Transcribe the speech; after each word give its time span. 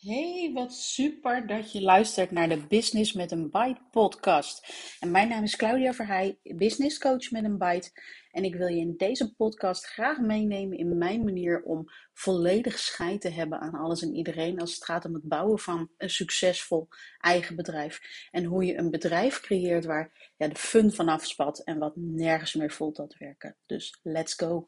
Hey, 0.00 0.50
wat 0.54 0.74
super 0.74 1.46
dat 1.46 1.72
je 1.72 1.82
luistert 1.82 2.30
naar 2.30 2.48
de 2.48 2.66
Business 2.66 3.12
met 3.12 3.30
een 3.30 3.50
Bite 3.50 3.80
podcast. 3.90 4.74
En 5.00 5.10
mijn 5.10 5.28
naam 5.28 5.42
is 5.42 5.56
Claudia 5.56 5.92
Verheij, 5.92 6.38
business 6.42 6.98
coach 6.98 7.30
met 7.30 7.44
een 7.44 7.58
bite. 7.58 7.90
En 8.30 8.44
ik 8.44 8.54
wil 8.54 8.66
je 8.66 8.80
in 8.80 8.96
deze 8.96 9.34
podcast 9.34 9.86
graag 9.86 10.18
meenemen 10.18 10.78
in 10.78 10.98
mijn 10.98 11.24
manier 11.24 11.62
om 11.62 11.84
volledig 12.12 12.78
scheid 12.78 13.20
te 13.20 13.28
hebben 13.28 13.60
aan 13.60 13.74
alles 13.74 14.02
en 14.02 14.14
iedereen 14.14 14.60
als 14.60 14.74
het 14.74 14.84
gaat 14.84 15.04
om 15.04 15.14
het 15.14 15.28
bouwen 15.28 15.58
van 15.58 15.90
een 15.96 16.10
succesvol 16.10 16.88
eigen 17.18 17.56
bedrijf. 17.56 18.00
En 18.30 18.44
hoe 18.44 18.64
je 18.64 18.78
een 18.78 18.90
bedrijf 18.90 19.40
creëert 19.40 19.84
waar 19.84 20.32
ja, 20.36 20.48
de 20.48 20.56
fun 20.56 20.92
vanaf 20.92 21.26
spat 21.26 21.58
en 21.58 21.78
wat 21.78 21.96
nergens 21.96 22.54
meer 22.54 22.72
voelt 22.72 22.96
dat 22.96 23.16
werken. 23.18 23.56
Dus 23.66 23.98
let's 24.02 24.34
go. 24.34 24.64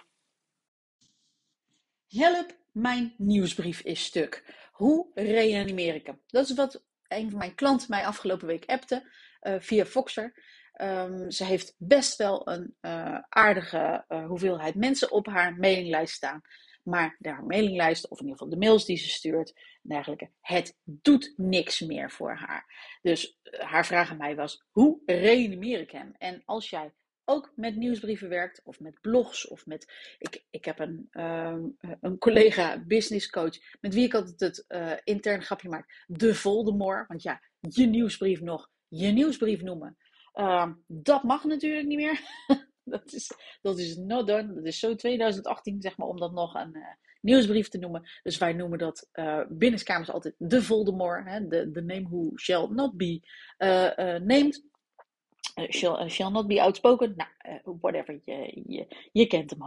Help, 2.08 2.56
mijn 2.72 3.14
nieuwsbrief 3.16 3.80
is 3.80 4.04
stuk. 4.04 4.60
Hoe 4.82 5.10
reanimeer 5.14 5.94
ik 5.94 6.06
hem? 6.06 6.20
Dat 6.26 6.48
is 6.48 6.54
wat 6.54 6.84
een 7.08 7.30
van 7.30 7.38
mijn 7.38 7.54
klanten 7.54 7.86
mij 7.90 8.06
afgelopen 8.06 8.46
week 8.46 8.64
appte 8.64 9.10
uh, 9.42 9.54
via 9.58 9.84
Foxer. 9.84 10.34
Um, 10.82 11.30
ze 11.30 11.44
heeft 11.44 11.74
best 11.78 12.16
wel 12.16 12.48
een 12.48 12.76
uh, 12.80 13.18
aardige 13.28 14.04
uh, 14.08 14.26
hoeveelheid 14.26 14.74
mensen 14.74 15.10
op 15.10 15.26
haar 15.26 15.56
mailinglijst 15.56 16.14
staan. 16.14 16.40
Maar 16.82 17.16
de 17.18 17.28
haar 17.28 17.44
mailinglijst, 17.44 18.08
of 18.08 18.18
in 18.18 18.24
ieder 18.24 18.38
geval 18.38 18.58
de 18.58 18.66
mails 18.66 18.84
die 18.84 18.96
ze 18.96 19.08
stuurt 19.08 19.52
en 19.82 19.88
dergelijke, 19.88 20.30
het 20.40 20.78
doet 20.84 21.32
niks 21.36 21.80
meer 21.80 22.10
voor 22.10 22.34
haar. 22.34 22.98
Dus 23.02 23.38
haar 23.50 23.86
vraag 23.86 24.10
aan 24.10 24.16
mij 24.16 24.36
was: 24.36 24.64
hoe 24.70 25.00
reanimeer 25.06 25.80
ik 25.80 25.90
hem? 25.90 26.14
En 26.18 26.42
als 26.44 26.70
jij 26.70 26.92
ook 27.24 27.52
met 27.56 27.76
nieuwsbrieven 27.76 28.28
werkt 28.28 28.60
of 28.64 28.80
met 28.80 29.00
blogs 29.00 29.48
of 29.48 29.66
met. 29.66 29.92
Ik, 30.18 30.44
ik 30.50 30.64
heb 30.64 30.78
een, 30.78 31.08
um, 31.10 31.76
een 32.00 32.18
collega 32.18 32.84
business 32.86 33.30
coach 33.30 33.58
met 33.80 33.94
wie 33.94 34.04
ik 34.04 34.14
altijd 34.14 34.40
het 34.40 34.64
uh, 34.68 34.92
intern 35.04 35.42
grapje 35.42 35.68
maak. 35.68 36.04
De 36.06 36.34
Voldemort. 36.34 37.08
Want 37.08 37.22
ja, 37.22 37.40
je 37.60 37.86
nieuwsbrief 37.86 38.40
nog 38.40 38.70
je 38.88 39.08
nieuwsbrief 39.08 39.62
noemen. 39.62 39.96
Uh, 40.34 40.70
dat 40.86 41.22
mag 41.22 41.44
natuurlijk 41.44 41.86
niet 41.86 41.98
meer. 41.98 42.20
dat, 42.84 43.12
is, 43.12 43.30
dat 43.62 43.78
is 43.78 43.96
not 43.96 44.26
done. 44.26 44.54
Dat 44.54 44.64
is 44.64 44.78
zo 44.78 44.94
2018, 44.94 45.80
zeg 45.82 45.96
maar, 45.96 46.08
om 46.08 46.18
dat 46.18 46.32
nog 46.32 46.54
een 46.54 46.76
uh, 46.76 46.82
nieuwsbrief 47.20 47.68
te 47.68 47.78
noemen. 47.78 48.08
Dus 48.22 48.38
wij 48.38 48.52
noemen 48.52 48.78
dat 48.78 49.08
uh, 49.12 49.40
binnenskamers 49.48 50.10
altijd 50.10 50.34
de 50.38 50.62
Voldemort. 50.62 51.28
Hè? 51.28 51.46
De, 51.46 51.70
de 51.70 51.82
name 51.82 52.08
who 52.08 52.30
shall 52.36 52.68
not 52.70 52.96
be 52.96 53.20
named. 54.24 54.70
Shall, 55.54 56.00
uh, 56.00 56.08
shall, 56.08 56.30
not 56.30 56.46
be 56.46 56.62
outspoken. 56.62 57.14
Nou, 57.16 57.30
uh, 57.66 57.74
whatever. 57.80 58.20
Je, 58.24 58.86
je, 59.12 59.26
kent 59.26 59.50
hem 59.50 59.58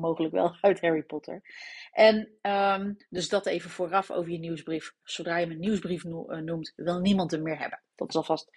mogelijk 0.00 0.32
wel 0.32 0.56
uit 0.60 0.80
Harry 0.80 1.02
Potter. 1.02 1.42
En 1.92 2.28
um, 2.42 2.96
dus 3.10 3.28
dat 3.28 3.46
even 3.46 3.70
vooraf 3.70 4.10
over 4.10 4.30
je 4.30 4.38
nieuwsbrief. 4.38 4.94
Zodra 5.02 5.36
je 5.36 5.44
hem 5.46 5.54
een 5.54 5.60
nieuwsbrief 5.60 6.04
no 6.04 6.24
noemt, 6.40 6.72
wil 6.76 7.00
niemand 7.00 7.30
hem 7.30 7.42
meer 7.42 7.58
hebben. 7.58 7.80
Dat 7.94 8.08
is 8.08 8.16
alvast 8.16 8.50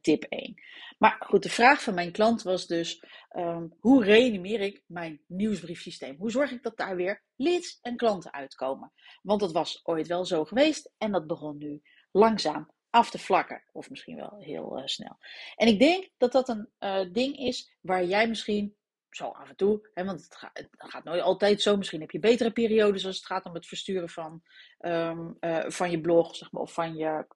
tip 0.00 0.22
1. 0.22 0.54
Maar 0.98 1.16
goed, 1.26 1.42
de 1.42 1.48
vraag 1.48 1.82
van 1.82 1.94
mijn 1.94 2.12
klant 2.12 2.42
was 2.42 2.66
dus: 2.66 3.04
um, 3.36 3.74
hoe 3.78 4.04
reanimeer 4.04 4.60
ik 4.60 4.82
mijn 4.86 5.20
nieuwsbriefsysteem? 5.26 6.16
Hoe 6.18 6.30
zorg 6.30 6.50
ik 6.50 6.62
dat 6.62 6.76
daar 6.76 6.96
weer 6.96 7.22
leads 7.36 7.78
en 7.80 7.96
klanten 7.96 8.32
uitkomen? 8.32 8.92
Want 9.22 9.40
dat 9.40 9.52
was 9.52 9.80
ooit 9.82 10.06
wel 10.06 10.24
zo 10.24 10.44
geweest 10.44 10.92
en 10.98 11.12
dat 11.12 11.26
begon 11.26 11.58
nu 11.58 11.82
langzaam 12.12 12.70
af 12.92 13.10
te 13.10 13.18
vlakken. 13.18 13.62
Of 13.72 13.90
misschien 13.90 14.16
wel 14.16 14.36
heel 14.38 14.78
uh, 14.78 14.86
snel. 14.86 15.16
En 15.56 15.68
ik 15.68 15.78
denk 15.78 16.08
dat 16.16 16.32
dat 16.32 16.48
een 16.48 16.68
uh, 16.80 17.12
ding 17.12 17.36
is 17.36 17.76
waar 17.80 18.04
jij 18.04 18.28
misschien 18.28 18.74
zo 19.10 19.24
af 19.24 19.48
en 19.48 19.56
toe, 19.56 19.88
hè, 19.94 20.04
want 20.04 20.22
het 20.22 20.36
gaat, 20.78 21.04
nooit 21.04 21.22
altijd 21.22 21.62
zo. 21.62 21.76
Misschien 21.76 22.00
heb 22.00 22.10
je 22.10 22.18
betere 22.18 22.50
periodes 22.50 23.06
als 23.06 23.16
het 23.16 23.26
gaat 23.26 23.44
om 23.44 23.54
het 23.54 23.66
versturen 23.66 24.08
van, 24.08 24.42
um, 24.80 25.36
uh, 25.40 25.64
van 25.66 25.90
je 25.90 26.00
blog 26.00 26.36
zeg 26.36 26.52
maar, 26.52 26.62
of 26.62 26.72
van 26.72 26.96
je, 26.96 27.26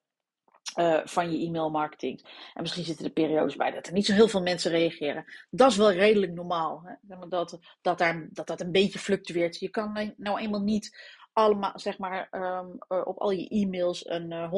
van 1.03 1.31
je 1.31 1.45
e-mail 1.45 1.69
marketing. 1.69 2.21
En 2.53 2.61
misschien 2.61 2.83
zitten 2.83 3.05
er 3.05 3.11
periodes 3.11 3.55
bij 3.55 3.71
dat 3.71 3.87
er 3.87 3.93
niet 3.93 4.05
zo 4.05 4.13
heel 4.13 4.27
veel 4.27 4.41
mensen 4.41 4.71
reageren. 4.71 5.25
Dat 5.49 5.71
is 5.71 5.77
wel 5.77 5.91
redelijk 5.91 6.33
normaal. 6.33 6.83
Hè? 6.83 7.27
Dat, 7.27 7.59
dat, 7.81 7.97
daar, 7.97 8.27
dat 8.31 8.47
dat 8.47 8.61
een 8.61 8.71
beetje 8.71 8.99
fluctueert. 8.99 9.59
Je 9.59 9.69
kan 9.69 10.13
nou 10.17 10.39
eenmaal 10.39 10.61
niet 10.61 11.16
allemaal, 11.37 11.71
zeg 11.75 11.97
maar, 11.97 12.27
um, 12.31 12.77
uh, 12.89 13.07
op 13.07 13.17
al 13.17 13.31
je 13.31 13.47
e-mails 13.47 14.09
een 14.09 14.31
uh, 14.31 14.51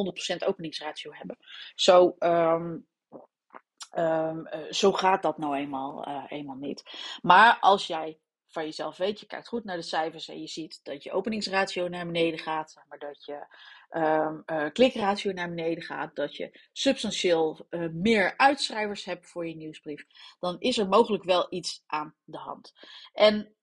100% 0.44 0.48
openingsratio 0.48 1.12
hebben. 1.14 1.38
Zo, 1.76 2.16
um, 2.20 2.88
um, 3.98 4.48
uh, 4.48 4.72
zo 4.72 4.92
gaat 4.92 5.22
dat 5.22 5.38
nou 5.38 5.56
eenmaal, 5.56 6.08
eenmaal 6.28 6.56
niet. 6.56 6.84
Maar 7.22 7.58
als 7.60 7.88
jij 7.88 8.20
van 8.48 8.64
jezelf 8.64 8.98
weet, 8.98 9.20
je 9.20 9.26
kijkt 9.26 9.48
goed 9.48 9.64
naar 9.64 9.76
de 9.76 9.82
cijfers 9.82 10.28
en 10.28 10.42
je 10.42 10.48
ziet 10.48 10.80
dat 10.84 11.04
je 11.04 11.12
openingsratio 11.12 11.88
naar 11.88 12.06
beneden 12.06 12.40
gaat, 12.40 12.76
maar 12.88 13.00
dat 13.00 13.26
je 13.26 13.48
klikratio 14.72 15.32
naar 15.32 15.50
beneden 15.50 15.84
gaat, 15.84 16.16
dat 16.16 16.36
je 16.36 16.60
substantieel 16.72 17.68
meer 17.92 18.34
uitschrijvers 18.38 19.06
hebt 19.06 19.28
voor 19.28 19.48
je 19.48 19.56
nieuwsbrief, 19.56 20.06
dan 20.40 20.56
is 20.60 20.78
er 20.78 20.88
mogelijk 20.88 21.24
wel 21.24 21.48
iets 21.50 21.84
aan 21.88 22.16
de 22.24 22.38
hand. 22.38 22.74
En 23.14 23.56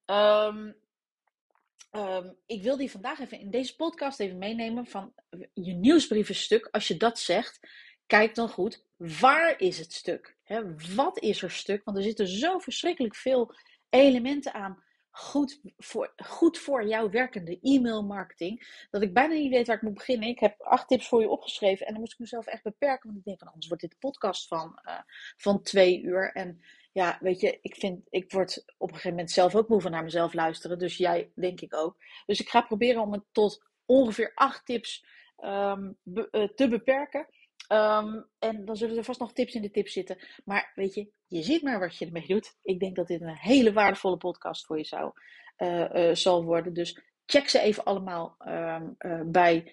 Um, 1.91 2.37
ik 2.47 2.63
wil 2.63 2.77
die 2.77 2.91
vandaag 2.91 3.21
even 3.21 3.41
in 3.41 3.51
deze 3.51 3.77
podcast 3.77 4.21
even 4.21 4.39
meenemen 4.39 4.87
van 4.87 5.15
je 5.53 5.73
nieuwsbrievenstuk. 5.73 6.69
Als 6.71 6.89
je 6.89 6.97
dat 6.97 7.19
zegt, 7.19 7.69
kijk 8.07 8.35
dan 8.35 8.49
goed, 8.49 8.85
waar 8.97 9.61
is 9.61 9.79
het 9.79 9.93
stuk? 9.93 10.37
He, 10.43 10.75
wat 10.95 11.21
is 11.21 11.43
er 11.43 11.51
stuk? 11.51 11.85
Want 11.85 11.97
er 11.97 12.03
zitten 12.03 12.27
zo 12.29 12.59
verschrikkelijk 12.59 13.17
veel 13.17 13.55
elementen 13.89 14.53
aan. 14.55 14.85
Goed 15.11 15.61
voor, 15.77 16.13
goed 16.17 16.59
voor 16.59 16.87
jouw 16.87 17.11
werkende 17.11 17.59
e-mail 17.61 18.03
marketing. 18.03 18.87
Dat 18.91 19.03
ik 19.03 19.15
bijna 19.15 19.35
niet 19.35 19.51
weet 19.51 19.67
waar 19.67 19.77
ik 19.77 19.83
moet 19.83 19.95
beginnen. 19.95 20.29
Ik 20.29 20.39
heb 20.39 20.61
acht 20.61 20.89
tips 20.89 21.09
voor 21.09 21.21
je 21.21 21.29
opgeschreven. 21.29 21.87
En 21.87 21.93
dan 21.93 22.01
moest 22.01 22.13
ik 22.13 22.19
mezelf 22.19 22.47
echt 22.47 22.63
beperken. 22.63 23.07
Want 23.07 23.19
ik 23.19 23.25
denk 23.25 23.39
van 23.39 23.49
anders 23.49 23.67
wordt 23.67 23.83
dit 23.83 23.93
een 23.93 24.11
podcast 24.11 24.49
van, 24.49 24.79
uh, 24.85 24.99
van 25.37 25.63
twee 25.63 26.03
uur. 26.03 26.33
En 26.33 26.61
ja, 26.97 27.19
weet 27.21 27.41
je, 27.41 27.59
ik 27.63 27.75
vind, 27.75 28.07
ik 28.11 28.33
word 28.33 28.65
op 28.77 28.89
een 28.89 28.95
gegeven 28.95 29.11
moment 29.11 29.31
zelf 29.31 29.55
ook 29.55 29.69
moe 29.69 29.81
van 29.81 29.91
naar 29.91 30.05
mezelf 30.05 30.35
luisteren. 30.35 30.79
Dus 30.79 30.97
jij, 30.97 31.31
denk 31.35 31.61
ik 31.61 31.75
ook. 31.75 31.97
Dus 32.27 32.41
ik 32.41 32.49
ga 32.49 32.61
proberen 32.61 33.03
om 33.03 33.13
het 33.13 33.23
tot 33.33 33.65
ongeveer 33.87 34.33
acht 34.35 34.67
tips 34.67 35.07
be, 35.37 36.29
uh, 36.33 36.49
te 36.55 36.69
beperken. 36.69 37.27
Um, 37.73 38.27
en 38.39 38.65
dan 38.65 38.77
zullen 38.77 38.97
er 38.97 39.05
vast 39.05 39.21
nog 39.21 39.33
tips 39.33 39.55
in 39.55 39.63
de 39.63 39.71
tips 39.71 39.93
zitten. 39.93 40.19
Maar 40.45 40.73
weet 40.75 40.95
je, 40.95 41.11
je 41.27 41.43
ziet 41.43 41.63
maar 41.63 41.79
wat 41.79 41.97
je 41.97 42.07
ermee 42.07 42.27
doet. 42.27 42.57
Ik 42.63 42.81
denk 42.81 42.97
dat 42.97 43.07
dit 43.07 43.21
een 43.21 43.37
hele 43.37 43.73
waardevolle 43.73 44.17
podcast 44.17 44.67
voor 44.67 44.79
je 44.79 44.85
zou, 44.85 45.13
uh, 45.59 45.95
uh, 45.95 46.15
zal 46.15 46.45
worden. 46.45 46.73
Dus 46.73 47.01
check 47.27 47.49
ze 47.49 47.61
even 47.61 47.85
allemaal 47.85 48.37
um, 48.49 48.97
bij 49.33 49.73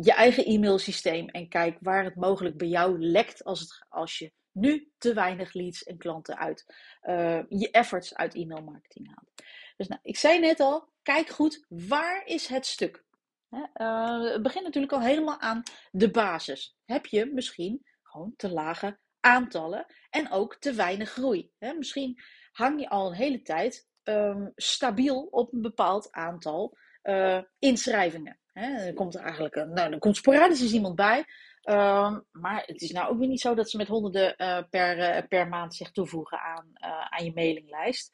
je 0.00 0.12
eigen 0.12 0.44
e-mailsysteem. 0.44 1.28
En 1.28 1.48
kijk 1.48 1.78
waar 1.80 2.04
het 2.04 2.14
mogelijk 2.14 2.56
bij 2.56 2.68
jou 2.68 2.98
lekt 2.98 3.44
als, 3.44 3.60
het, 3.60 3.86
als 3.88 4.18
je 4.18 4.32
nu 4.60 4.92
te 4.98 5.14
weinig 5.14 5.52
leads 5.52 5.82
en 5.82 5.98
klanten 5.98 6.38
uit 6.38 6.74
uh, 7.02 7.40
je 7.48 7.70
efforts 7.70 8.14
uit 8.14 8.34
e-mail 8.34 8.62
marketing 8.62 9.06
haalt. 9.06 9.30
Dus 9.76 9.88
nou, 9.88 10.00
ik 10.02 10.16
zei 10.16 10.38
net 10.38 10.60
al, 10.60 10.88
kijk 11.02 11.28
goed, 11.28 11.64
waar 11.68 12.26
is 12.26 12.46
het 12.46 12.66
stuk? 12.66 13.04
Uh, 13.50 14.32
het 14.32 14.42
begint 14.42 14.64
natuurlijk 14.64 14.92
al 14.92 15.00
helemaal 15.00 15.40
aan 15.40 15.62
de 15.90 16.10
basis. 16.10 16.76
Heb 16.84 17.06
je 17.06 17.26
misschien 17.26 17.86
gewoon 18.02 18.34
te 18.36 18.50
lage 18.50 18.98
aantallen 19.20 19.86
en 20.10 20.30
ook 20.30 20.56
te 20.56 20.72
weinig 20.72 21.10
groei? 21.10 21.52
Hè? 21.58 21.72
Misschien 21.72 22.22
hang 22.52 22.80
je 22.80 22.88
al 22.88 23.06
een 23.06 23.16
hele 23.16 23.42
tijd 23.42 23.88
um, 24.04 24.52
stabiel 24.54 25.22
op 25.30 25.52
een 25.52 25.62
bepaald 25.62 26.12
aantal 26.12 26.76
uh, 27.02 27.42
inschrijvingen. 27.58 28.38
Hè? 28.52 28.84
Dan 28.84 28.94
komt 28.94 29.14
er 29.14 29.22
eigenlijk 29.22 29.54
een, 29.54 29.72
nou, 29.72 29.90
dan 29.90 29.98
komt 29.98 30.16
sporadisch 30.16 30.72
iemand 30.72 30.96
bij. 30.96 31.24
Um, 31.70 32.24
maar 32.32 32.62
het 32.66 32.82
is 32.82 32.90
nou 32.90 33.10
ook 33.10 33.18
weer 33.18 33.28
niet 33.28 33.40
zo 33.40 33.54
dat 33.54 33.70
ze 33.70 33.76
met 33.76 33.88
honderden 33.88 34.34
uh, 34.36 34.58
per, 34.70 34.98
uh, 34.98 35.28
per 35.28 35.48
maand 35.48 35.74
zich 35.74 35.90
toevoegen 35.90 36.40
aan, 36.40 36.66
uh, 36.74 37.06
aan 37.08 37.24
je 37.24 37.32
mailinglijst. 37.34 38.10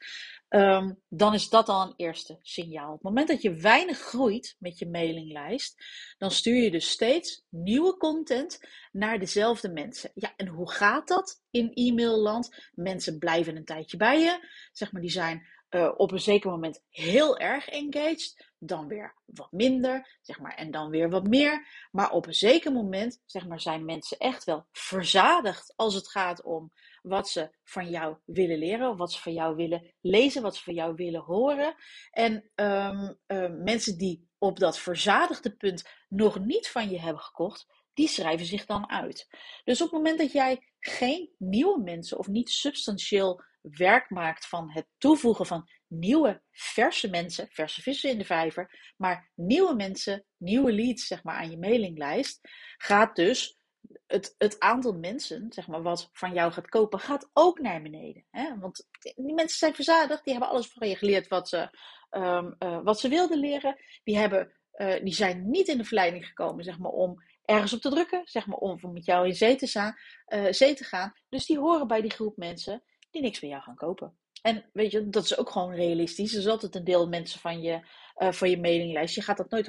Um, 0.48 1.00
dan 1.08 1.34
is 1.34 1.48
dat 1.48 1.68
al 1.68 1.82
een 1.82 1.94
eerste 1.96 2.38
signaal. 2.42 2.88
Op 2.88 2.94
het 2.94 3.02
moment 3.02 3.28
dat 3.28 3.42
je 3.42 3.54
weinig 3.54 3.98
groeit 3.98 4.56
met 4.58 4.78
je 4.78 4.88
mailinglijst, 4.88 5.84
dan 6.18 6.30
stuur 6.30 6.62
je 6.62 6.70
dus 6.70 6.90
steeds 6.90 7.44
nieuwe 7.48 7.96
content 7.96 8.60
naar 8.92 9.18
dezelfde 9.18 9.68
mensen. 9.68 10.10
Ja, 10.14 10.32
en 10.36 10.46
hoe 10.46 10.70
gaat 10.70 11.08
dat 11.08 11.42
in 11.50 11.72
e-mailland? 11.74 12.70
Mensen 12.74 13.18
blijven 13.18 13.56
een 13.56 13.64
tijdje 13.64 13.96
bij 13.96 14.20
je. 14.20 14.48
Zeg 14.72 14.92
maar, 14.92 15.02
die 15.02 15.10
zijn 15.10 15.46
uh, 15.70 15.92
op 15.96 16.12
een 16.12 16.20
zeker 16.20 16.50
moment 16.50 16.84
heel 16.88 17.38
erg 17.38 17.68
engaged, 17.68 18.52
dan 18.58 18.88
weer 18.88 19.14
wat 19.24 19.52
minder, 19.52 20.18
zeg 20.22 20.40
maar, 20.40 20.54
en 20.54 20.70
dan 20.70 20.90
weer 20.90 21.10
wat 21.10 21.26
meer. 21.26 21.66
Maar 21.90 22.10
op 22.10 22.26
een 22.26 22.34
zeker 22.34 22.72
moment, 22.72 23.22
zeg 23.26 23.46
maar, 23.46 23.60
zijn 23.60 23.84
mensen 23.84 24.18
echt 24.18 24.44
wel 24.44 24.66
verzadigd 24.72 25.72
als 25.76 25.94
het 25.94 26.08
gaat 26.08 26.42
om 26.42 26.72
wat 27.02 27.28
ze 27.28 27.50
van 27.64 27.90
jou 27.90 28.16
willen 28.24 28.58
leren, 28.58 28.96
wat 28.96 29.12
ze 29.12 29.20
van 29.20 29.32
jou 29.32 29.56
willen 29.56 29.94
lezen, 30.00 30.42
wat 30.42 30.56
ze 30.56 30.62
van 30.62 30.74
jou 30.74 30.94
willen 30.94 31.20
horen. 31.22 31.74
En 32.10 32.50
um, 32.54 33.18
um, 33.26 33.62
mensen 33.62 33.98
die 33.98 34.28
op 34.38 34.58
dat 34.58 34.78
verzadigde 34.78 35.56
punt 35.56 35.88
nog 36.08 36.38
niet 36.38 36.68
van 36.68 36.90
je 36.90 37.00
hebben 37.00 37.22
gekocht, 37.22 37.66
die 37.94 38.08
schrijven 38.08 38.46
zich 38.46 38.66
dan 38.66 38.90
uit. 38.90 39.28
Dus 39.64 39.80
op 39.80 39.90
het 39.90 39.96
moment 39.96 40.18
dat 40.18 40.32
jij 40.32 40.62
geen 40.78 41.34
nieuwe 41.38 41.82
mensen 41.82 42.18
of 42.18 42.26
niet 42.26 42.50
substantieel 42.50 43.42
werk 43.70 44.10
maakt 44.10 44.46
van 44.46 44.70
het 44.70 44.86
toevoegen 44.98 45.46
van 45.46 45.68
nieuwe, 45.86 46.42
verse 46.50 47.10
mensen, 47.10 47.48
verse 47.50 47.82
vissen 47.82 48.10
in 48.10 48.18
de 48.18 48.24
vijver, 48.24 48.92
maar 48.96 49.30
nieuwe 49.34 49.74
mensen, 49.74 50.24
nieuwe 50.36 50.72
leads 50.72 51.06
zeg 51.06 51.22
maar, 51.22 51.36
aan 51.36 51.50
je 51.50 51.58
mailinglijst, 51.58 52.40
gaat 52.76 53.16
dus 53.16 53.58
het, 54.06 54.34
het 54.38 54.60
aantal 54.60 54.92
mensen, 54.92 55.46
zeg 55.52 55.66
maar, 55.66 55.82
wat 55.82 56.10
van 56.12 56.32
jou 56.32 56.52
gaat 56.52 56.68
kopen, 56.68 57.00
gaat 57.00 57.30
ook 57.32 57.60
naar 57.60 57.82
beneden. 57.82 58.26
Hè? 58.30 58.58
Want 58.58 58.88
die 59.14 59.34
mensen 59.34 59.58
zijn 59.58 59.74
verzadigd, 59.74 60.24
die 60.24 60.32
hebben 60.32 60.50
alles 60.50 60.66
van 60.66 60.88
je 60.88 60.96
geleerd 60.96 61.28
wat 61.28 61.48
ze, 61.48 61.78
um, 62.10 62.56
uh, 62.58 62.80
wat 62.82 63.00
ze 63.00 63.08
wilden 63.08 63.38
leren. 63.38 63.76
Die, 64.04 64.18
hebben, 64.18 64.56
uh, 64.76 65.02
die 65.02 65.14
zijn 65.14 65.50
niet 65.50 65.68
in 65.68 65.78
de 65.78 65.84
verleiding 65.84 66.26
gekomen, 66.26 66.64
zeg 66.64 66.78
maar, 66.78 66.90
om 66.90 67.22
ergens 67.44 67.72
op 67.72 67.80
te 67.80 67.90
drukken, 67.90 68.20
zeg 68.24 68.46
maar, 68.46 68.58
om 68.58 68.92
met 68.92 69.04
jou 69.04 69.26
in 69.26 69.34
zee 69.34 69.56
te, 69.56 69.94
uh, 70.28 70.46
zee 70.50 70.74
te 70.74 70.84
gaan. 70.84 71.12
Dus 71.28 71.46
die 71.46 71.58
horen 71.58 71.86
bij 71.86 72.00
die 72.00 72.10
groep 72.10 72.36
mensen 72.36 72.82
die 73.16 73.24
niks 73.24 73.38
van 73.38 73.48
jou 73.48 73.62
gaan 73.62 73.74
kopen. 73.74 74.16
En 74.42 74.64
weet 74.72 74.90
je, 74.90 75.08
dat 75.08 75.24
is 75.24 75.38
ook 75.38 75.50
gewoon 75.50 75.74
realistisch. 75.74 76.32
Er 76.32 76.38
is 76.38 76.46
altijd 76.46 76.74
een 76.74 76.84
deel 76.84 77.08
mensen 77.08 77.40
van 77.40 77.60
je, 77.60 77.80
uh, 78.18 78.32
van 78.32 78.50
je 78.50 78.60
mailinglijst. 78.60 79.14
Je 79.14 79.22
gaat 79.22 79.36
dat 79.36 79.50
nooit 79.50 79.66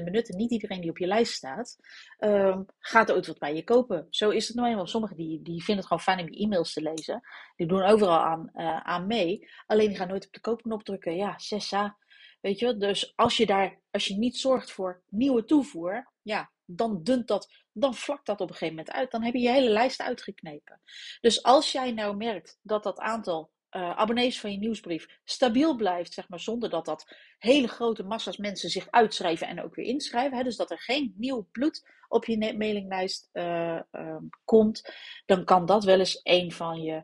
100% 0.00 0.04
benutten. 0.04 0.36
Niet 0.36 0.50
iedereen 0.50 0.80
die 0.80 0.90
op 0.90 0.98
je 0.98 1.06
lijst 1.06 1.32
staat, 1.32 1.76
uh, 2.18 2.58
gaat 2.78 3.12
ooit 3.12 3.26
wat 3.26 3.38
bij 3.38 3.54
je 3.54 3.64
kopen. 3.64 4.06
Zo 4.10 4.30
is 4.30 4.46
het 4.46 4.56
nou 4.56 4.68
eenmaal. 4.68 4.86
Sommigen 4.86 5.16
die, 5.16 5.42
die 5.42 5.58
vinden 5.64 5.76
het 5.76 5.86
gewoon 5.86 6.02
fijn 6.02 6.20
om 6.20 6.32
je 6.32 6.44
e-mails 6.44 6.72
te 6.72 6.82
lezen. 6.82 7.20
Die 7.56 7.66
doen 7.66 7.82
overal 7.82 8.18
aan, 8.18 8.50
uh, 8.54 8.80
aan 8.80 9.06
mee. 9.06 9.48
Alleen 9.66 9.88
die 9.88 9.96
gaan 9.96 10.08
nooit 10.08 10.26
op 10.26 10.32
de 10.32 10.40
koopknop 10.40 10.82
drukken. 10.82 11.16
Ja, 11.16 11.38
sessa. 11.38 11.96
Weet 12.40 12.58
je, 12.58 12.76
dus 12.76 13.12
als 13.16 13.36
je 13.36 13.46
daar, 13.46 13.80
als 13.90 14.06
je 14.06 14.14
niet 14.14 14.36
zorgt 14.36 14.70
voor 14.70 15.02
nieuwe 15.08 15.44
toevoer, 15.44 16.10
ja, 16.22 16.50
dan 16.76 17.02
dunt 17.02 17.28
dat, 17.28 17.52
dan 17.72 17.94
vlakt 17.94 18.26
dat 18.26 18.40
op 18.40 18.48
een 18.48 18.54
gegeven 18.54 18.76
moment 18.76 18.94
uit. 18.94 19.10
Dan 19.10 19.22
heb 19.22 19.34
je 19.34 19.40
je 19.40 19.50
hele 19.50 19.70
lijst 19.70 20.00
uitgeknepen. 20.00 20.80
Dus 21.20 21.42
als 21.42 21.72
jij 21.72 21.92
nou 21.92 22.16
merkt 22.16 22.58
dat 22.62 22.82
dat 22.82 22.98
aantal 22.98 23.50
uh, 23.76 23.96
abonnees 23.96 24.40
van 24.40 24.52
je 24.52 24.58
nieuwsbrief 24.58 25.20
stabiel 25.24 25.76
blijft, 25.76 26.12
zeg 26.12 26.28
maar, 26.28 26.40
zonder 26.40 26.70
dat 26.70 26.84
dat 26.84 27.16
hele 27.38 27.68
grote 27.68 28.02
massa's 28.02 28.36
mensen 28.36 28.70
zich 28.70 28.90
uitschrijven 28.90 29.46
en 29.46 29.62
ook 29.62 29.74
weer 29.74 29.86
inschrijven. 29.86 30.36
Hè, 30.36 30.44
dus 30.44 30.56
dat 30.56 30.70
er 30.70 30.80
geen 30.80 31.14
nieuw 31.16 31.48
bloed 31.52 31.88
op 32.08 32.24
je 32.24 32.54
mailinglijst 32.58 33.28
uh, 33.32 33.80
uh, 33.92 34.16
komt, 34.44 34.94
dan 35.26 35.44
kan 35.44 35.66
dat 35.66 35.84
wel 35.84 35.98
eens 35.98 36.20
een 36.22 36.52
van 36.52 36.82
je 36.82 37.02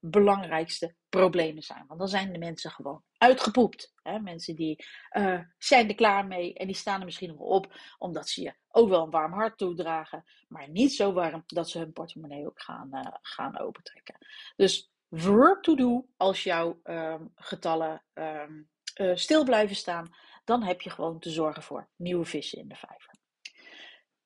belangrijkste 0.00 0.94
problemen 1.08 1.62
zijn. 1.62 1.84
Want 1.86 1.98
dan 1.98 2.08
zijn 2.08 2.32
de 2.32 2.38
mensen 2.38 2.70
gewoon 2.70 3.02
uitgepoept. 3.18 3.92
Hè? 4.02 4.18
Mensen 4.18 4.54
die 4.56 4.84
uh, 5.12 5.40
zijn 5.58 5.88
er 5.88 5.94
klaar 5.94 6.26
mee 6.26 6.54
en 6.54 6.66
die 6.66 6.76
staan 6.76 6.98
er 6.98 7.04
misschien 7.04 7.28
nog 7.28 7.38
op, 7.38 7.74
omdat 7.98 8.28
ze 8.28 8.42
je 8.42 8.54
ook 8.68 8.88
wel 8.88 9.04
een 9.04 9.10
warm 9.10 9.32
hart 9.32 9.58
toedragen, 9.58 10.24
maar 10.48 10.70
niet 10.70 10.92
zo 10.92 11.12
warm 11.12 11.42
dat 11.46 11.70
ze 11.70 11.78
hun 11.78 11.92
portemonnee 11.92 12.46
ook 12.46 12.62
gaan, 12.62 12.88
uh, 12.92 13.00
gaan 13.22 13.58
opentrekken. 13.58 14.18
Dus 14.56 14.92
work 15.08 15.62
to 15.62 15.74
do 15.74 16.06
als 16.16 16.42
jouw 16.42 16.80
um, 16.84 17.32
getallen 17.34 18.02
um, 18.14 18.68
uh, 19.00 19.16
stil 19.16 19.44
blijven 19.44 19.76
staan, 19.76 20.14
dan 20.44 20.62
heb 20.62 20.80
je 20.80 20.90
gewoon 20.90 21.18
te 21.18 21.30
zorgen 21.30 21.62
voor 21.62 21.88
nieuwe 21.96 22.24
vissen 22.24 22.58
in 22.58 22.68
de 22.68 22.76
vijver. 22.76 23.14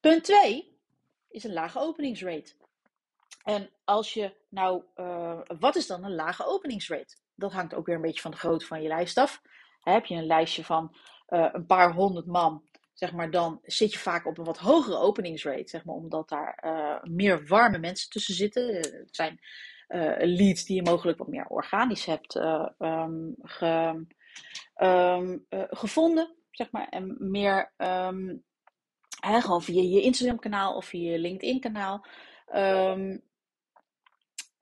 Punt 0.00 0.25
2 0.25 0.79
is 1.29 1.44
een 1.44 1.52
lage 1.52 1.79
openingsrate. 1.79 2.55
En 3.43 3.71
als 3.85 4.15
je 4.15 4.37
nou, 4.49 4.83
uh, 4.97 5.41
wat 5.59 5.77
is 5.77 5.87
dan 5.87 6.05
een 6.05 6.15
lage 6.15 6.47
openingsrate? 6.47 7.17
Dat 7.35 7.53
hangt 7.53 7.75
ook 7.75 7.87
weer 7.87 7.94
een 7.94 8.00
beetje 8.00 8.21
van 8.21 8.31
de 8.31 8.37
grootte 8.37 8.67
van 8.67 8.83
je 8.83 8.89
lijst 8.89 9.19
af. 9.19 9.43
Heb 9.81 10.05
je 10.05 10.15
een 10.15 10.27
lijstje 10.27 10.65
van 10.65 10.97
uh, 11.29 11.49
een 11.53 11.67
paar 11.67 11.93
honderd 11.93 12.27
man, 12.27 12.62
zeg 12.93 13.12
maar, 13.12 13.31
dan 13.31 13.61
zit 13.62 13.93
je 13.93 13.99
vaak 13.99 14.27
op 14.27 14.39
een 14.39 14.44
wat 14.44 14.59
hogere 14.59 14.97
openingsrate, 14.97 15.69
zeg 15.69 15.85
maar, 15.85 15.94
omdat 15.94 16.29
daar 16.29 16.62
uh, 16.65 17.12
meer 17.12 17.47
warme 17.47 17.79
mensen 17.79 18.11
tussen 18.11 18.35
zitten. 18.35 18.75
Het 18.75 19.09
zijn 19.11 19.41
leads 20.19 20.65
die 20.65 20.77
je 20.77 20.91
mogelijk 20.91 21.19
wat 21.19 21.29
meer 21.29 21.47
organisch 21.47 22.05
hebt 22.05 22.33
ge, 22.33 24.06
um, 24.79 25.47
gevonden, 25.71 26.35
zeg 26.50 26.71
maar, 26.71 26.89
en 26.89 27.17
meer 27.19 27.73
um, 27.77 28.44
hè, 29.21 29.41
gewoon 29.41 29.62
via 29.62 29.83
je 29.83 30.03
Instagram 30.03 30.39
kanaal 30.39 30.75
of 30.75 30.85
via 30.85 31.11
je 31.11 31.19
LinkedIn 31.19 31.61
kanaal. 31.61 32.06
Um, 32.55 33.23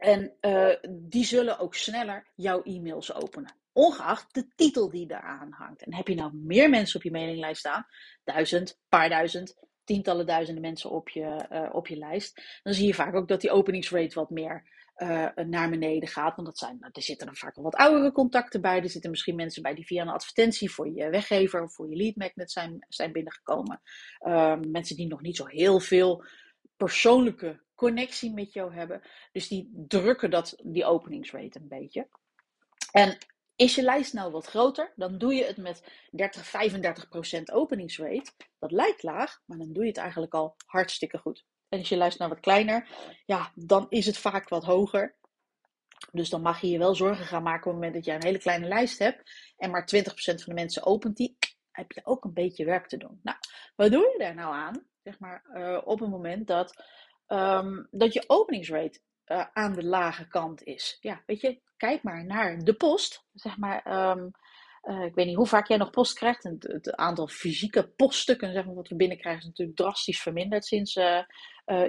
en 0.00 0.32
uh, 0.40 0.74
die 0.90 1.24
zullen 1.24 1.58
ook 1.58 1.74
sneller 1.74 2.26
jouw 2.34 2.62
e-mails 2.62 3.14
openen. 3.14 3.54
Ongeacht 3.72 4.34
de 4.34 4.48
titel 4.56 4.90
die 4.90 5.10
eraan 5.10 5.52
hangt. 5.52 5.82
En 5.82 5.94
heb 5.94 6.08
je 6.08 6.14
nou 6.14 6.34
meer 6.34 6.70
mensen 6.70 6.96
op 6.96 7.02
je 7.02 7.10
mailinglijst 7.10 7.60
staan, 7.60 7.86
duizend, 8.24 8.80
paar 8.88 9.08
duizend, 9.08 9.56
tientallen 9.84 10.26
duizenden 10.26 10.62
mensen 10.62 10.90
op 10.90 11.08
je, 11.08 11.46
uh, 11.52 11.68
op 11.72 11.86
je 11.86 11.96
lijst, 11.96 12.60
dan 12.62 12.74
zie 12.74 12.86
je 12.86 12.94
vaak 12.94 13.14
ook 13.14 13.28
dat 13.28 13.40
die 13.40 13.50
openingsrate 13.50 14.14
wat 14.14 14.30
meer 14.30 14.68
uh, 14.96 15.28
naar 15.46 15.70
beneden 15.70 16.08
gaat. 16.08 16.34
Want 16.34 16.48
dat 16.48 16.58
zijn, 16.58 16.78
er 16.92 17.02
zitten 17.02 17.26
dan 17.26 17.36
vaak 17.36 17.56
al 17.56 17.62
wat 17.62 17.74
oudere 17.74 18.12
contacten 18.12 18.60
bij. 18.60 18.82
Er 18.82 18.88
zitten 18.88 19.10
misschien 19.10 19.36
mensen 19.36 19.62
bij 19.62 19.74
die 19.74 19.86
via 19.86 20.02
een 20.02 20.08
advertentie 20.08 20.70
voor 20.70 20.88
je 20.88 21.10
weggever 21.10 21.62
of 21.62 21.74
voor 21.74 21.90
je 21.90 21.96
lead 21.96 22.16
magnet 22.16 22.50
zijn, 22.50 22.86
zijn 22.88 23.12
binnengekomen. 23.12 23.80
mensen 24.70 24.96
die 24.96 25.06
nog 25.06 25.20
niet 25.20 25.36
zo 25.36 25.46
heel 25.46 25.80
veel 25.80 26.24
persoonlijke 26.80 27.60
connectie 27.74 28.32
met 28.32 28.52
jou 28.52 28.74
hebben. 28.74 29.02
Dus 29.32 29.48
die 29.48 29.84
drukken 29.88 30.30
dat, 30.30 30.56
die 30.62 30.84
openingsrate 30.84 31.58
een 31.58 31.68
beetje. 31.68 32.08
En 32.92 33.18
is 33.56 33.74
je 33.74 33.82
lijst 33.82 34.12
nou 34.12 34.32
wat 34.32 34.46
groter, 34.46 34.92
dan 34.96 35.18
doe 35.18 35.34
je 35.34 35.44
het 35.44 35.56
met 35.56 35.84
30, 36.10 36.52
35% 37.40 37.42
openingsrate. 37.52 38.32
Dat 38.58 38.70
lijkt 38.70 39.02
laag, 39.02 39.42
maar 39.46 39.58
dan 39.58 39.72
doe 39.72 39.82
je 39.82 39.88
het 39.88 39.98
eigenlijk 39.98 40.34
al 40.34 40.54
hartstikke 40.66 41.18
goed. 41.18 41.44
En 41.68 41.78
is 41.78 41.88
je 41.88 41.96
lijst 41.96 42.18
nou 42.18 42.30
wat 42.30 42.40
kleiner, 42.40 42.88
ja, 43.26 43.52
dan 43.54 43.86
is 43.88 44.06
het 44.06 44.18
vaak 44.18 44.48
wat 44.48 44.64
hoger. 44.64 45.16
Dus 46.12 46.30
dan 46.30 46.42
mag 46.42 46.60
je 46.60 46.70
je 46.70 46.78
wel 46.78 46.94
zorgen 46.94 47.26
gaan 47.26 47.42
maken 47.42 47.66
op 47.66 47.72
het 47.72 47.74
moment 47.74 47.94
dat 47.94 48.04
jij 48.04 48.14
een 48.14 48.24
hele 48.24 48.38
kleine 48.38 48.68
lijst 48.68 48.98
hebt 48.98 49.52
en 49.56 49.70
maar 49.70 49.88
20% 49.96 50.00
van 50.12 50.36
de 50.44 50.54
mensen 50.54 50.84
opent 50.84 51.16
die, 51.16 51.36
heb 51.70 51.92
je 51.92 52.00
ook 52.04 52.24
een 52.24 52.34
beetje 52.34 52.64
werk 52.64 52.88
te 52.88 52.96
doen. 52.96 53.20
Nou, 53.22 53.38
wat 53.76 53.90
doe 53.90 54.12
je 54.12 54.18
daar 54.18 54.34
nou 54.34 54.54
aan? 54.54 54.89
Zeg 55.02 55.18
maar 55.18 55.44
uh, 55.54 55.80
op 55.84 56.00
het 56.00 56.10
moment 56.10 56.46
dat 56.46 56.84
um, 57.28 57.88
dat 57.90 58.12
je 58.12 58.24
openingsrate 58.26 59.00
uh, 59.26 59.46
aan 59.52 59.74
de 59.74 59.84
lage 59.84 60.28
kant 60.28 60.62
is. 60.62 60.96
Ja, 61.00 61.22
weet 61.26 61.40
je, 61.40 61.60
kijk 61.76 62.02
maar 62.02 62.24
naar 62.24 62.58
de 62.58 62.74
post. 62.74 63.24
Zeg 63.32 63.56
maar, 63.56 64.10
um, 64.10 64.30
uh, 64.82 65.04
ik 65.04 65.14
weet 65.14 65.26
niet 65.26 65.36
hoe 65.36 65.46
vaak 65.46 65.68
jij 65.68 65.76
nog 65.76 65.90
post 65.90 66.14
krijgt. 66.14 66.42
Het, 66.42 66.96
aantal 66.96 67.26
fysieke 67.26 67.88
poststukken 67.88 68.52
zeg 68.52 68.64
maar, 68.64 68.74
wat 68.74 68.88
we 68.88 68.96
binnenkrijgen 68.96 69.40
is 69.40 69.46
natuurlijk 69.46 69.78
drastisch 69.78 70.22
verminderd 70.22 70.64
sinds 70.64 70.96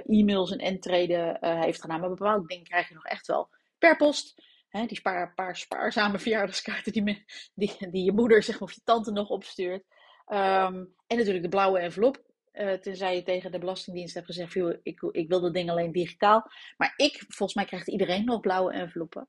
e-mails 0.06 0.50
een 0.50 0.58
entree 0.58 1.36
heeft 1.40 1.80
gedaan. 1.80 2.00
Maar 2.00 2.08
bepaalde 2.08 2.46
dingen 2.46 2.64
krijg 2.64 2.88
je 2.88 2.94
nog 2.94 3.04
echt 3.04 3.26
wel 3.26 3.48
per 3.78 3.96
post. 3.96 4.34
Hè, 4.68 4.86
die 4.86 5.00
paar, 5.00 5.34
paar 5.34 5.56
spaarzame 5.56 6.18
verjaardagskaarten 6.26 6.92
die, 6.92 7.24
die, 7.54 8.04
je 8.04 8.12
moeder 8.12 8.42
zeg 8.42 8.60
maar, 8.60 8.68
of 8.68 8.74
je 8.74 8.80
tante 8.84 9.10
nog 9.10 9.28
opstuurt. 9.28 9.84
Um, 10.26 10.94
en 11.06 11.16
natuurlijk 11.16 11.42
de 11.42 11.48
blauwe 11.48 11.78
envelop. 11.78 12.31
Uh, 12.52 12.72
tenzij 12.72 13.14
je 13.14 13.22
tegen 13.22 13.52
de 13.52 13.58
Belastingdienst 13.58 14.14
hebt 14.14 14.26
gezegd: 14.26 14.52
joh, 14.52 14.74
ik, 14.82 15.02
ik 15.10 15.28
wil 15.28 15.40
dat 15.40 15.54
ding 15.54 15.70
alleen 15.70 15.92
digitaal. 15.92 16.50
Maar 16.76 16.94
ik, 16.96 17.24
volgens 17.28 17.54
mij 17.54 17.64
krijgt 17.64 17.88
iedereen 17.88 18.24
nog 18.24 18.40
blauwe 18.40 18.72
enveloppen. 18.72 19.28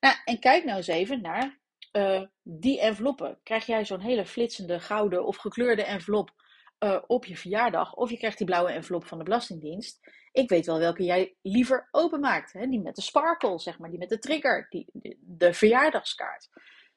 Nou, 0.00 0.16
en 0.24 0.38
kijk 0.38 0.64
nou 0.64 0.76
eens 0.76 0.86
even 0.86 1.20
naar 1.20 1.58
uh, 1.92 2.22
die 2.42 2.80
enveloppen. 2.80 3.38
Krijg 3.42 3.66
jij 3.66 3.84
zo'n 3.84 4.00
hele 4.00 4.26
flitsende 4.26 4.80
gouden 4.80 5.26
of 5.26 5.36
gekleurde 5.36 5.84
envelop 5.84 6.30
uh, 6.78 7.02
op 7.06 7.24
je 7.24 7.36
verjaardag? 7.36 7.94
Of 7.94 8.10
je 8.10 8.16
krijgt 8.16 8.38
die 8.38 8.46
blauwe 8.46 8.70
envelop 8.70 9.06
van 9.06 9.18
de 9.18 9.24
Belastingdienst? 9.24 10.00
Ik 10.32 10.48
weet 10.48 10.66
wel 10.66 10.78
welke 10.78 11.04
jij 11.04 11.36
liever 11.42 11.88
openmaakt. 11.90 12.52
Hè? 12.52 12.66
Die 12.66 12.80
met 12.80 12.96
de 12.96 13.02
sparkle, 13.02 13.58
zeg 13.58 13.78
maar, 13.78 13.90
die 13.90 13.98
met 13.98 14.08
de 14.08 14.18
trigger, 14.18 14.66
die, 14.70 14.86
de, 14.92 15.16
de 15.20 15.54
verjaardagskaart. 15.54 16.48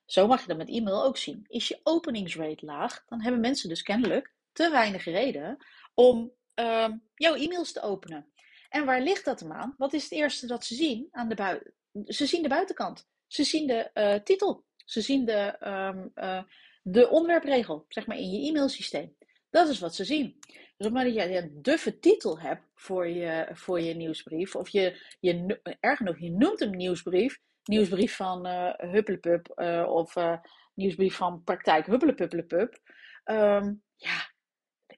Zo 0.06 0.28
mag 0.28 0.42
je 0.42 0.48
dat 0.48 0.58
met 0.58 0.70
e-mail 0.70 1.04
ook 1.04 1.18
zien. 1.18 1.46
Is 1.48 1.68
je 1.68 1.80
openingsrate 1.84 2.66
laag, 2.66 3.06
dan 3.08 3.22
hebben 3.22 3.42
mensen 3.42 3.70
dus 3.70 3.82
kennelijk 3.82 4.34
te 4.52 4.70
weinig 4.70 5.04
reden 5.04 5.58
om 5.94 6.32
uh, 6.56 6.88
jouw 7.16 7.36
e-mails 7.36 7.72
te 7.72 7.82
openen. 7.82 8.32
En 8.70 8.86
waar 8.86 9.02
ligt 9.02 9.26
dat 9.26 9.40
hem 9.40 9.52
aan? 9.52 9.76
Wat 9.78 9.94
is 9.94 10.04
het 10.04 10.12
eerste 10.12 10.48
dat 10.48 10.66
ze 10.66 10.76
zien 10.76 11.08
aan 11.12 11.30
de 11.30 11.36
buiten? 11.36 11.74
Ze 12.06 12.26
zien 12.26 12.42
de 12.42 12.50
buitenkant. 12.50 13.08
Ze 13.28 13.44
zien 13.44 13.68
de 13.68 13.90
uh, 13.94 14.14
titel. 14.14 14.66
Ze 14.86 15.02
zien 15.02 15.26
de, 15.26 15.68
um, 15.68 16.12
de 16.84 17.10
onderwerpregel, 17.10 17.86
zeg 17.88 18.08
maar, 18.08 18.18
in 18.18 18.30
je 18.30 18.50
e-mailsysteem. 18.50 19.16
Dat 19.50 19.70
is 19.70 19.80
wat 19.80 19.96
ze 19.96 20.06
zien. 20.06 20.38
Dus 20.42 20.88
op 20.88 20.96
het 20.96 21.04
moment 21.04 21.16
dat 21.16 21.30
je 21.30 21.38
een 21.38 21.62
duffe 21.62 22.00
titel 22.00 22.40
hebt 22.40 22.64
voor 22.76 23.08
je, 23.08 23.50
voor 23.54 23.82
je 23.82 23.94
nieuwsbrief, 23.94 24.56
of 24.56 24.70
je, 24.70 25.16
je, 25.20 25.60
erger 25.80 26.06
nog, 26.06 26.20
je 26.20 26.32
noemt 26.32 26.60
hem 26.60 26.70
nieuwsbrief, 26.70 27.40
nieuwsbrief 27.64 28.16
van 28.16 28.48
uh, 28.48 29.86
of 29.88 30.16
nieuwsbrief 30.74 31.16
van 31.16 31.44
praktijk 31.44 31.86
Huppelepuppelepup, 31.86 32.80
um, 33.26 33.84
ja, 33.96 34.32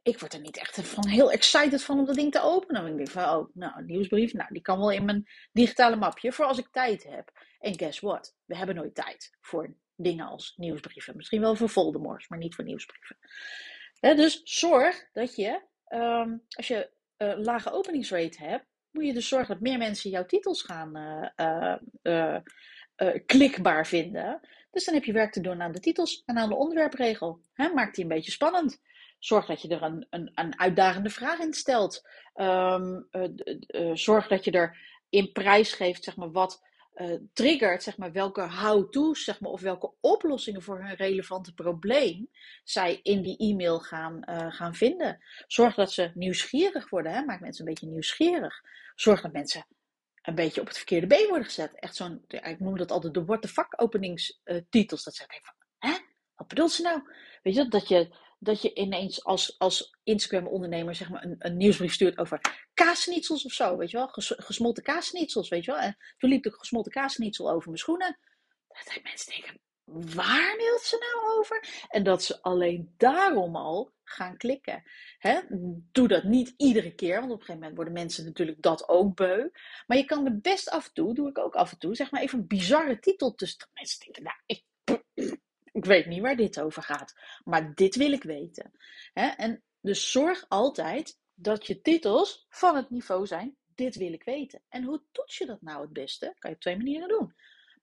ik 0.03 0.19
word 0.19 0.33
er 0.33 0.39
niet 0.39 0.57
echt 0.57 0.81
van 0.81 1.07
heel 1.07 1.31
excited 1.31 1.83
van 1.83 1.99
om 1.99 2.05
dat 2.05 2.15
ding 2.15 2.31
te 2.31 2.41
openen. 2.41 2.85
Ik 2.85 2.97
denk 2.97 3.09
van, 3.09 3.23
oh, 3.23 3.49
nou, 3.53 3.77
een 3.77 3.85
nieuwsbrief, 3.85 4.33
nou, 4.33 4.53
die 4.53 4.61
kan 4.61 4.79
wel 4.79 4.91
in 4.91 5.05
mijn 5.05 5.27
digitale 5.51 5.95
mapje 5.95 6.31
voor 6.31 6.45
als 6.45 6.57
ik 6.57 6.67
tijd 6.71 7.03
heb. 7.03 7.31
En 7.59 7.77
guess 7.77 7.99
what? 7.99 8.35
We 8.45 8.57
hebben 8.57 8.75
nooit 8.75 8.95
tijd 8.95 9.37
voor 9.41 9.75
dingen 9.95 10.27
als 10.27 10.53
nieuwsbrieven. 10.57 11.15
Misschien 11.15 11.41
wel 11.41 11.55
voor 11.55 11.69
Voldemorts, 11.69 12.27
maar 12.27 12.39
niet 12.39 12.55
voor 12.55 12.63
nieuwsbrieven. 12.63 13.17
Dus 13.99 14.41
zorg 14.43 15.09
dat 15.13 15.35
je, 15.35 15.61
um, 15.87 16.43
als 16.49 16.67
je 16.67 16.89
uh, 17.17 17.33
lage 17.37 17.71
openingsrate 17.71 18.43
hebt, 18.43 18.65
moet 18.91 19.05
je 19.05 19.13
dus 19.13 19.27
zorgen 19.27 19.53
dat 19.53 19.63
meer 19.63 19.77
mensen 19.77 20.09
jouw 20.09 20.25
titels 20.25 20.61
gaan 20.61 20.97
uh, 21.35 21.75
uh, 22.03 22.39
klikbaar 23.25 23.87
vinden. 23.87 24.39
Dus 24.71 24.85
dan 24.85 24.93
heb 24.93 25.03
je 25.03 25.11
werk 25.11 25.31
te 25.31 25.41
doen 25.41 25.61
aan 25.61 25.71
de 25.71 25.79
titels 25.79 26.23
en 26.25 26.37
aan 26.37 26.49
de 26.49 26.55
onderwerpregel. 26.55 27.41
maak 27.55 27.95
die 27.95 28.03
een 28.03 28.09
beetje 28.09 28.31
spannend. 28.31 28.81
Zorg 29.23 29.45
dat 29.45 29.61
je 29.61 29.67
er 29.67 29.81
een, 29.81 30.07
een, 30.09 30.31
een 30.35 30.59
uitdagende 30.59 31.09
vraag 31.09 31.39
in 31.39 31.53
stelt. 31.53 32.07
Ehm, 32.33 33.01
eh, 33.11 33.23
eh, 33.67 33.95
zorg 33.95 34.27
dat 34.27 34.43
je 34.43 34.51
er 34.51 34.77
in 35.09 35.31
prijs 35.31 35.73
geeft 35.73 36.03
zeg 36.03 36.15
maar, 36.15 36.31
wat 36.31 36.63
uh, 36.95 37.19
triggert, 37.33 37.83
zeg 37.83 37.97
maar, 37.97 38.11
welke 38.11 38.41
how-to's 38.41 39.23
zeg 39.23 39.39
maar, 39.39 39.51
of 39.51 39.61
welke 39.61 39.93
oplossingen 40.01 40.61
voor 40.61 40.83
hun 40.83 40.95
relevante 40.95 41.53
probleem 41.53 42.29
zij 42.63 42.99
in 43.03 43.21
die 43.21 43.37
e-mail 43.37 43.79
gaan, 43.79 44.23
gaan 44.53 44.75
vinden. 44.75 45.23
Zorg 45.47 45.75
dat 45.75 45.91
ze 45.91 46.11
nieuwsgierig 46.13 46.89
worden. 46.89 47.11
Hè? 47.11 47.23
Maak 47.23 47.39
mensen 47.39 47.65
een 47.65 47.73
beetje 47.73 47.87
nieuwsgierig. 47.87 48.61
Zorg 48.95 49.21
dat 49.21 49.31
mensen 49.31 49.65
een 50.21 50.35
beetje 50.35 50.61
op 50.61 50.67
het 50.67 50.77
verkeerde 50.77 51.07
been 51.07 51.27
worden 51.27 51.45
gezet. 51.45 51.79
Echt 51.79 51.95
zo'n, 51.95 52.25
ik 52.27 52.59
noem 52.59 52.77
dat 52.77 52.91
altijd 52.91 53.13
de 53.13 53.25
what 53.25 53.41
the 53.41 53.47
fuck. 53.47 53.77
Dat 53.77 55.15
ze 55.15 55.25
denken 55.27 55.41
van, 55.41 55.55
hè? 55.89 55.97
Wat 56.35 56.47
bedoelt 56.47 56.71
ze 56.71 56.81
nou? 56.81 57.01
Weet 57.43 57.55
je, 57.55 57.67
dat 57.67 57.87
je, 57.87 58.15
dat 58.43 58.61
je 58.61 58.73
ineens 58.73 59.23
als, 59.23 59.59
als 59.59 59.95
Instagram-ondernemer 60.03 60.95
zeg 60.95 61.09
maar 61.09 61.23
een, 61.23 61.35
een 61.39 61.57
nieuwsbrief 61.57 61.93
stuurt 61.93 62.17
over 62.17 62.67
kaasnietsels 62.73 63.45
of 63.45 63.51
zo, 63.51 63.77
weet 63.77 63.91
je 63.91 63.97
wel? 63.97 64.07
gesmolten 64.17 64.83
kaasnietsels, 64.83 65.49
weet 65.49 65.65
je 65.65 65.71
wel? 65.71 65.79
En 65.79 65.97
toen 66.17 66.29
liep 66.29 66.43
de 66.43 66.51
gesmolten 66.51 66.91
kaasnietsel 66.91 67.51
over 67.51 67.67
mijn 67.67 67.77
schoenen. 67.77 68.19
Dat 68.67 69.03
mensen 69.03 69.31
denken, 69.31 69.59
waar 70.15 70.55
mailt 70.57 70.81
ze 70.81 70.97
nou 70.97 71.37
over? 71.37 71.85
En 71.89 72.03
dat 72.03 72.23
ze 72.23 72.41
alleen 72.41 72.93
daarom 72.97 73.55
al 73.55 73.91
gaan 74.03 74.37
klikken. 74.37 74.83
Hè? 75.17 75.39
Doe 75.91 76.07
dat 76.07 76.23
niet 76.23 76.53
iedere 76.57 76.95
keer, 76.95 77.19
want 77.19 77.31
op 77.31 77.39
een 77.39 77.45
gegeven 77.45 77.55
moment 77.59 77.75
worden 77.75 77.93
mensen 77.93 78.25
natuurlijk 78.25 78.61
dat 78.61 78.89
ook 78.89 79.15
beu. 79.15 79.49
Maar 79.87 79.97
je 79.97 80.05
kan 80.05 80.25
er 80.25 80.39
best 80.39 80.69
af 80.69 80.87
en 80.87 80.93
toe, 80.93 81.13
doe 81.13 81.29
ik 81.29 81.37
ook 81.37 81.55
af 81.55 81.71
en 81.71 81.77
toe, 81.77 81.95
zeg 81.95 82.11
maar 82.11 82.21
even 82.21 82.39
een 82.39 82.47
bizarre 82.47 82.99
titel 82.99 83.35
tussen. 83.35 83.69
Mensen 83.73 83.99
denken, 83.99 84.23
nou, 84.23 84.35
ik, 84.45 84.63
ik 85.83 85.89
weet 85.89 86.05
niet 86.05 86.21
waar 86.21 86.35
dit 86.35 86.59
over 86.59 86.83
gaat, 86.83 87.13
maar 87.43 87.73
dit 87.75 87.95
wil 87.95 88.11
ik 88.11 88.23
weten. 88.23 88.71
En 89.13 89.63
dus 89.81 90.11
zorg 90.11 90.45
altijd 90.47 91.19
dat 91.33 91.67
je 91.67 91.81
titels 91.81 92.45
van 92.49 92.75
het 92.75 92.89
niveau 92.89 93.25
zijn, 93.25 93.57
dit 93.75 93.95
wil 93.95 94.13
ik 94.13 94.23
weten. 94.23 94.61
En 94.69 94.83
hoe 94.83 95.03
toets 95.11 95.37
je 95.37 95.45
dat 95.45 95.61
nou 95.61 95.81
het 95.81 95.93
beste? 95.93 96.35
Kan 96.39 96.49
je 96.49 96.55
op 96.55 96.61
twee 96.61 96.77
manieren 96.77 97.07
doen 97.07 97.33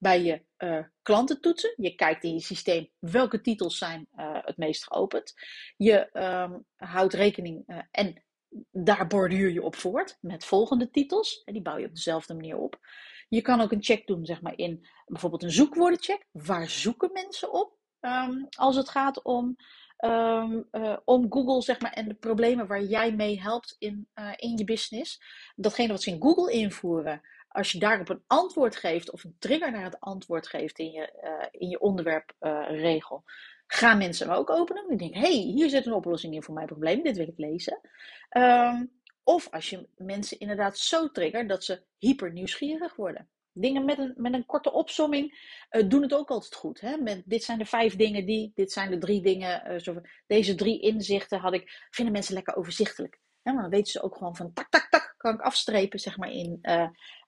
bij 0.01 0.23
je 0.23 0.43
uh, 0.59 0.85
klanten 1.03 1.41
toetsen. 1.41 1.75
Je 1.77 1.95
kijkt 1.95 2.25
in 2.25 2.35
je 2.35 2.41
systeem 2.41 2.91
welke 2.99 3.41
titels 3.41 3.79
zijn 3.79 4.09
uh, 4.17 4.39
het 4.45 4.57
meest 4.57 4.85
geopend. 4.85 5.35
Je 5.77 6.09
um, 6.13 6.65
houdt 6.77 7.15
rekening 7.15 7.63
uh, 7.67 7.79
en 7.91 8.23
daar 8.71 9.07
borduur 9.07 9.51
je 9.51 9.63
op 9.63 9.77
voort 9.77 10.19
met 10.21 10.45
volgende 10.45 10.91
titels. 10.91 11.43
En 11.45 11.53
die 11.53 11.63
bouw 11.63 11.79
je 11.79 11.87
op 11.87 11.95
dezelfde 11.95 12.35
manier 12.35 12.57
op. 12.57 12.79
Je 13.29 13.43
kan 13.43 13.61
ook 13.61 13.73
een 13.73 13.83
check 13.83 14.07
doen, 14.07 14.25
zeg 14.25 14.43
maar, 14.43 14.57
in 14.59 14.87
bijvoorbeeld 15.07 15.43
een 15.43 15.51
zoekwoordencheck. 15.51 16.27
Waar 16.31 16.69
zoeken 16.69 17.13
mensen 17.13 17.53
op 17.53 17.79
um, 18.01 18.47
als 18.57 18.77
het 18.77 18.89
gaat 18.89 19.23
om, 19.23 19.57
um, 19.99 20.69
om 21.05 21.33
Google, 21.33 21.63
zeg 21.63 21.81
maar, 21.81 21.93
en 21.93 22.09
de 22.09 22.15
problemen 22.15 22.67
waar 22.67 22.83
jij 22.83 23.13
mee 23.13 23.41
helpt 23.41 23.77
in, 23.79 24.09
in 24.37 24.57
je 24.57 24.65
business? 24.65 25.23
Datgene 25.57 25.93
wat 25.93 26.03
ze 26.03 26.11
in 26.11 26.23
Google 26.23 26.53
invoeren, 26.53 27.21
als 27.49 27.73
je 27.73 27.79
daarop 27.79 28.09
een 28.09 28.23
antwoord 28.27 28.77
geeft 28.77 29.11
of 29.11 29.25
een 29.25 29.37
trigger 29.39 29.71
naar 29.71 29.85
het 29.85 30.01
antwoord 30.01 30.47
geeft 30.47 30.79
in 30.79 30.91
je, 30.91 31.13
uh, 31.25 31.47
in 31.51 31.69
je 31.69 31.81
onderwerpregel, 31.81 33.25
gaan 33.67 33.99
mensen 33.99 34.29
hem 34.29 34.37
ook 34.37 34.51
openen. 34.51 34.89
Die 34.89 34.99
denken, 34.99 35.21
hey, 35.21 35.33
hier 35.33 35.71
zit 35.71 35.87
een 35.87 35.93
oplossing 35.93 36.35
in 36.35 36.43
voor 36.43 36.55
mijn 36.55 36.67
probleem, 36.67 37.03
dit 37.03 37.17
wil 37.17 37.29
ik 37.29 37.39
lezen. 37.39 37.81
Um, 38.37 38.99
of 39.25 39.49
als 39.51 39.71
je 39.71 39.89
mensen 39.97 40.39
inderdaad 40.39 40.79
zo 40.79 41.11
triggert 41.11 41.49
dat 41.49 41.65
ze 41.65 41.83
hyper 41.99 42.33
nieuwsgierig 42.33 42.97
worden. 42.97 43.29
Dingen 43.53 43.85
met 43.85 43.99
een, 43.99 44.15
met 44.17 44.33
een 44.33 44.47
korte 44.47 44.73
opsomming 44.73 45.55
uh, 45.71 45.89
doen 45.89 46.03
het 46.03 46.15
ook 46.15 46.31
altijd 46.31 46.55
goed. 46.55 46.81
Hè? 46.81 46.97
Met, 46.97 47.23
dit 47.25 47.45
zijn 47.45 47.59
de 47.59 47.65
vijf 47.65 47.97
dingen 47.97 48.27
die, 48.27 48.53
dit 48.55 48.73
zijn 48.73 48.91
de 48.91 48.99
drie 48.99 49.23
dingen. 49.23 49.81
Zo, 49.81 50.01
deze 50.27 50.55
drie 50.55 50.81
inzichten 50.81 51.39
had 51.39 51.55
ik, 51.55 51.87
vinden 51.91 52.13
mensen 52.13 52.35
lekker 52.35 52.57
overzichtelijk. 52.57 53.19
Hè? 53.43 53.53
Maar 53.53 53.63
dan 53.63 53.71
weten 53.71 53.93
ze 53.93 54.03
ook 54.03 54.17
gewoon 54.17 54.37
van 54.37 54.53
tak, 54.53 54.71
tak, 54.71 54.87
tak, 54.91 55.15
kan 55.17 55.35
ik 55.35 55.41
afstrepen 55.41 55.99
zeg 55.99 56.17
maar, 56.17 56.31
in, 56.31 56.59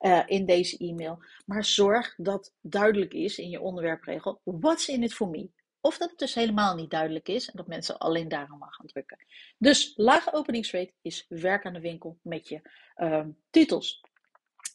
uh, 0.00 0.22
in 0.26 0.46
deze 0.46 0.76
e-mail. 0.76 1.24
Maar 1.46 1.64
zorg 1.64 2.14
dat 2.16 2.54
duidelijk 2.60 3.12
is 3.12 3.38
in 3.38 3.48
je 3.48 3.60
onderwerpregel, 3.60 4.40
what's 4.44 4.88
in 4.88 5.02
it 5.02 5.14
for 5.14 5.28
me? 5.28 5.50
Of 5.80 5.98
dat 5.98 6.10
het 6.10 6.18
dus 6.18 6.34
helemaal 6.34 6.74
niet 6.74 6.90
duidelijk 6.90 7.28
is 7.28 7.50
en 7.50 7.56
dat 7.56 7.66
mensen 7.66 7.98
alleen 7.98 8.28
daarom 8.28 8.58
maar 8.58 8.72
gaan 8.72 8.86
drukken. 8.86 9.26
Dus 9.58 9.92
lage 9.96 10.32
openingsrate 10.32 10.92
is 11.02 11.26
werk 11.28 11.66
aan 11.66 11.72
de 11.72 11.80
winkel 11.80 12.18
met 12.22 12.48
je 12.48 12.60
uh, 12.96 13.24
titels. 13.50 14.00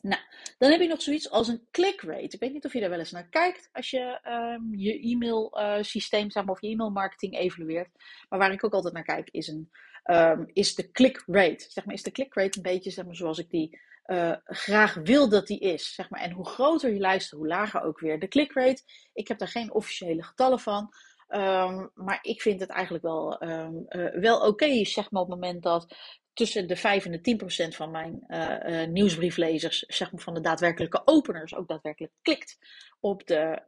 Nou, 0.08 0.22
dan 0.58 0.72
heb 0.72 0.82
je 0.82 0.88
nog 0.88 1.02
zoiets 1.02 1.30
als 1.30 1.48
een 1.48 1.68
click 1.72 2.02
rate. 2.02 2.36
Ik 2.36 2.40
weet 2.40 2.54
niet 2.54 2.66
of 2.66 2.74
je 2.74 2.80
daar 2.80 2.90
wel 2.90 3.00
eens 3.00 3.12
naar 3.12 3.30
kijkt 3.30 3.70
als 3.72 3.90
je 3.90 4.20
um, 4.26 4.76
je 4.76 5.00
e-mail 5.00 5.60
uh, 5.60 5.84
systeem 5.84 6.32
zeg 6.32 6.44
maar, 6.44 6.54
of 6.54 6.62
je 6.62 6.68
e-mail 6.68 6.90
marketing 6.90 7.38
evalueert. 7.38 7.90
Maar 8.30 8.40
waar 8.40 8.52
ik 8.52 8.64
ook 8.64 8.74
altijd 8.74 8.94
naar 8.94 9.04
kijk 9.04 9.30
is 9.30 9.48
een 9.48 9.70
um, 10.06 10.50
is 10.54 10.76
de 10.76 10.92
click 10.92 11.24
rate. 11.26 11.66
Zeg 11.70 11.86
maar, 11.86 11.96
is 11.96 12.04
de 12.04 12.12
click 12.12 12.34
rate 12.34 12.58
een 12.58 12.64
beetje 12.64 12.92
zeg 12.92 13.06
maar, 13.06 13.16
zoals 13.16 13.38
ik 13.38 13.50
die 13.50 13.80
uh, 14.06 14.36
graag 14.44 14.94
wil 14.94 15.30
dat 15.30 15.48
die 15.48 15.60
is. 15.60 15.94
Zeg 15.94 16.10
maar. 16.10 16.22
En 16.22 16.32
hoe 16.32 16.46
groter 16.46 16.94
je 16.94 17.00
lijst, 17.00 17.32
hoe 17.32 17.48
lager 17.48 17.82
ook 17.82 18.00
weer 18.00 18.20
de 18.20 18.28
click 18.28 18.54
rate. 18.54 18.82
Ik 19.14 19.28
heb 19.28 19.38
daar 19.38 19.48
geen 19.48 19.74
officiële 19.74 20.24
getallen 20.24 20.60
van. 20.60 20.94
Um, 21.30 21.92
maar 21.94 22.20
ik 22.22 22.42
vind 22.42 22.60
het 22.60 22.70
eigenlijk 22.70 23.04
wel, 23.04 23.44
um, 23.44 23.86
uh, 23.90 24.14
wel 24.14 24.48
oké, 24.48 24.86
zeg 24.86 25.12
maar 25.12 25.22
op 25.22 25.30
het 25.30 25.40
moment 25.40 25.64
dat 25.64 25.96
tussen 26.34 26.68
de 26.68 26.76
5 26.76 27.06
en 27.06 27.12
de 27.12 27.22
10 27.22 27.38
procent 27.38 27.76
van 27.76 27.92
mijn 27.92 28.24
uh, 28.28 28.82
uh, 28.82 28.88
nieuwsbrieflezers, 28.88 29.80
zeg 29.80 30.12
maar 30.12 30.22
van 30.22 30.34
de 30.34 30.42
daadwerkelijke 30.42 31.02
openers, 31.06 31.56
ook 31.56 31.68
daadwerkelijk 31.68 32.14
klikt 32.22 32.58
op 33.00 33.28
de, 33.28 33.62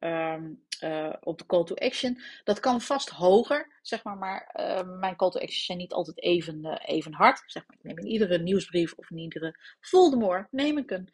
uh, 0.79 1.13
op 1.19 1.37
de 1.37 1.45
call 1.45 1.63
to 1.63 1.75
action. 1.75 2.21
Dat 2.43 2.59
kan 2.59 2.81
vast 2.81 3.09
hoger, 3.09 3.79
zeg 3.81 4.03
maar, 4.03 4.17
maar 4.17 4.51
mijn 4.99 5.15
call 5.15 5.29
to 5.29 5.39
action 5.39 5.63
zijn 5.63 5.77
niet 5.77 5.93
altijd 5.93 6.21
even, 6.21 6.81
even 6.85 7.13
hard. 7.13 7.43
Zeg 7.45 7.63
maar, 7.67 7.77
ik 7.77 7.83
neem 7.83 7.97
in 7.97 8.11
iedere 8.11 8.39
nieuwsbrief 8.39 8.93
of 8.93 9.09
in 9.09 9.17
iedere 9.17 9.55
Voldemort 9.79 10.47
neem 10.51 10.77
ik 10.77 10.91
een 10.91 11.09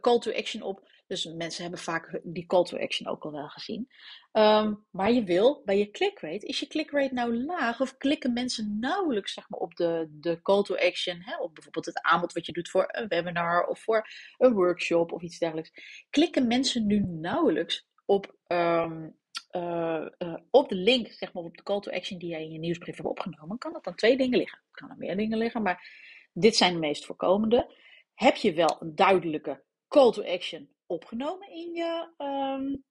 call 0.00 0.18
to 0.18 0.32
action 0.32 0.62
op. 0.62 0.86
Dus 1.06 1.24
mensen 1.24 1.62
hebben 1.62 1.80
vaak 1.80 2.20
die 2.22 2.46
call 2.46 2.64
to 2.64 2.78
action 2.78 3.08
ook 3.08 3.24
al 3.24 3.32
wel 3.32 3.48
gezien. 3.48 3.88
Um, 4.32 4.86
maar 4.90 5.12
je 5.12 5.24
wil 5.24 5.62
bij 5.64 5.78
je 5.78 5.90
click 5.90 6.18
rate, 6.20 6.46
is 6.46 6.60
je 6.60 6.66
click 6.66 6.90
rate 6.90 7.14
nou 7.14 7.44
laag 7.44 7.80
of 7.80 7.96
klikken 7.96 8.32
mensen 8.32 8.78
nauwelijks 8.80 9.32
zeg 9.32 9.48
maar, 9.48 9.60
op 9.60 9.74
de, 9.74 10.08
de 10.10 10.42
call 10.42 10.62
to 10.62 10.74
action, 10.76 11.20
hè, 11.20 11.36
op 11.36 11.54
bijvoorbeeld 11.54 11.86
het 11.86 12.02
aanbod 12.02 12.32
wat 12.32 12.46
je 12.46 12.52
doet 12.52 12.70
voor 12.70 12.84
een 12.88 13.08
webinar 13.08 13.66
of 13.66 13.80
voor 13.80 14.08
een 14.38 14.52
workshop 14.52 15.12
of 15.12 15.22
iets 15.22 15.38
dergelijks. 15.38 15.70
Klikken 16.10 16.46
mensen 16.46 16.86
nu 16.86 16.98
nauwelijks 17.00 17.86
op, 18.04 18.36
um, 18.46 19.16
uh, 19.56 20.06
uh, 20.18 20.36
op 20.50 20.68
de 20.68 20.74
link, 20.74 21.12
zeg 21.12 21.32
maar 21.32 21.42
op 21.42 21.56
de 21.56 21.62
call 21.62 21.80
to 21.80 21.90
action 21.90 22.18
die 22.18 22.28
jij 22.28 22.42
in 22.42 22.52
je 22.52 22.58
nieuwsbrief 22.58 22.96
hebt 22.96 23.08
opgenomen? 23.08 23.58
Kan 23.58 23.72
dat 23.72 23.84
dan 23.84 23.94
twee 23.94 24.16
dingen 24.16 24.38
liggen? 24.38 24.62
Kan 24.70 24.90
er 24.90 24.96
meer 24.96 25.16
dingen 25.16 25.38
liggen, 25.38 25.62
maar 25.62 25.90
dit 26.32 26.56
zijn 26.56 26.72
de 26.72 26.78
meest 26.78 27.06
voorkomende. 27.06 27.86
Heb 28.18 28.36
je 28.36 28.52
wel 28.52 28.76
een 28.80 28.94
duidelijke 28.94 29.62
call 29.88 30.12
to 30.12 30.22
action 30.22 30.68
opgenomen 30.86 31.50
in 31.50 31.74
je, 31.74 32.08
um, 32.18 32.84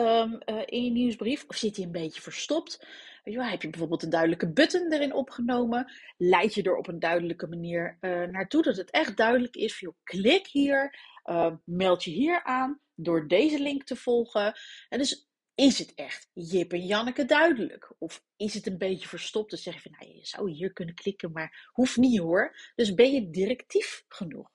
um, 0.00 0.38
uh, 0.46 0.62
in 0.64 0.84
je 0.84 0.90
nieuwsbrief? 0.90 1.44
Of 1.48 1.56
zit 1.56 1.74
die 1.74 1.84
een 1.84 1.92
beetje 1.92 2.20
verstopt? 2.20 2.86
Weet 3.24 3.50
heb 3.50 3.62
je 3.62 3.70
bijvoorbeeld 3.70 4.02
een 4.02 4.10
duidelijke 4.10 4.52
button 4.52 4.92
erin 4.92 5.14
opgenomen? 5.14 5.92
Leid 6.16 6.54
je 6.54 6.62
er 6.62 6.76
op 6.76 6.88
een 6.88 6.98
duidelijke 6.98 7.46
manier 7.46 7.98
uh, 8.00 8.22
naartoe 8.22 8.62
dat 8.62 8.76
het 8.76 8.90
echt 8.90 9.16
duidelijk 9.16 9.56
is? 9.56 9.78
Van, 9.78 9.94
klik 10.02 10.46
hier, 10.46 10.98
uh, 11.24 11.54
meld 11.64 12.04
je 12.04 12.10
hier 12.10 12.42
aan 12.42 12.80
door 12.94 13.28
deze 13.28 13.60
link 13.60 13.84
te 13.84 13.96
volgen. 13.96 14.54
En 14.88 14.98
dus 14.98 15.28
is 15.56 15.78
het 15.78 15.94
echt 15.94 16.30
Jip 16.32 16.72
en 16.72 16.86
Janneke 16.86 17.24
duidelijk? 17.24 17.94
Of 17.98 18.24
is 18.36 18.54
het 18.54 18.66
een 18.66 18.78
beetje 18.78 19.08
verstopt? 19.08 19.50
Dan 19.50 19.58
zeg 19.58 19.74
je 19.74 19.80
van, 19.80 19.92
nou, 19.98 20.12
je 20.12 20.26
zou 20.26 20.50
hier 20.50 20.72
kunnen 20.72 20.94
klikken, 20.94 21.32
maar 21.32 21.70
hoeft 21.72 21.96
niet 21.96 22.18
hoor. 22.18 22.56
Dus 22.74 22.94
ben 22.94 23.12
je 23.12 23.30
directief 23.30 24.04
genoeg? 24.08 24.50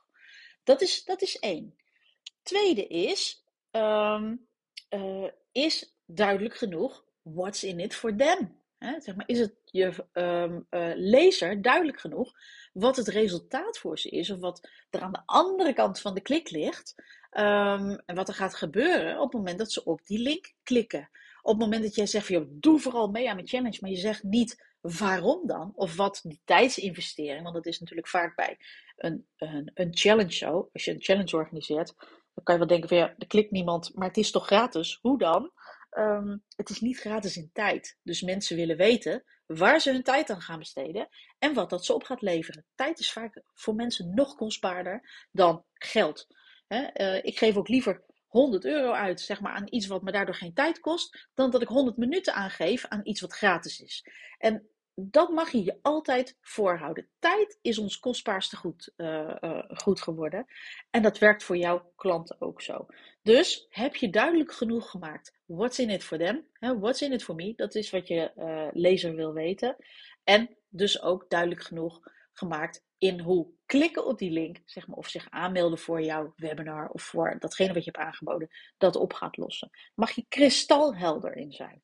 Dat 0.64 0.82
is, 0.82 1.04
dat 1.04 1.22
is 1.22 1.40
één. 1.40 1.76
Tweede 2.44 2.88
is, 2.88 3.46
um, 3.72 4.48
uh, 4.90 5.30
is 5.52 5.96
duidelijk 6.06 6.56
genoeg, 6.56 7.06
what's 7.22 7.64
in 7.64 7.80
it 7.80 7.96
for 7.96 8.16
them? 8.16 8.61
He, 8.82 9.02
zeg 9.02 9.16
maar, 9.16 9.28
is 9.28 9.40
het 9.40 9.54
je 9.66 10.06
um, 10.14 10.68
lezer 10.96 11.62
duidelijk 11.62 12.00
genoeg 12.00 12.34
wat 12.74 12.96
het 12.96 13.08
resultaat 13.08 13.78
voor 13.78 14.00
ze 14.00 14.10
is, 14.10 14.30
of 14.30 14.40
wat 14.40 14.70
er 14.90 15.02
aan 15.02 15.12
de 15.12 15.22
andere 15.26 15.74
kant 15.74 16.00
van 16.00 16.14
de 16.14 16.22
klik 16.22 16.50
ligt, 16.50 16.96
um, 17.32 18.02
en 18.06 18.16
wat 18.16 18.28
er 18.28 18.34
gaat 18.34 18.56
gebeuren 18.56 19.20
op 19.20 19.24
het 19.24 19.34
moment 19.34 19.58
dat 19.58 19.72
ze 19.72 19.84
op 19.84 20.06
die 20.06 20.20
link 20.20 20.54
klikken. 20.64 21.10
Op 21.42 21.52
het 21.52 21.62
moment 21.62 21.84
dat 21.84 21.96
jij 21.96 22.06
zegt, 22.06 22.28
joh, 22.28 22.46
doe 22.50 22.80
vooral 22.80 23.08
mee 23.08 23.30
aan 23.30 23.36
mijn 23.36 23.48
challenge, 23.48 23.78
maar 23.82 23.90
je 23.90 23.96
zegt 23.96 24.24
niet 24.24 24.66
waarom 24.82 25.48
dan, 25.48 25.72
of 25.76 25.96
wat 25.96 26.20
die 26.24 26.42
tijdsinvestering, 26.46 27.44
want 27.44 27.56
dat 27.56 27.66
is 27.66 27.80
natuurlijk 27.80 28.08
vaak 28.08 28.36
bij 28.36 28.58
een, 28.98 29.26
een, 29.38 29.72
een 29.74 29.98
challenge 29.98 30.32
show, 30.32 30.70
als 30.74 30.86
je 30.86 30.92
een 30.92 31.02
challenge 31.04 31.36
organiseert, 31.36 31.94
dan 32.34 32.44
kan 32.44 32.54
je 32.54 32.60
wel 32.60 32.70
denken 32.70 32.90
van 32.90 32.98
ja, 32.98 33.14
er 33.18 33.28
klikt 33.28 33.52
niemand, 33.52 33.96
maar 33.96 34.08
het 34.08 34.18
is 34.18 34.32
toch 34.32 34.46
gratis? 34.46 35.00
Hoe 35.02 35.18
dan? 35.18 35.52
Um, 35.98 36.44
het 36.56 36.70
is 36.70 36.80
niet 36.82 37.00
gratis 37.00 37.38
in 37.38 37.50
tijd. 37.54 37.98
Dus 38.04 38.22
mensen 38.22 38.56
willen 38.56 38.78
weten 38.78 39.24
waar 39.46 39.80
ze 39.80 39.92
hun 39.92 40.04
tijd 40.04 40.30
aan 40.30 40.42
gaan 40.42 40.60
besteden 40.60 41.08
en 41.40 41.54
wat 41.54 41.70
dat 41.70 41.86
ze 41.86 41.94
op 41.94 42.04
gaat 42.04 42.22
leveren. 42.22 42.66
Tijd 42.76 43.00
is 43.00 43.12
vaak 43.12 43.42
voor 43.54 43.76
mensen 43.76 44.14
nog 44.14 44.36
kostbaarder 44.36 45.28
dan 45.32 45.66
geld. 45.74 46.28
He, 46.68 46.88
uh, 46.94 47.24
ik 47.24 47.38
geef 47.38 47.56
ook 47.56 47.68
liever 47.68 48.04
100 48.28 48.66
euro 48.66 48.92
uit 48.92 49.22
zeg 49.22 49.42
maar, 49.42 49.54
aan 49.54 49.68
iets 49.70 49.88
wat 49.88 50.02
me 50.02 50.12
daardoor 50.12 50.36
geen 50.36 50.54
tijd 50.54 50.80
kost, 50.80 51.30
dan 51.34 51.52
dat 51.52 51.62
ik 51.62 51.68
100 51.68 51.98
minuten 51.98 52.34
aangeef 52.34 52.86
aan 52.86 53.00
iets 53.04 53.22
wat 53.22 53.34
gratis 53.34 53.80
is. 53.80 54.06
En 54.38 54.70
dat 54.96 55.30
mag 55.30 55.52
je 55.52 55.64
je 55.64 55.80
altijd 55.82 56.38
voorhouden. 56.42 57.08
Tijd 57.20 57.58
is 57.62 57.78
ons 57.78 58.00
kostbaarste 58.00 58.56
goed, 58.56 58.94
uh, 58.98 59.36
uh, 59.42 59.64
goed 59.68 60.02
geworden. 60.02 60.46
En 60.90 61.02
dat 61.02 61.18
werkt 61.18 61.44
voor 61.44 61.58
jouw 61.58 61.92
klanten 61.96 62.36
ook 62.40 62.62
zo. 62.62 62.86
Dus 63.22 63.66
heb 63.70 63.96
je 63.96 64.10
duidelijk 64.10 64.52
genoeg 64.52 64.90
gemaakt. 64.90 65.40
What's 65.46 65.80
in 65.80 65.90
it 65.90 66.04
for 66.04 66.18
them? 66.18 66.46
What's 66.60 67.02
in 67.02 67.12
it 67.12 67.24
for 67.24 67.36
me? 67.36 67.54
Dat 67.56 67.76
is 67.76 67.90
wat 67.90 68.08
je 68.08 68.32
uh, 68.38 68.68
lezer 68.72 69.16
wil 69.16 69.34
weten. 69.34 69.76
En 70.24 70.58
dus 70.70 71.02
ook 71.02 71.30
duidelijk 71.30 71.62
genoeg 71.62 72.00
gemaakt 72.34 72.86
in 72.98 73.20
hoe 73.20 73.48
klikken 73.66 74.06
op 74.06 74.18
die 74.18 74.32
link, 74.32 74.62
zeg 74.66 74.88
maar, 74.88 74.98
of 74.98 75.08
zich 75.08 75.30
aanmelden 75.30 75.80
voor 75.80 76.02
jouw 76.02 76.34
webinar 76.36 76.90
of 76.90 77.04
voor 77.04 77.36
datgene 77.40 77.74
wat 77.74 77.84
je 77.84 77.92
hebt 77.92 78.06
aangeboden, 78.06 78.50
dat 78.78 78.96
op 78.96 79.14
gaat 79.14 79.38
lossen. 79.38 79.70
Mag 79.96 80.12
je 80.12 80.26
kristalhelder 80.30 81.36
in 81.36 81.52
zijn. 81.52 81.82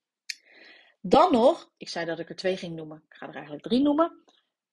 Dan 1.02 1.32
nog, 1.32 1.72
ik 1.78 1.90
zei 1.90 2.06
dat 2.06 2.20
ik 2.20 2.30
er 2.30 2.36
twee 2.36 2.58
ging 2.58 2.76
noemen, 2.76 3.04
ik 3.10 3.16
ga 3.16 3.28
er 3.28 3.34
eigenlijk 3.34 3.64
drie 3.64 3.82
noemen. 3.82 4.24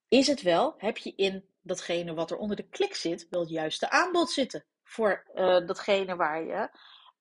Is 0.09 0.27
het 0.27 0.43
wel, 0.43 0.75
heb 0.79 0.97
je 0.97 1.13
in 1.17 1.45
datgene 1.61 2.15
wat 2.15 2.31
er 2.31 2.37
onder 2.37 2.57
de 2.57 2.69
klik 2.69 2.95
zit, 2.95 3.27
wel 3.31 3.41
het 3.41 3.51
juiste 3.51 3.91
aanbod 3.91 4.31
zitten 4.31 4.65
voor 4.83 5.27
uh, 5.35 5.67
datgene 5.67 6.17
waar 6.17 6.45
je, 6.45 6.71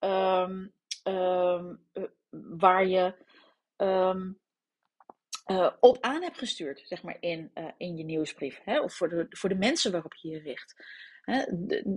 um, 0.07 0.74
um, 1.13 1.88
waar 2.57 2.88
je 2.88 3.15
um, 3.77 4.39
uh, 5.48 5.72
op 5.79 5.98
aan 6.01 6.22
hebt 6.22 6.38
gestuurd, 6.38 6.81
zeg 6.86 7.03
maar, 7.03 7.17
in, 7.19 7.51
in 7.77 7.98
je 7.98 8.03
nieuwsbrief. 8.03 8.60
Hè? 8.63 8.79
Of 8.79 8.93
voor 8.93 9.10
de, 9.10 9.25
voor 9.29 9.50
de 9.50 9.55
mensen 9.55 9.91
waarop 9.91 10.13
je 10.13 10.29
je 10.29 10.39
richt. 10.39 10.75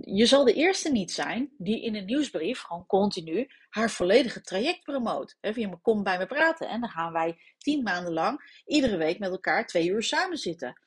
Je 0.01 0.25
zal 0.25 0.43
de 0.43 0.53
eerste 0.53 0.91
niet 0.91 1.11
zijn 1.11 1.51
die 1.57 1.83
in 1.83 1.95
een 1.95 2.05
nieuwsbrief 2.05 2.59
gewoon 2.59 2.85
continu 2.85 3.49
haar 3.69 3.91
volledige 3.91 4.41
traject 4.41 4.83
promoot. 4.83 5.37
Hè? 5.41 5.53
Via 5.53 5.67
me 5.67 5.77
kom 5.81 6.03
bij 6.03 6.17
me 6.17 6.25
praten. 6.25 6.69
En 6.69 6.79
dan 6.79 6.89
gaan 6.89 7.13
wij 7.13 7.37
tien 7.57 7.83
maanden 7.83 8.13
lang 8.13 8.61
iedere 8.65 8.97
week 8.97 9.19
met 9.19 9.29
elkaar 9.31 9.65
twee 9.65 9.89
uur 9.89 10.03
samen 10.03 10.37
zitten. 10.37 10.81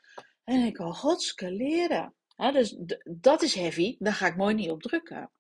En 0.45 0.67
ik 0.67 0.79
al, 0.79 0.93
godske 0.93 1.51
leren. 1.51 2.15
Dus 2.37 2.77
dat 3.05 3.43
is 3.43 3.55
heavy, 3.55 3.97
daar 3.99 4.13
ga 4.13 4.27
ik 4.27 4.37
mooi 4.37 4.55
niet 4.55 4.71
op 4.71 4.83
drukken. 4.83 5.31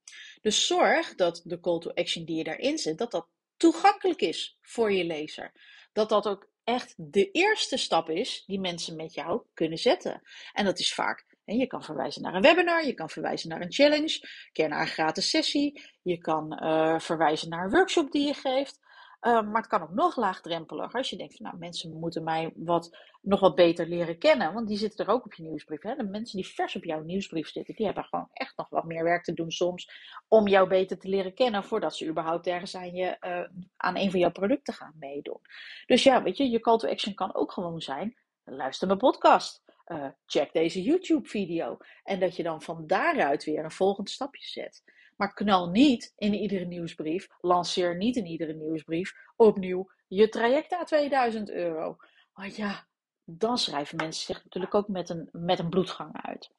Dus 0.40 0.66
zorg 0.66 1.14
dat 1.14 1.42
de 1.44 1.60
call 1.60 1.78
to 1.78 1.90
action 1.90 2.24
die 2.24 2.36
je 2.36 2.44
daarin 2.44 2.78
zet, 2.78 2.98
dat 2.98 3.10
dat 3.10 3.26
toegankelijk 3.56 4.20
is 4.20 4.58
voor 4.62 4.92
je 4.92 5.04
lezer. 5.04 5.52
Dat 5.92 6.08
dat 6.08 6.26
ook 6.26 6.48
echt 6.64 6.94
de 6.96 7.30
eerste 7.30 7.76
stap 7.76 8.10
is 8.10 8.44
die 8.46 8.60
mensen 8.60 8.96
met 8.96 9.14
jou 9.14 9.42
kunnen 9.54 9.78
zetten. 9.78 10.22
En 10.52 10.64
dat 10.64 10.78
is 10.78 10.94
vaak, 10.94 11.26
je 11.58 11.66
kan 11.66 11.82
verwijzen 11.82 12.22
naar 12.22 12.34
een 12.34 12.42
webinar, 12.42 12.86
je 12.86 12.94
kan 12.94 13.10
verwijzen 13.10 13.48
naar 13.48 13.60
een 13.60 13.72
challenge, 13.72 14.18
een 14.22 14.52
keer 14.52 14.68
naar 14.68 14.80
een 14.80 14.86
gratis 14.86 15.30
sessie, 15.30 15.82
je 16.02 16.18
kan 16.18 16.58
uh, 16.62 16.98
verwijzen 16.98 17.48
naar 17.48 17.64
een 17.64 17.70
workshop 17.70 18.10
die 18.10 18.26
je 18.26 18.34
geeft. 18.34 18.78
Uh, 19.20 19.42
maar 19.42 19.60
het 19.60 19.66
kan 19.66 19.82
ook 19.82 19.94
nog 19.94 20.16
laagdrempeliger. 20.16 20.98
Als 20.98 21.10
je 21.10 21.16
denkt 21.16 21.36
van 21.36 21.46
nou, 21.46 21.58
mensen 21.58 21.98
moeten 21.98 22.24
mij 22.24 22.52
wat, 22.56 22.96
nog 23.22 23.40
wat 23.40 23.54
beter 23.54 23.86
leren 23.86 24.18
kennen. 24.18 24.52
Want 24.52 24.68
die 24.68 24.76
zitten 24.76 25.06
er 25.06 25.12
ook 25.12 25.24
op 25.24 25.34
je 25.34 25.42
nieuwsbrief. 25.42 25.82
Hè? 25.82 25.94
De 25.94 26.04
mensen 26.04 26.36
die 26.36 26.46
vers 26.46 26.76
op 26.76 26.84
jouw 26.84 27.02
nieuwsbrief 27.02 27.48
zitten, 27.48 27.74
die 27.74 27.86
hebben 27.86 28.04
gewoon 28.04 28.28
echt 28.32 28.56
nog 28.56 28.68
wat 28.68 28.84
meer 28.84 29.04
werk 29.04 29.24
te 29.24 29.32
doen 29.32 29.50
soms. 29.50 29.90
Om 30.28 30.48
jou 30.48 30.68
beter 30.68 30.98
te 30.98 31.08
leren 31.08 31.34
kennen 31.34 31.64
voordat 31.64 31.96
ze 31.96 32.06
überhaupt 32.06 32.46
ergens 32.46 32.76
aan, 32.76 32.94
je, 32.94 33.16
uh, 33.20 33.60
aan 33.76 33.96
een 33.96 34.10
van 34.10 34.20
jouw 34.20 34.30
producten 34.30 34.74
gaan 34.74 34.96
meedoen. 34.98 35.40
Dus 35.86 36.02
ja, 36.02 36.22
weet 36.22 36.36
je, 36.36 36.50
je 36.50 36.60
call 36.60 36.78
to 36.78 36.88
action 36.88 37.14
kan 37.14 37.34
ook 37.34 37.52
gewoon 37.52 37.80
zijn. 37.80 38.16
Luister 38.44 38.86
mijn 38.86 38.98
podcast. 38.98 39.62
Uh, 39.92 40.06
check 40.26 40.52
deze 40.52 40.82
YouTube 40.82 41.28
video. 41.28 41.76
En 42.04 42.20
dat 42.20 42.36
je 42.36 42.42
dan 42.42 42.62
van 42.62 42.86
daaruit 42.86 43.44
weer 43.44 43.64
een 43.64 43.70
volgend 43.70 44.10
stapje 44.10 44.46
zet. 44.46 44.82
Maar 45.16 45.34
knal 45.34 45.70
niet 45.70 46.12
in 46.16 46.34
iedere 46.34 46.64
nieuwsbrief, 46.64 47.28
lanceer 47.40 47.96
niet 47.96 48.16
in 48.16 48.26
iedere 48.26 48.54
nieuwsbrief 48.54 49.12
opnieuw 49.36 49.90
je 50.10 50.28
traject 50.28 50.72
à 50.72 50.84
2000 50.84 51.50
euro. 51.50 51.96
Want 52.32 52.56
ja, 52.56 52.86
dan 53.24 53.58
schrijven 53.58 53.96
mensen 53.96 54.24
zich 54.24 54.44
natuurlijk 54.44 54.74
ook 54.74 54.88
met 54.88 55.08
een, 55.08 55.28
met 55.32 55.58
een 55.58 55.68
bloedgang 55.68 56.22
uit. 56.22 56.50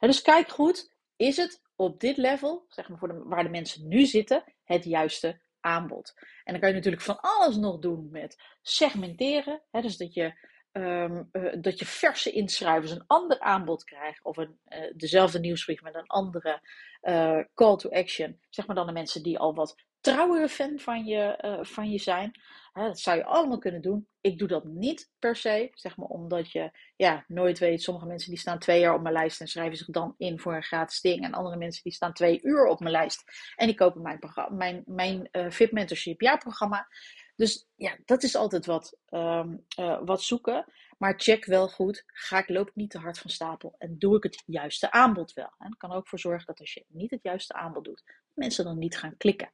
Dus 0.00 0.22
kijk 0.22 0.48
goed, 0.48 0.94
is 1.16 1.36
het 1.36 1.62
op 1.76 2.00
dit 2.00 2.16
level, 2.16 2.64
zeg 2.68 2.88
maar 2.88 2.98
voor 2.98 3.08
de, 3.08 3.22
waar 3.24 3.42
de 3.42 3.48
mensen 3.48 3.88
nu 3.88 4.06
zitten, 4.06 4.44
het 4.64 4.84
juiste 4.84 5.40
aanbod? 5.60 6.14
En 6.44 6.52
dan 6.52 6.60
kan 6.60 6.68
je 6.68 6.74
natuurlijk 6.74 7.02
van 7.02 7.20
alles 7.20 7.56
nog 7.56 7.78
doen 7.78 8.08
met 8.10 8.42
segmenteren. 8.62 9.62
Hè, 9.70 9.80
dus 9.80 9.96
dat 9.96 10.14
je 10.14 10.34
Um, 10.76 11.28
uh, 11.32 11.52
dat 11.60 11.78
je 11.78 11.86
verse 11.86 12.30
inschrijvers 12.30 12.90
een 12.90 13.04
ander 13.06 13.40
aanbod 13.40 13.84
krijgt. 13.84 14.24
Of 14.24 14.36
een, 14.36 14.58
uh, 14.68 14.92
dezelfde 14.94 15.38
nieuwsbrief 15.38 15.82
met 15.82 15.94
een 15.94 16.06
andere 16.06 16.60
uh, 17.02 17.40
call 17.54 17.76
to 17.76 17.90
action. 17.90 18.40
Zeg 18.50 18.66
maar 18.66 18.76
dan 18.76 18.86
de 18.86 18.92
mensen 18.92 19.22
die 19.22 19.38
al 19.38 19.54
wat 19.54 19.74
trouwere 20.00 20.48
fan 20.48 20.78
van 20.78 21.04
je, 21.04 21.58
van 21.62 21.90
je 21.90 21.98
zijn. 21.98 22.40
dat 22.72 23.00
zou 23.00 23.16
je 23.16 23.24
allemaal 23.24 23.58
kunnen 23.58 23.82
doen. 23.82 24.08
Ik 24.20 24.38
doe 24.38 24.48
dat 24.48 24.64
niet 24.64 25.10
per 25.18 25.36
se. 25.36 25.70
Zeg 25.72 25.96
maar 25.96 26.08
omdat 26.08 26.52
je 26.52 26.70
ja, 26.96 27.24
nooit 27.28 27.58
weet. 27.58 27.82
Sommige 27.82 28.06
mensen 28.06 28.30
die 28.30 28.38
staan 28.38 28.58
twee 28.58 28.80
jaar 28.80 28.94
op 28.94 29.02
mijn 29.02 29.14
lijst 29.14 29.40
en 29.40 29.46
schrijven 29.46 29.76
zich 29.76 29.86
dan 29.86 30.14
in 30.18 30.40
voor 30.40 30.54
een 30.54 30.62
gratis 30.62 31.00
ding. 31.00 31.24
En 31.24 31.32
andere 31.32 31.56
mensen 31.56 31.82
die 31.82 31.92
staan 31.92 32.12
twee 32.12 32.40
uur 32.42 32.66
op 32.66 32.80
mijn 32.80 32.92
lijst. 32.92 33.22
En 33.56 33.66
die 33.66 33.76
kopen 33.76 34.02
mijn, 34.02 34.18
mijn, 34.48 34.82
mijn 34.86 35.28
VIP 35.52 35.72
Mentorship 35.72 36.20
jaarprogramma. 36.20 36.88
Dus 37.36 37.68
ja, 37.74 37.96
dat 38.04 38.22
is 38.22 38.34
altijd 38.34 38.66
wat, 38.66 38.98
um, 39.10 39.64
uh, 39.78 40.00
wat 40.04 40.22
zoeken. 40.22 40.64
Maar 40.98 41.14
check 41.16 41.44
wel 41.44 41.68
goed, 41.68 42.02
ga 42.06 42.38
ik, 42.38 42.48
loop 42.48 42.68
ik 42.68 42.74
niet 42.74 42.90
te 42.90 42.98
hard 42.98 43.18
van 43.18 43.30
stapel 43.30 43.74
en 43.78 43.98
doe 43.98 44.16
ik 44.16 44.22
het 44.22 44.42
juiste 44.46 44.90
aanbod 44.90 45.32
wel. 45.32 45.54
En 45.58 45.76
kan 45.76 45.92
ook 45.92 46.08
voor 46.08 46.18
zorgen 46.18 46.46
dat 46.46 46.60
als 46.60 46.74
je 46.74 46.84
niet 46.88 47.10
het 47.10 47.22
juiste 47.22 47.52
aanbod 47.52 47.84
doet, 47.84 48.02
mensen 48.34 48.64
dan 48.64 48.78
niet 48.78 48.98
gaan 48.98 49.16
klikken. 49.16 49.52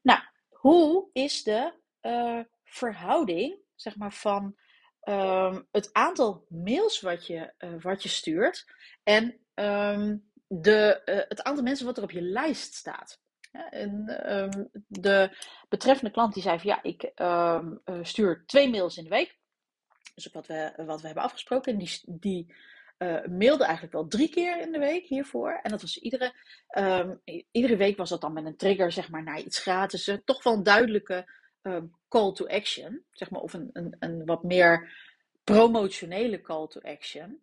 Nou, 0.00 0.20
hoe 0.48 1.08
is 1.12 1.42
de 1.42 1.72
uh, 2.02 2.40
verhouding 2.64 3.62
zeg 3.74 3.96
maar, 3.96 4.12
van 4.12 4.56
um, 5.08 5.68
het 5.70 5.92
aantal 5.92 6.46
mails 6.48 7.00
wat 7.00 7.26
je, 7.26 7.52
uh, 7.58 7.82
wat 7.82 8.02
je 8.02 8.08
stuurt 8.08 8.66
en 9.02 9.40
um, 9.54 10.30
de, 10.46 11.02
het 11.28 11.42
aantal 11.42 11.62
mensen 11.62 11.86
wat 11.86 11.96
er 11.96 12.02
op 12.02 12.10
je 12.10 12.22
lijst 12.22 12.74
staat? 12.74 13.22
En 13.70 14.20
um, 14.32 14.68
de 14.86 15.36
betreffende 15.68 16.10
klant 16.10 16.34
die 16.34 16.42
zei 16.42 16.58
van 16.58 16.70
ja, 16.70 16.82
ik 16.82 17.12
um, 17.16 17.80
stuur 18.02 18.42
twee 18.46 18.70
mails 18.70 18.96
in 18.96 19.04
de 19.04 19.10
week. 19.10 19.38
Dus 20.14 20.32
wat 20.32 20.46
we, 20.46 20.72
wat 20.76 21.00
we 21.00 21.06
hebben 21.06 21.24
afgesproken. 21.24 21.72
En 21.72 21.78
die, 21.78 22.00
die 22.06 22.54
uh, 22.98 23.24
mailde 23.26 23.64
eigenlijk 23.64 23.92
wel 23.92 24.06
drie 24.06 24.28
keer 24.28 24.60
in 24.60 24.72
de 24.72 24.78
week 24.78 25.06
hiervoor. 25.06 25.60
En 25.62 25.70
dat 25.70 25.80
was 25.80 25.98
iedere, 25.98 26.34
um, 26.78 27.20
iedere 27.50 27.76
week 27.76 27.96
was 27.96 28.08
dat 28.08 28.20
dan 28.20 28.32
met 28.32 28.44
een 28.44 28.56
trigger, 28.56 28.92
zeg 28.92 29.10
maar, 29.10 29.22
naar 29.22 29.40
iets 29.40 29.58
gratis. 29.58 30.08
Uh, 30.08 30.16
toch 30.24 30.42
wel 30.42 30.52
een 30.52 30.62
duidelijke 30.62 31.42
call 32.08 32.32
to 32.32 32.46
action. 32.46 33.04
Zeg 33.10 33.30
maar, 33.30 33.40
of 33.40 33.52
een, 33.52 33.70
een, 33.72 33.96
een 33.98 34.24
wat 34.24 34.42
meer 34.42 34.92
promotionele 35.44 36.40
call 36.40 36.66
to 36.66 36.80
action. 36.80 37.40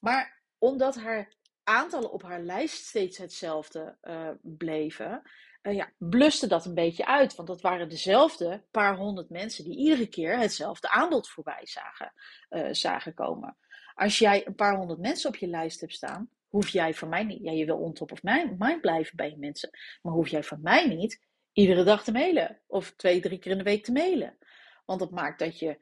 Maar 0.00 0.40
omdat 0.58 0.96
haar 0.96 1.32
aantallen 1.64 2.12
op 2.12 2.22
haar 2.22 2.40
lijst 2.40 2.84
steeds 2.84 3.18
hetzelfde 3.18 3.96
bleven, 4.42 5.22
uh, 5.62 5.74
ja, 5.74 5.92
bluste 5.98 6.46
dat 6.46 6.64
een 6.64 6.74
beetje 6.74 7.06
uit. 7.06 7.34
Want 7.34 7.48
dat 7.48 7.60
waren 7.60 7.88
dezelfde 7.88 8.64
paar 8.70 8.96
honderd 8.96 9.30
mensen 9.30 9.64
die 9.64 9.76
iedere 9.76 10.06
keer 10.06 10.38
hetzelfde 10.38 10.90
aanbod 10.90 11.28
voorbij 11.28 11.66
zagen, 11.66 12.12
uh, 12.50 12.68
zagen 12.70 13.14
komen. 13.14 13.56
Als 13.94 14.18
jij 14.18 14.46
een 14.46 14.54
paar 14.54 14.76
honderd 14.76 15.00
mensen 15.00 15.28
op 15.28 15.36
je 15.36 15.46
lijst 15.46 15.80
hebt 15.80 15.92
staan, 15.92 16.30
hoef 16.48 16.68
jij 16.68 16.94
van 16.94 17.08
mij 17.08 17.24
niet, 17.24 17.42
ja, 17.42 17.50
je 17.50 17.64
wil 17.64 17.78
on 17.78 17.92
top 17.92 18.12
of 18.12 18.22
mind 18.22 18.80
blijven 18.80 19.16
bij 19.16 19.30
je 19.30 19.38
mensen, 19.38 19.70
maar 20.02 20.12
hoef 20.12 20.28
jij 20.28 20.42
van 20.42 20.60
mij 20.62 20.86
niet 20.86 21.20
iedere 21.52 21.84
dag 21.84 22.04
te 22.04 22.12
mailen. 22.12 22.60
Of 22.66 22.92
twee, 22.96 23.20
drie 23.20 23.38
keer 23.38 23.52
in 23.52 23.58
de 23.58 23.64
week 23.64 23.84
te 23.84 23.92
mailen. 23.92 24.38
Want 24.84 25.00
dat 25.00 25.10
maakt 25.10 25.38
dat 25.38 25.58
je 25.58 25.78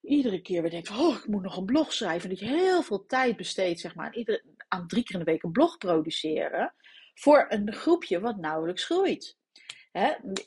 iedere 0.00 0.40
keer 0.40 0.62
weer 0.62 0.70
denkt: 0.70 0.90
oh, 0.90 1.16
ik 1.16 1.26
moet 1.26 1.42
nog 1.42 1.56
een 1.56 1.64
blog 1.64 1.92
schrijven. 1.92 2.28
Dat 2.28 2.38
je 2.38 2.46
heel 2.46 2.82
veel 2.82 3.06
tijd 3.06 3.36
besteedt, 3.36 3.80
zeg 3.80 3.94
maar, 3.94 4.06
aan, 4.06 4.14
iedere, 4.14 4.44
aan 4.68 4.86
drie 4.86 5.02
keer 5.02 5.18
in 5.18 5.24
de 5.24 5.30
week 5.30 5.42
een 5.42 5.52
blog 5.52 5.78
produceren 5.78 6.74
voor 7.14 7.46
een 7.48 7.72
groepje 7.72 8.20
wat 8.20 8.36
nauwelijks 8.36 8.84
groeit. 8.84 9.36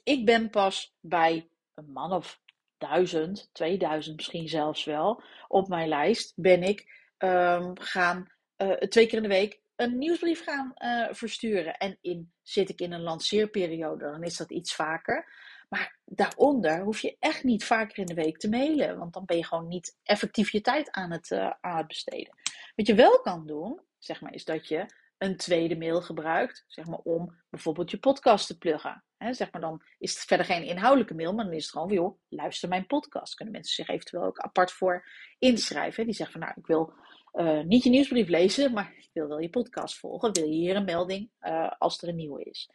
ik 0.04 0.26
ben 0.26 0.50
pas 0.50 0.96
bij 1.00 1.50
een 1.74 1.92
man 1.92 2.12
of 2.12 2.40
duizend, 2.78 3.50
2000 3.52 4.16
misschien 4.16 4.48
zelfs 4.48 4.84
wel, 4.84 5.24
op 5.48 5.68
mijn 5.68 5.88
lijst 5.88 6.34
ben 6.36 6.64
ik 6.64 7.04
um, 7.18 7.80
gaan 7.80 8.32
uh, 8.58 8.72
twee 8.72 9.08
keer 9.08 9.18
in 9.18 9.24
de 9.24 9.30
week 9.30 9.60
een 9.76 9.98
nieuwsbrief 9.98 10.44
gaan 10.44 10.74
uh, 10.78 11.08
versturen. 11.12 11.78
En 11.78 11.98
in, 12.02 12.32
zit 12.42 12.70
ik 12.70 12.82
in 12.82 12.92
een 12.92 13.02
lanceerperiode, 13.02 14.12
dan 14.12 14.24
is 14.24 14.38
dat 14.38 14.52
iets 14.52 14.76
vaker. 14.76 15.28
Maar 15.70 15.98
daaronder 16.06 16.82
hoef 16.82 17.00
je 17.00 17.16
echt 17.20 17.44
niet 17.44 17.64
vaker 17.64 17.98
in 17.98 18.06
de 18.06 18.14
week 18.14 18.38
te 18.38 18.50
mailen, 18.50 18.98
want 18.98 19.14
dan 19.14 19.26
ben 19.26 19.38
je 19.38 19.46
gewoon 19.46 19.68
niet 19.68 19.98
effectief 20.04 20.52
je 20.52 20.62
tijd 20.62 20.92
aan 20.92 21.12
het, 21.12 21.30
uh, 21.32 21.52
aan 21.62 21.78
het 21.78 21.88
besteden. 21.88 22.38
Wat 22.76 22.88
je 22.88 22.96
wel 22.96 23.20
kan 23.22 23.48
doen, 23.48 23.82
zeg 23.98 24.22
maar, 24.22 24.34
is 24.34 24.46
dat 24.46 24.68
je 24.68 24.86
een 25.18 25.38
tweede 25.38 25.78
mail 25.78 26.02
gebruikt, 26.02 26.64
zeg 26.68 26.86
maar, 26.86 27.00
om 27.00 27.42
bijvoorbeeld 27.50 27.92
je 27.92 27.98
podcast 27.98 28.48
te 28.48 28.58
pluggen. 28.58 29.04
He, 29.18 29.34
zeg 29.34 29.52
maar, 29.52 29.62
dan 29.62 29.82
is 29.98 30.14
het 30.14 30.24
verder 30.24 30.46
geen 30.46 30.64
inhoudelijke 30.64 31.14
mail, 31.14 31.34
maar 31.34 31.46
dan 31.46 31.54
is 31.54 31.64
het 31.64 31.72
gewoon 31.72 31.88
van, 31.88 31.98
joh, 31.98 32.20
luister 32.30 32.70
mijn 32.70 32.86
podcast. 32.86 33.36
Kunnen 33.36 33.54
mensen 33.54 33.76
zich 33.76 33.88
eventueel 33.88 34.24
ook 34.24 34.40
apart 34.40 34.72
voor 34.72 35.08
inschrijven. 35.40 36.06
Die 36.06 36.14
zeggen 36.14 36.40
van, 36.40 36.48
nou, 36.48 36.60
ik 36.60 36.68
wil 36.68 36.94
uh, 37.34 37.64
niet 37.64 37.84
je 37.84 37.90
nieuwsbrief 37.90 38.28
lezen, 38.28 38.74
maar 38.74 38.94
ik 38.98 39.10
wil 39.14 39.28
wel 39.28 39.40
je 39.40 39.50
podcast 39.50 39.98
volgen. 39.98 40.34
Wil 40.34 40.44
je 40.44 40.56
hier 40.56 40.76
een 40.76 40.86
melding 40.86 41.30
uh, 41.42 41.72
als 41.78 42.02
er 42.02 42.10
een 42.10 42.16
nieuwe 42.16 42.44
is? 42.44 42.70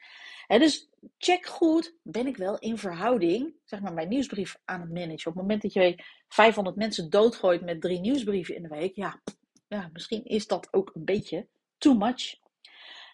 Dus 0.48 0.88
check 1.18 1.46
goed, 1.46 1.96
ben 2.02 2.26
ik 2.26 2.36
wel 2.36 2.58
in 2.58 2.78
verhouding, 2.78 3.54
zeg 3.64 3.80
maar, 3.80 3.92
mijn 3.92 4.08
nieuwsbrief 4.08 4.56
aan 4.64 4.80
het 4.80 4.90
managen. 4.90 5.30
Op 5.30 5.34
het 5.34 5.42
moment 5.42 5.62
dat 5.62 5.72
je 5.72 6.04
500 6.28 6.76
mensen 6.76 7.10
doodgooit 7.10 7.62
met 7.62 7.80
drie 7.80 8.00
nieuwsbrieven 8.00 8.54
in 8.54 8.62
de 8.62 8.68
week, 8.68 8.96
ja, 8.96 9.20
ja 9.68 9.90
misschien 9.92 10.24
is 10.24 10.46
dat 10.46 10.72
ook 10.72 10.90
een 10.94 11.04
beetje 11.04 11.48
too 11.80 11.94
much. 11.94 12.38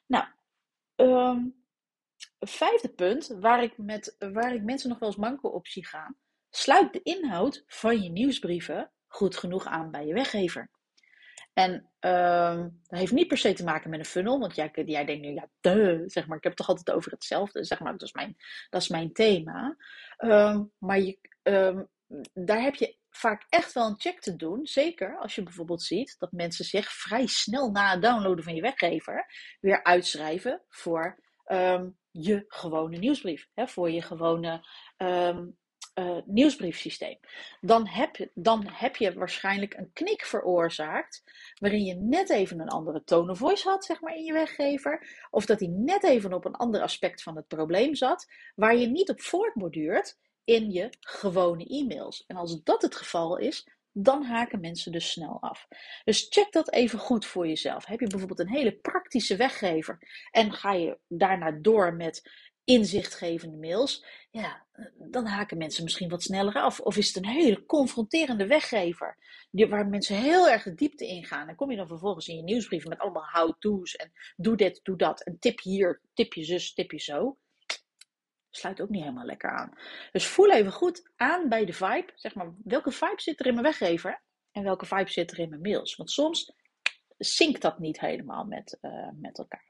Nou, 0.07 0.25
um, 0.97 1.65
vijfde 2.39 2.89
punt, 2.89 3.27
waar 3.41 3.63
ik, 3.63 3.79
met, 3.79 4.17
waar 4.19 4.55
ik 4.55 4.63
mensen 4.63 4.89
nog 4.89 4.99
wel 4.99 5.09
eens 5.09 5.19
manko 5.19 5.49
op 5.49 5.67
zie 5.67 5.87
gaan. 5.87 6.17
Sluit 6.51 6.93
de 6.93 7.03
inhoud 7.03 7.65
van 7.67 8.03
je 8.03 8.11
nieuwsbrieven 8.11 8.91
goed 9.07 9.37
genoeg 9.37 9.67
aan 9.67 9.91
bij 9.91 10.07
je 10.07 10.15
weggever. 10.15 10.71
En 11.53 11.91
uh, 12.01 12.57
dat 12.83 12.99
heeft 12.99 13.13
niet 13.13 13.29
per 13.29 13.39
se 13.39 13.53
te 13.53 13.65
maken 13.65 13.91
met 13.91 13.99
een 13.99 14.05
funnel, 14.05 14.39
want 14.39 14.55
jij, 14.55 14.71
jij 14.85 15.05
denkt 15.05 15.23
nu, 15.23 15.33
ja, 15.33 15.49
duh, 15.61 16.03
zeg 16.07 16.27
maar, 16.27 16.37
ik 16.37 16.43
heb 16.43 16.53
het 16.53 16.57
toch 16.57 16.69
altijd 16.69 16.97
over 16.97 17.13
hetzelfde, 17.13 17.65
zeg 17.65 17.81
maar, 17.81 17.93
dat 17.93 18.03
is 18.03 18.13
mijn, 18.13 18.37
dat 18.71 18.83
is 18.83 18.89
mijn 18.89 19.13
thema. 19.13 19.77
Um, 20.19 20.73
maar 20.79 21.01
je, 21.01 21.19
daar 22.33 22.61
heb 22.61 22.75
je 22.75 22.97
vaak 23.17 23.47
echt 23.49 23.73
wel 23.73 23.87
een 23.87 24.01
check 24.01 24.21
te 24.21 24.37
doen. 24.37 24.67
Zeker 24.67 25.19
als 25.19 25.35
je 25.35 25.43
bijvoorbeeld 25.43 25.83
ziet 25.83 26.17
dat 26.19 26.33
mensen 26.33 26.65
zich 26.65 26.93
vrij 26.93 27.27
snel 27.27 27.71
na 27.71 27.91
het 27.91 28.03
downloaden 28.03 28.45
van 28.45 28.55
je 28.55 28.61
weggever 28.61 29.27
weer 29.61 29.83
uitschrijven 29.83 30.63
voor 30.69 31.19
um, 31.47 31.97
je 32.11 32.45
gewone 32.49 32.97
nieuwsbrief. 32.97 33.49
Hè, 33.55 33.69
voor 33.69 33.91
je 33.91 34.03
gewone 34.03 34.67
um, 34.97 35.57
uh, 35.99 36.17
nieuwsbriefsysteem. 36.25 37.19
Dan 37.61 37.87
heb, 37.87 38.17
je, 38.17 38.31
dan 38.35 38.67
heb 38.67 38.97
je 38.97 39.13
waarschijnlijk 39.13 39.75
een 39.75 39.91
knik 39.93 40.25
veroorzaakt. 40.25 41.23
waarin 41.59 41.85
je 41.85 41.95
net 41.95 42.31
even 42.31 42.61
een 42.61 42.69
andere 42.69 43.05
tone 43.05 43.31
of 43.31 43.39
voice 43.39 43.69
had, 43.69 43.85
zeg 43.85 44.01
maar, 44.01 44.15
in 44.15 44.25
je 44.25 44.33
weggever. 44.33 45.27
Of 45.31 45.47
dat 45.47 45.61
hij 45.61 45.69
net 45.69 46.05
even 46.05 46.33
op 46.33 46.45
een 46.45 46.55
ander 46.55 46.83
aspect 46.83 47.23
van 47.23 47.37
het 47.37 47.47
probleem 47.47 47.95
zat. 47.95 48.27
waar 48.55 48.77
je 48.77 48.87
niet 48.87 49.11
op 49.11 49.21
voortborduurt 49.21 50.19
in 50.47 50.71
je 50.71 50.89
gewone 51.01 51.67
e-mails. 51.67 52.25
En 52.27 52.37
als 52.37 52.63
dat 52.63 52.83
het 52.83 52.97
geval 52.97 53.37
is, 53.37 53.69
dan 53.93 54.23
haken 54.23 54.61
mensen 54.61 54.93
dus 54.93 55.11
snel 55.11 55.39
af. 55.41 55.69
Dus 56.05 56.27
check 56.29 56.53
dat 56.53 56.73
even 56.73 56.99
goed 56.99 57.27
voor 57.27 57.47
jezelf. 57.47 57.87
Heb 57.87 58.01
je 58.01 58.07
bijvoorbeeld 58.07 58.41
een 58.41 58.57
hele 58.57 58.73
praktische 58.73 59.37
weggever 59.37 59.99
en 60.31 60.53
ga 60.53 60.73
je 60.73 60.99
daarna 61.09 61.51
door 61.51 61.95
met 61.95 62.31
inzichtgevende 62.65 63.57
mails, 63.57 64.05
ja, 64.31 64.67
dan 65.11 65.27
haken 65.27 65.59
mensen 65.59 65.85
misschien 65.85 66.09
wat 66.09 66.23
sneller 66.23 66.55
af. 66.55 66.81
Of 66.81 66.97
is 66.97 67.07
het 67.07 67.17
een 67.17 67.31
hele 67.31 67.67
confronterende 67.67 68.47
weggever, 68.47 69.17
waar 69.51 69.87
mensen 69.87 70.17
heel 70.17 70.49
erg 70.49 70.63
de 70.63 70.75
diepte 70.75 71.07
in 71.07 71.25
gaan. 71.25 71.49
En 71.49 71.55
kom 71.55 71.71
je 71.71 71.77
dan 71.77 71.87
vervolgens 71.87 72.29
in 72.29 72.37
je 72.37 72.43
nieuwsbrieven 72.43 72.89
met 72.89 72.99
allemaal 72.99 73.29
how-to's 73.33 73.97
en 73.97 74.13
doe 74.37 74.57
dit, 74.57 74.81
doe 74.83 74.97
dat, 74.97 75.23
en 75.25 75.39
tip 75.39 75.61
hier, 75.61 76.01
tip 76.15 76.33
je 76.33 76.45
zus, 76.45 76.75
tip 76.75 76.91
je 76.91 77.01
zo 77.01 77.37
sluit 78.57 78.81
ook 78.81 78.89
niet 78.89 79.03
helemaal 79.03 79.25
lekker 79.25 79.51
aan. 79.51 79.73
Dus 80.13 80.27
voel 80.27 80.53
even 80.53 80.73
goed 80.73 81.11
aan 81.17 81.49
bij 81.49 81.65
de 81.65 81.73
vibe. 81.73 82.13
Zeg 82.15 82.35
maar, 82.35 82.53
welke 82.65 82.91
vibe 82.91 83.21
zit 83.21 83.41
er 83.41 83.47
in 83.47 83.53
mijn 83.53 83.65
weggever? 83.65 84.21
En 84.53 84.63
welke 84.63 84.87
vibe 84.87 85.11
zit 85.11 85.31
er 85.31 85.39
in 85.39 85.49
mijn 85.49 85.61
mails? 85.61 85.97
Want 85.97 86.11
soms 86.11 86.53
zinkt 87.19 87.63
dat 87.63 87.79
niet 87.79 88.01
helemaal 88.01 88.45
met, 88.45 88.79
uh, 88.83 89.09
met 89.15 89.39
elkaar. 89.39 89.65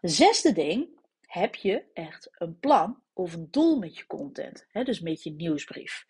Zesde 0.00 0.52
ding, 0.52 0.88
heb 1.20 1.54
je 1.54 1.84
echt 1.92 2.28
een 2.32 2.58
plan 2.58 3.02
of 3.12 3.34
een 3.34 3.48
doel 3.50 3.78
met 3.78 3.96
je 3.96 4.06
content? 4.06 4.66
Hè? 4.70 4.84
Dus 4.84 5.00
met 5.00 5.22
je 5.22 5.30
nieuwsbrief. 5.30 6.06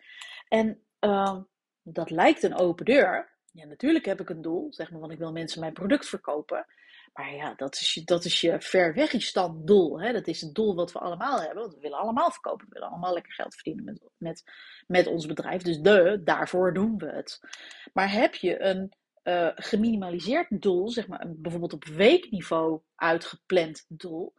En 0.47 0.81
uh, 0.99 1.37
dat 1.81 2.09
lijkt 2.09 2.43
een 2.43 2.55
open 2.55 2.85
deur. 2.85 3.37
Ja, 3.51 3.65
natuurlijk 3.65 4.05
heb 4.05 4.19
ik 4.19 4.29
een 4.29 4.41
doel, 4.41 4.67
zeg 4.73 4.91
maar, 4.91 4.99
want 4.99 5.11
ik 5.11 5.17
wil 5.17 5.31
mensen 5.31 5.59
mijn 5.59 5.73
product 5.73 6.07
verkopen. 6.07 6.65
Maar 7.13 7.35
ja, 7.35 7.53
dat 7.53 7.75
is 7.75 7.93
je, 7.93 8.03
dat 8.03 8.25
is 8.25 8.41
je 8.41 8.61
ver 8.61 9.63
doel. 9.65 10.01
Hè? 10.01 10.13
Dat 10.13 10.27
is 10.27 10.41
het 10.41 10.55
doel 10.55 10.75
wat 10.75 10.91
we 10.91 10.99
allemaal 10.99 11.39
hebben. 11.39 11.61
Want 11.61 11.73
we 11.73 11.79
willen 11.79 11.97
allemaal 11.97 12.31
verkopen. 12.31 12.65
We 12.67 12.73
willen 12.73 12.89
allemaal 12.89 13.13
lekker 13.13 13.33
geld 13.33 13.53
verdienen 13.53 13.83
met, 13.83 14.01
met, 14.17 14.43
met 14.87 15.07
ons 15.07 15.25
bedrijf. 15.25 15.61
Dus 15.61 15.79
de, 15.79 16.21
daarvoor 16.23 16.73
doen 16.73 16.97
we 16.97 17.05
het. 17.05 17.39
Maar 17.93 18.11
heb 18.11 18.35
je 18.35 18.61
een 18.61 18.93
uh, 19.23 19.49
geminimaliseerd 19.55 20.61
doel, 20.61 20.89
zeg 20.89 21.07
maar 21.07 21.25
bijvoorbeeld 21.27 21.73
op 21.73 21.85
weekniveau 21.85 22.81
uitgepland 22.95 23.85
doel. 23.87 24.33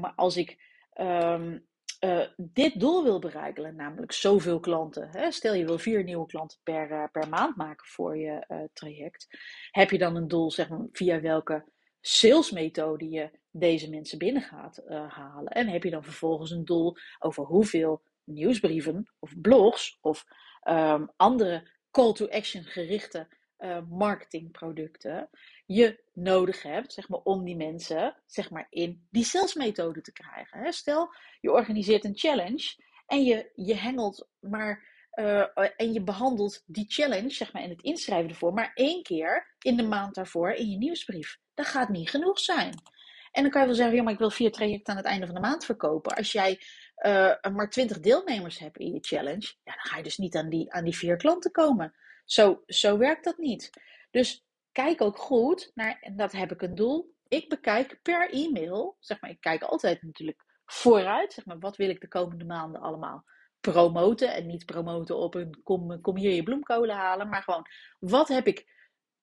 Maar 0.00 0.12
als 0.16 0.36
ik 0.36 0.62
um, 0.94 1.66
uh, 2.04 2.26
dit 2.36 2.80
doel 2.80 3.02
wil 3.04 3.18
bereiken, 3.18 3.76
namelijk 3.76 4.12
zoveel 4.12 4.60
klanten. 4.60 5.08
Hè? 5.08 5.30
Stel 5.30 5.54
je 5.54 5.64
wil 5.64 5.78
vier 5.78 6.04
nieuwe 6.04 6.26
klanten 6.26 6.58
per, 6.62 6.90
uh, 6.90 7.04
per 7.12 7.28
maand 7.28 7.56
maken 7.56 7.86
voor 7.86 8.16
je 8.16 8.68
traject. 8.72 9.26
Heb 9.70 9.90
je 9.90 9.98
dan 9.98 10.16
een 10.16 10.28
doel, 10.28 10.50
zeg 10.50 10.68
maar, 10.68 10.86
via 10.92 11.20
welke 11.20 11.64
salesmethode 12.00 13.08
je 13.08 13.30
deze 13.50 13.90
mensen 13.90 14.18
binnen 14.18 14.42
gaat 14.42 14.82
uh, 14.88 15.12
halen. 15.12 15.52
En 15.52 15.68
heb 15.68 15.84
je 15.84 15.90
dan 15.90 16.04
vervolgens 16.04 16.50
een 16.50 16.64
doel 16.64 16.96
over 17.18 17.44
hoeveel 17.44 18.02
nieuwsbrieven 18.24 19.10
of 19.18 19.40
blogs 19.40 19.98
of 20.00 20.24
um, 20.68 21.10
andere 21.16 21.68
call 21.90 22.12
to 22.12 22.28
action 22.28 22.64
gerichte 22.64 23.28
uh, 23.58 23.78
marketingproducten 23.88 25.30
je 25.66 26.04
nodig 26.12 26.62
hebt, 26.62 26.92
zeg 26.92 27.08
maar, 27.08 27.20
om 27.20 27.44
die 27.44 27.56
mensen 27.56 28.16
zeg 28.26 28.50
maar, 28.50 28.66
in 28.70 29.06
die 29.10 29.24
salesmethode 29.24 30.00
te 30.00 30.12
krijgen. 30.12 30.60
Hè? 30.60 30.72
Stel, 30.72 31.14
je 31.40 31.52
organiseert 31.52 32.04
een 32.04 32.18
challenge 32.18 32.82
en 33.06 33.24
je, 33.24 33.50
je 33.54 33.74
hengelt 33.74 34.28
maar 34.40 34.88
uh, 35.14 35.44
en 35.76 35.92
je 35.92 36.02
behandelt 36.02 36.62
die 36.66 36.84
challenge, 36.88 37.30
zeg 37.30 37.52
maar, 37.52 37.62
in 37.62 37.70
het 37.70 37.82
inschrijven 37.82 38.30
ervoor, 38.30 38.54
maar 38.54 38.70
één 38.74 39.02
keer 39.02 39.54
in 39.58 39.76
de 39.76 39.82
maand 39.82 40.14
daarvoor 40.14 40.50
in 40.50 40.70
je 40.70 40.76
nieuwsbrief. 40.76 41.38
Dat 41.60 41.68
gaat 41.68 41.88
niet 41.88 42.10
genoeg 42.10 42.38
zijn. 42.38 42.74
En 43.32 43.42
dan 43.42 43.50
kan 43.50 43.60
je 43.60 43.66
wel 43.66 43.76
zeggen, 43.76 43.96
ja, 43.96 44.02
maar 44.02 44.12
ik 44.12 44.18
wil 44.18 44.30
vier 44.30 44.52
trajecten 44.52 44.92
aan 44.92 44.98
het 44.98 45.08
einde 45.08 45.26
van 45.26 45.34
de 45.34 45.40
maand 45.40 45.64
verkopen. 45.64 46.16
Als 46.16 46.32
jij 46.32 46.60
uh, 47.06 47.34
maar 47.52 47.70
twintig 47.70 48.00
deelnemers 48.00 48.58
hebt 48.58 48.78
in 48.78 48.92
je 48.92 48.98
challenge, 49.00 49.54
ja, 49.64 49.72
dan 49.72 49.84
ga 49.90 49.96
je 49.96 50.02
dus 50.02 50.16
niet 50.16 50.36
aan 50.36 50.48
die, 50.48 50.72
aan 50.72 50.84
die 50.84 50.96
vier 50.96 51.16
klanten 51.16 51.50
komen. 51.50 51.94
Zo, 52.24 52.62
zo 52.66 52.98
werkt 52.98 53.24
dat 53.24 53.38
niet. 53.38 53.70
Dus 54.10 54.46
kijk 54.72 55.00
ook 55.00 55.18
goed 55.18 55.70
naar, 55.74 55.98
en 56.00 56.16
dat 56.16 56.32
heb 56.32 56.52
ik 56.52 56.62
een 56.62 56.74
doel. 56.74 57.14
Ik 57.28 57.48
bekijk 57.48 57.98
per 58.02 58.30
e-mail, 58.30 58.96
zeg 59.00 59.20
maar, 59.20 59.30
ik 59.30 59.40
kijk 59.40 59.62
altijd 59.62 60.02
natuurlijk 60.02 60.44
vooruit, 60.64 61.32
zeg 61.32 61.44
maar, 61.44 61.58
wat 61.58 61.76
wil 61.76 61.88
ik 61.88 62.00
de 62.00 62.08
komende 62.08 62.44
maanden 62.44 62.80
allemaal 62.80 63.24
promoten. 63.60 64.34
En 64.34 64.46
niet 64.46 64.66
promoten 64.66 65.16
op 65.16 65.34
een 65.34 65.60
kom, 65.62 66.00
kom 66.00 66.16
hier 66.16 66.32
je 66.32 66.42
bloemkolen 66.42 66.96
halen, 66.96 67.28
maar 67.28 67.42
gewoon 67.42 67.66
wat 67.98 68.28
heb 68.28 68.46
ik 68.46 68.78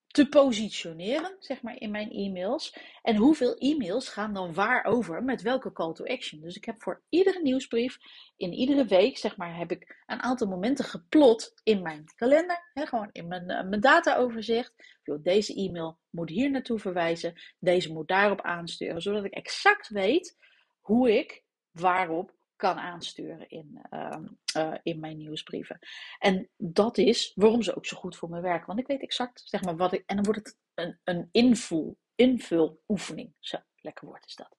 te 0.07 0.29
positioneren, 0.29 1.35
zeg 1.39 1.61
maar, 1.61 1.75
in 1.77 1.91
mijn 1.91 2.11
e-mails. 2.11 2.77
En 3.01 3.15
hoeveel 3.15 3.57
e-mails 3.57 4.09
gaan 4.09 4.33
dan 4.33 4.53
waar 4.53 4.83
over 4.85 5.23
met 5.23 5.41
welke 5.41 5.71
call 5.71 5.93
to 5.93 6.05
action. 6.05 6.41
Dus 6.41 6.55
ik 6.55 6.65
heb 6.65 6.81
voor 6.81 7.01
iedere 7.09 7.41
nieuwsbrief, 7.41 7.97
in 8.37 8.53
iedere 8.53 8.85
week, 8.85 9.17
zeg 9.17 9.37
maar, 9.37 9.57
heb 9.57 9.71
ik 9.71 10.03
een 10.05 10.21
aantal 10.21 10.47
momenten 10.47 10.85
geplot 10.85 11.53
in 11.63 11.81
mijn 11.81 12.03
kalender. 12.15 12.69
Hè, 12.73 12.85
gewoon 12.85 13.09
in 13.11 13.27
mijn, 13.27 13.51
uh, 13.51 13.63
mijn 13.63 13.81
dataoverzicht. 13.81 14.73
Deze 15.21 15.53
e-mail 15.53 15.99
moet 16.09 16.29
hier 16.29 16.51
naartoe 16.51 16.79
verwijzen. 16.79 17.33
Deze 17.59 17.93
moet 17.93 18.07
daarop 18.07 18.41
aansturen. 18.41 19.01
Zodat 19.01 19.23
ik 19.23 19.33
exact 19.33 19.89
weet 19.89 20.37
hoe 20.79 21.17
ik 21.17 21.43
waarop 21.71 22.36
kan 22.57 22.77
aansturen 22.77 23.49
in, 23.49 23.85
uh, 23.93 24.17
uh, 24.57 24.73
in 24.83 24.99
mijn 24.99 25.17
nieuwsbrieven. 25.17 25.79
En 26.19 26.49
dat 26.57 26.97
is 26.97 27.31
waarom 27.35 27.61
ze 27.61 27.75
ook 27.75 27.85
zo 27.85 27.97
goed 27.97 28.15
voor 28.15 28.29
me 28.29 28.41
werken. 28.41 28.67
Want 28.67 28.79
ik 28.79 28.87
weet 28.87 29.01
exact, 29.01 29.41
zeg 29.45 29.63
maar, 29.63 29.75
wat 29.75 29.93
ik. 29.93 30.03
En 30.05 30.15
dan 30.15 30.25
wordt 30.25 30.39
het 30.45 30.57
een, 30.73 30.99
een 31.03 31.29
invul, 31.31 31.97
invuloefening. 32.15 33.33
Zo, 33.39 33.57
lekker 33.75 34.07
woord 34.07 34.25
is 34.25 34.35
dat. 34.35 34.57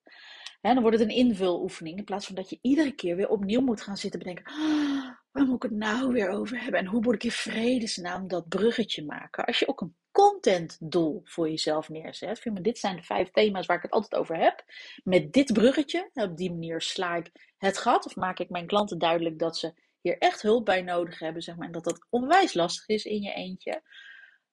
En 0.60 0.74
dan 0.74 0.82
wordt 0.82 0.98
het 0.98 1.08
een 1.08 1.16
invuloefening. 1.16 1.98
In 1.98 2.04
plaats 2.04 2.26
van 2.26 2.34
dat 2.34 2.50
je 2.50 2.58
iedere 2.62 2.92
keer 2.92 3.16
weer 3.16 3.28
opnieuw 3.28 3.60
moet 3.60 3.80
gaan 3.80 3.96
zitten 3.96 4.18
bedenken. 4.18 4.52
Oh, 4.52 5.10
waar 5.30 5.46
moet 5.46 5.64
ik 5.64 5.70
het 5.70 5.78
nou 5.78 6.12
weer 6.12 6.28
over 6.28 6.62
hebben? 6.62 6.80
En 6.80 6.86
hoe 6.86 7.00
moet 7.00 7.14
ik 7.14 7.24
in 7.24 7.30
vredesnaam 7.30 8.28
dat 8.28 8.48
bruggetje 8.48 9.04
maken? 9.04 9.44
Als 9.44 9.58
je 9.58 9.68
ook 9.68 9.80
een 9.80 9.96
contentdoel 10.18 11.20
voor 11.24 11.48
jezelf 11.48 11.88
neerzet. 11.88 12.38
Vind 12.38 12.64
dit 12.64 12.78
zijn 12.78 12.96
de 12.96 13.02
vijf 13.02 13.30
thema's 13.30 13.66
waar 13.66 13.76
ik 13.76 13.82
het 13.82 13.90
altijd 13.90 14.14
over 14.14 14.36
heb. 14.36 14.64
Met 15.04 15.32
dit 15.32 15.52
bruggetje, 15.52 16.10
op 16.14 16.36
die 16.36 16.50
manier 16.50 16.80
sla 16.80 17.16
ik 17.16 17.52
het 17.58 17.78
gat. 17.78 18.06
Of 18.06 18.16
maak 18.16 18.38
ik 18.38 18.50
mijn 18.50 18.66
klanten 18.66 18.98
duidelijk 18.98 19.38
dat 19.38 19.56
ze 19.56 19.72
hier 20.00 20.18
echt 20.18 20.42
hulp 20.42 20.64
bij 20.64 20.82
nodig 20.82 21.18
hebben. 21.18 21.42
Zeg 21.42 21.56
maar, 21.56 21.66
en 21.66 21.72
dat 21.72 21.84
dat 21.84 22.06
onwijs 22.10 22.54
lastig 22.54 22.86
is 22.86 23.04
in 23.04 23.22
je 23.22 23.32
eentje. 23.32 23.82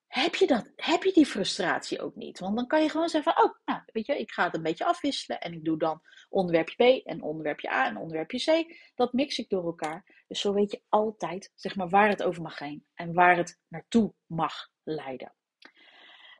Heb 0.08 0.36
je, 0.36 0.48
dat, 0.48 0.72
heb 0.76 1.04
je 1.04 1.14
die 1.14 1.26
frustratie 1.26 2.02
ook 2.02 2.16
niet? 2.16 2.40
Want 2.40 2.56
dan 2.56 2.68
kan 2.68 2.84
je 2.84 2.90
gewoon 2.90 3.10
zeggen 3.10 3.34
van, 3.34 3.44
oh, 3.44 3.56
nou, 3.66 3.82
weet 3.86 4.06
je, 4.06 4.20
ik 4.20 4.32
ga 4.32 4.44
het 4.44 4.56
een 4.56 4.64
beetje 4.64 4.86
afwisselen. 4.86 5.40
En 5.40 5.54
ik 5.54 5.64
doe 5.64 5.78
dan 5.78 6.02
onderwerpje 6.30 7.02
B 7.02 7.06
en 7.06 7.22
onderwerpje 7.22 7.72
A 7.72 7.86
en 7.86 7.98
onderwerpje 7.98 8.64
C. 8.64 8.76
Dat 8.96 9.14
mix 9.14 9.38
ik 9.38 9.50
door 9.50 9.66
elkaar. 9.66 10.24
Dus 10.28 10.40
zo 10.40 10.54
weet 10.54 10.72
je 10.72 10.82
altijd, 10.90 11.52
zeg 11.56 11.76
maar, 11.76 11.90
waar 11.90 12.10
het 12.10 12.24
over 12.24 12.42
mag 12.42 12.58
gaan. 12.58 12.84
En 12.94 13.14
waar 13.14 13.38
het 13.38 13.60
naartoe 13.68 14.14
mag 14.26 14.70
leiden. 14.84 15.34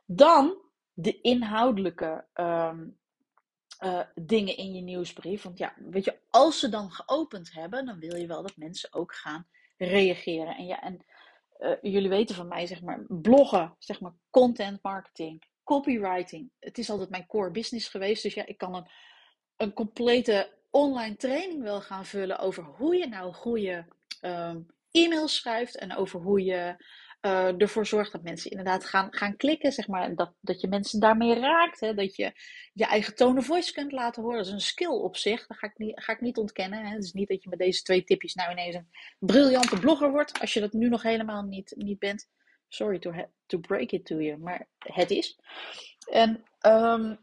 Dan 0.06 0.56
de 0.92 1.20
inhoudelijke 1.20 2.24
um, 2.34 2.98
uh, 3.84 4.00
dingen 4.14 4.56
in 4.56 4.74
je 4.74 4.80
nieuwsbrief. 4.80 5.42
Want 5.42 5.58
ja, 5.58 5.74
weet 5.76 6.04
je, 6.04 6.18
als 6.30 6.58
ze 6.58 6.68
dan 6.68 6.90
geopend 6.90 7.52
hebben, 7.52 7.86
dan 7.86 7.98
wil 7.98 8.16
je 8.16 8.26
wel 8.26 8.42
dat 8.42 8.56
mensen 8.56 8.92
ook 8.92 9.14
gaan 9.14 9.46
reageren. 9.76 10.56
En 10.56 10.66
ja, 10.66 10.82
en 10.82 11.04
jullie 11.82 12.08
weten 12.08 12.34
van 12.34 12.48
mij, 12.48 12.66
zeg 12.66 12.82
maar, 12.82 13.04
bloggen, 13.08 13.74
zeg 13.78 14.00
maar, 14.00 14.12
content 14.30 14.82
marketing, 14.82 15.44
copywriting. 15.64 16.50
Het 16.58 16.78
is 16.78 16.90
altijd 16.90 17.10
mijn 17.10 17.26
core 17.26 17.50
business 17.50 17.88
geweest. 17.88 18.22
Dus 18.22 18.34
ja, 18.34 18.46
ik 18.46 18.58
kan 18.58 18.74
een, 18.74 18.90
een 19.56 19.72
complete 19.72 20.54
online 20.70 21.16
training 21.16 21.62
wel 21.62 21.80
gaan 21.80 22.04
vullen 22.04 22.38
over 22.38 22.64
hoe 22.64 22.96
je 22.96 23.06
nou 23.06 23.32
goede 23.32 23.86
um, 24.22 24.66
e-mails 24.90 25.34
schrijft 25.34 25.76
en 25.76 25.96
over 25.96 26.20
hoe 26.20 26.44
je 26.44 26.84
uh, 27.26 27.60
ervoor 27.60 27.86
zorgt 27.86 28.12
dat 28.12 28.22
mensen 28.22 28.50
inderdaad 28.50 28.84
gaan, 28.84 29.08
gaan 29.10 29.36
klikken, 29.36 29.72
zeg 29.72 29.88
maar. 29.88 30.14
Dat, 30.14 30.32
dat 30.40 30.60
je 30.60 30.68
mensen 30.68 31.00
daarmee 31.00 31.34
raakt. 31.34 31.80
Hè? 31.80 31.94
Dat 31.94 32.16
je 32.16 32.32
je 32.72 32.86
eigen 32.86 33.14
tone 33.14 33.38
of 33.38 33.46
voice 33.46 33.72
kunt 33.72 33.92
laten 33.92 34.22
horen. 34.22 34.38
Dat 34.38 34.46
is 34.46 34.52
een 34.52 34.60
skill 34.60 34.88
op 34.88 35.16
zich. 35.16 35.46
Dat 35.46 35.56
ga 35.56 35.66
ik 35.66 35.78
niet, 35.78 36.02
ga 36.02 36.12
ik 36.12 36.20
niet 36.20 36.36
ontkennen. 36.36 36.84
Hè? 36.84 36.94
Het 36.94 37.04
is 37.04 37.12
niet 37.12 37.28
dat 37.28 37.42
je 37.42 37.48
met 37.48 37.58
deze 37.58 37.82
twee 37.82 38.04
tipjes 38.04 38.34
nou 38.34 38.50
ineens 38.50 38.74
een 38.74 38.90
briljante 39.18 39.78
blogger 39.78 40.10
wordt. 40.10 40.40
Als 40.40 40.52
je 40.52 40.60
dat 40.60 40.72
nu 40.72 40.88
nog 40.88 41.02
helemaal 41.02 41.42
niet, 41.42 41.74
niet 41.76 41.98
bent. 41.98 42.28
Sorry 42.68 42.98
to, 42.98 43.12
to 43.46 43.58
break 43.58 43.90
it 43.90 44.04
to 44.04 44.20
you. 44.20 44.38
Maar 44.38 44.68
het 44.78 45.10
is. 45.10 45.38
En, 46.10 46.44
um, 46.66 47.18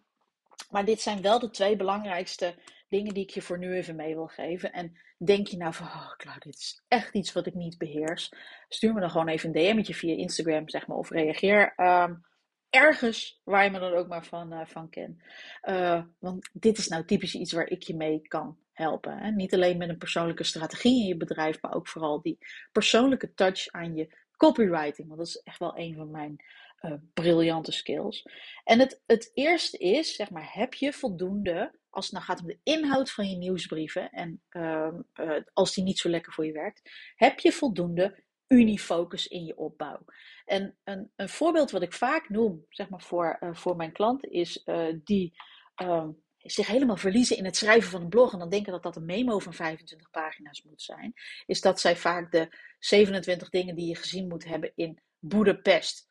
maar 0.69 0.85
dit 0.85 1.01
zijn 1.01 1.21
wel 1.21 1.39
de 1.39 1.49
twee 1.49 1.75
belangrijkste 1.75 2.55
dingen 2.93 3.13
die 3.13 3.23
ik 3.23 3.29
je 3.29 3.41
voor 3.41 3.57
nu 3.57 3.73
even 3.73 3.95
mee 3.95 4.13
wil 4.13 4.27
geven. 4.27 4.71
En 4.71 4.97
denk 5.17 5.47
je 5.47 5.57
nou 5.57 5.73
van, 5.73 5.85
oh 5.85 6.15
Claudia, 6.17 6.43
dit 6.43 6.55
is 6.55 6.83
echt 6.87 7.13
iets 7.13 7.33
wat 7.33 7.45
ik 7.45 7.53
niet 7.53 7.77
beheers. 7.77 8.31
Stuur 8.67 8.93
me 8.93 8.99
dan 8.99 9.09
gewoon 9.09 9.27
even 9.27 9.49
een 9.49 9.75
DM'tje 9.75 9.93
via 9.93 10.15
Instagram, 10.15 10.69
zeg 10.69 10.87
maar, 10.87 10.97
of 10.97 11.09
reageer 11.09 11.73
um, 11.77 12.25
ergens 12.69 13.41
waar 13.43 13.63
je 13.63 13.71
me 13.71 13.79
dan 13.79 13.93
ook 13.93 14.07
maar 14.07 14.25
van, 14.25 14.53
uh, 14.53 14.65
van 14.65 14.89
kent. 14.89 15.21
Uh, 15.63 16.03
want 16.19 16.49
dit 16.53 16.77
is 16.77 16.87
nou 16.87 17.05
typisch 17.05 17.35
iets 17.35 17.51
waar 17.51 17.67
ik 17.67 17.83
je 17.83 17.95
mee 17.95 18.27
kan 18.27 18.57
helpen. 18.71 19.17
Hè? 19.17 19.31
Niet 19.31 19.53
alleen 19.53 19.77
met 19.77 19.89
een 19.89 19.97
persoonlijke 19.97 20.43
strategie 20.43 21.01
in 21.01 21.07
je 21.07 21.17
bedrijf, 21.17 21.61
maar 21.61 21.73
ook 21.73 21.87
vooral 21.87 22.21
die 22.21 22.37
persoonlijke 22.71 23.33
touch 23.33 23.67
aan 23.71 23.95
je 23.95 24.17
copywriting. 24.37 25.07
Want 25.07 25.19
dat 25.19 25.27
is 25.27 25.41
echt 25.43 25.59
wel 25.59 25.77
een 25.77 25.95
van 25.95 26.11
mijn 26.11 26.43
uh, 26.81 26.93
briljante 27.13 27.71
skills. 27.71 28.27
En 28.63 28.79
het, 28.79 29.01
het 29.05 29.31
eerste 29.33 29.77
is, 29.77 30.15
zeg 30.15 30.29
maar, 30.29 30.49
heb 30.53 30.73
je 30.73 30.93
voldoende 30.93 31.71
als 31.93 32.05
het 32.05 32.13
nou 32.13 32.25
gaat 32.25 32.41
om 32.41 32.47
de 32.47 32.59
inhoud 32.63 33.11
van 33.11 33.29
je 33.29 33.35
nieuwsbrieven 33.35 34.11
en 34.11 34.41
uh, 34.49 34.87
uh, 35.19 35.41
als 35.53 35.73
die 35.73 35.83
niet 35.83 35.99
zo 35.99 36.09
lekker 36.09 36.33
voor 36.33 36.45
je 36.45 36.51
werkt, 36.51 36.89
heb 37.15 37.39
je 37.39 37.51
voldoende 37.51 38.23
unifocus 38.47 39.27
in 39.27 39.45
je 39.45 39.57
opbouw. 39.57 40.05
En 40.45 40.77
een, 40.83 41.11
een 41.15 41.29
voorbeeld 41.29 41.71
wat 41.71 41.81
ik 41.81 41.93
vaak 41.93 42.29
noem, 42.29 42.65
zeg 42.69 42.89
maar 42.89 43.01
voor, 43.01 43.37
uh, 43.39 43.53
voor 43.53 43.75
mijn 43.75 43.91
klanten, 43.91 44.31
is 44.31 44.61
uh, 44.65 44.93
die 45.03 45.33
ehm, 45.75 46.09
zich 46.37 46.67
helemaal 46.67 46.97
verliezen 46.97 47.37
in 47.37 47.45
het 47.45 47.57
schrijven 47.57 47.91
van 47.91 48.01
een 48.01 48.09
blog 48.09 48.33
en 48.33 48.39
dan 48.39 48.49
denken 48.49 48.71
dat 48.71 48.83
dat 48.83 48.95
een 48.95 49.05
memo 49.05 49.39
van 49.39 49.53
25 49.53 50.09
pagina's 50.09 50.63
moet 50.63 50.81
zijn, 50.81 51.13
is 51.45 51.61
dat 51.61 51.79
zij 51.79 51.95
vaak 51.95 52.31
de 52.31 52.57
27 52.79 53.49
dingen 53.49 53.75
die 53.75 53.87
je 53.87 53.95
gezien 53.95 54.27
moet 54.27 54.45
hebben 54.45 54.71
in 54.75 55.01
Boedapest 55.19 56.09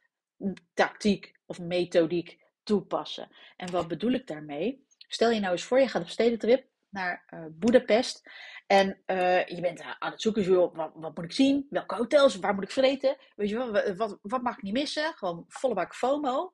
tactiek 0.74 1.32
of 1.46 1.58
methodiek 1.58 2.40
toepassen. 2.62 3.28
En 3.56 3.70
wat 3.70 3.88
bedoel 3.88 4.12
ik 4.12 4.26
daarmee? 4.26 4.86
Stel 5.12 5.30
je 5.30 5.40
nou 5.40 5.52
eens 5.52 5.64
voor, 5.64 5.80
je 5.80 5.88
gaat 5.88 6.02
op 6.02 6.08
stedentrip 6.08 6.66
naar 6.88 7.24
uh, 7.34 7.44
Budapest. 7.50 8.30
En 8.66 9.02
uh, 9.06 9.46
je 9.46 9.60
bent 9.60 9.82
aan 9.98 10.10
het 10.10 10.22
zoeken, 10.22 10.74
wat, 10.74 10.92
wat, 10.94 11.16
moet 11.16 11.24
ik 11.24 11.32
zien? 11.32 11.66
Welke 11.70 11.94
hotels? 11.94 12.36
Waar 12.36 12.54
moet 12.54 12.64
ik 12.64 12.70
vreten? 12.70 13.16
Weet 13.36 13.48
je 13.48 13.56
wel, 13.56 13.94
wat, 13.96 14.18
wat 14.22 14.42
mag 14.42 14.56
ik 14.56 14.62
niet 14.62 14.72
missen? 14.72 15.12
Gewoon 15.14 15.44
volle 15.48 15.74
bak 15.74 15.94
FOMO. 15.94 16.52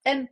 En 0.00 0.30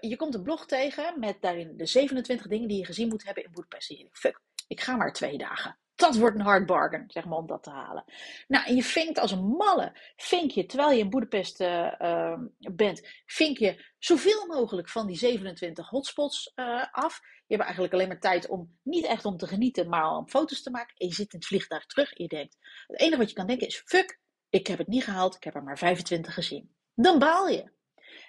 je 0.00 0.14
komt 0.16 0.34
een 0.34 0.42
blog 0.42 0.66
tegen 0.66 1.18
met 1.18 1.36
daarin 1.40 1.76
de 1.76 1.86
27 1.86 2.46
dingen 2.46 2.68
die 2.68 2.78
je 2.78 2.84
gezien 2.84 3.08
moet 3.08 3.24
hebben 3.24 3.44
in 3.44 3.50
Budapest. 3.52 3.90
En 3.90 3.96
je 3.96 4.02
denkt, 4.02 4.18
fuck, 4.18 4.40
ik 4.68 4.80
ga 4.80 4.96
maar 4.96 5.12
twee 5.12 5.38
dagen. 5.38 5.78
Dat 6.02 6.16
wordt 6.16 6.36
een 6.38 6.44
hard 6.44 6.66
bargain, 6.66 7.04
zeg 7.06 7.24
maar, 7.24 7.38
om 7.38 7.46
dat 7.46 7.62
te 7.62 7.70
halen. 7.70 8.04
Nou, 8.48 8.66
en 8.66 8.74
je 8.74 8.82
vinkt 8.82 9.18
als 9.18 9.30
een 9.30 9.46
malle, 9.46 9.92
vink 10.16 10.50
je, 10.50 10.66
terwijl 10.66 10.90
je 10.90 10.98
in 10.98 11.10
Boedapest 11.10 11.60
uh, 11.60 11.92
uh, 12.00 12.38
bent, 12.56 13.22
vink 13.26 13.58
je 13.58 13.84
zoveel 13.98 14.46
mogelijk 14.46 14.88
van 14.88 15.06
die 15.06 15.16
27 15.16 15.88
hotspots 15.88 16.52
uh, 16.56 16.84
af. 16.92 17.20
Je 17.46 17.54
hebt 17.54 17.62
eigenlijk 17.62 17.92
alleen 17.92 18.08
maar 18.08 18.20
tijd 18.20 18.48
om, 18.48 18.78
niet 18.82 19.06
echt 19.06 19.24
om 19.24 19.36
te 19.36 19.46
genieten, 19.46 19.88
maar 19.88 20.16
om 20.16 20.28
foto's 20.28 20.62
te 20.62 20.70
maken. 20.70 20.94
En 20.96 21.06
je 21.06 21.14
zit 21.14 21.32
in 21.32 21.38
het 21.38 21.48
vliegtuig 21.48 21.86
terug 21.86 22.12
en 22.12 22.22
je 22.22 22.28
denkt, 22.28 22.56
het 22.86 23.00
enige 23.00 23.18
wat 23.18 23.28
je 23.28 23.34
kan 23.34 23.46
denken 23.46 23.66
is, 23.66 23.82
fuck, 23.84 24.20
ik 24.50 24.66
heb 24.66 24.78
het 24.78 24.88
niet 24.88 25.04
gehaald, 25.04 25.34
ik 25.34 25.44
heb 25.44 25.54
er 25.54 25.62
maar 25.62 25.78
25 25.78 26.34
gezien. 26.34 26.74
Dan 26.94 27.18
baal 27.18 27.48
je. 27.48 27.70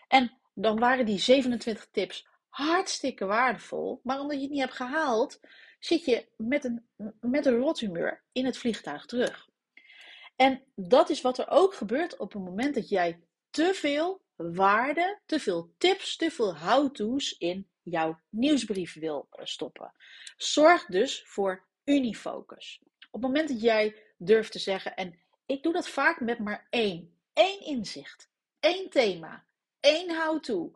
En 0.07 0.37
dan 0.53 0.79
waren 0.79 1.05
die 1.05 1.19
27 1.19 1.87
tips 1.91 2.27
hartstikke 2.49 3.25
waardevol, 3.25 3.99
maar 4.03 4.19
omdat 4.19 4.35
je 4.35 4.41
het 4.41 4.51
niet 4.51 4.61
hebt 4.61 4.75
gehaald, 4.75 5.39
zit 5.85 6.05
je 6.05 6.27
met 6.37 6.63
een, 6.63 6.85
met 7.19 7.45
een 7.45 7.57
rothumeur 7.57 8.23
in 8.31 8.45
het 8.45 8.57
vliegtuig 8.57 9.05
terug. 9.05 9.49
En 10.35 10.63
dat 10.75 11.09
is 11.09 11.21
wat 11.21 11.37
er 11.37 11.49
ook 11.49 11.73
gebeurt 11.73 12.17
op 12.17 12.33
het 12.33 12.43
moment 12.43 12.75
dat 12.75 12.89
jij 12.89 13.19
te 13.49 13.73
veel 13.73 14.21
waarde, 14.35 15.19
te 15.25 15.39
veel 15.39 15.73
tips, 15.77 16.15
te 16.15 16.31
veel 16.31 16.57
how-to's 16.57 17.31
in 17.31 17.67
jouw 17.81 18.19
nieuwsbrief 18.29 18.93
wil 18.93 19.27
stoppen. 19.31 19.93
Zorg 20.37 20.85
dus 20.85 21.23
voor 21.25 21.65
unifocus. 21.83 22.79
Op 23.11 23.21
het 23.21 23.21
moment 23.21 23.49
dat 23.49 23.61
jij 23.61 23.95
durft 24.17 24.51
te 24.51 24.59
zeggen, 24.59 24.95
en 24.95 25.19
ik 25.45 25.63
doe 25.63 25.73
dat 25.73 25.89
vaak 25.89 26.19
met 26.19 26.39
maar 26.39 26.67
één, 26.69 27.17
één 27.33 27.61
inzicht, 27.61 28.29
één 28.59 28.89
thema, 28.89 29.45
één 29.79 30.15
how-to, 30.15 30.71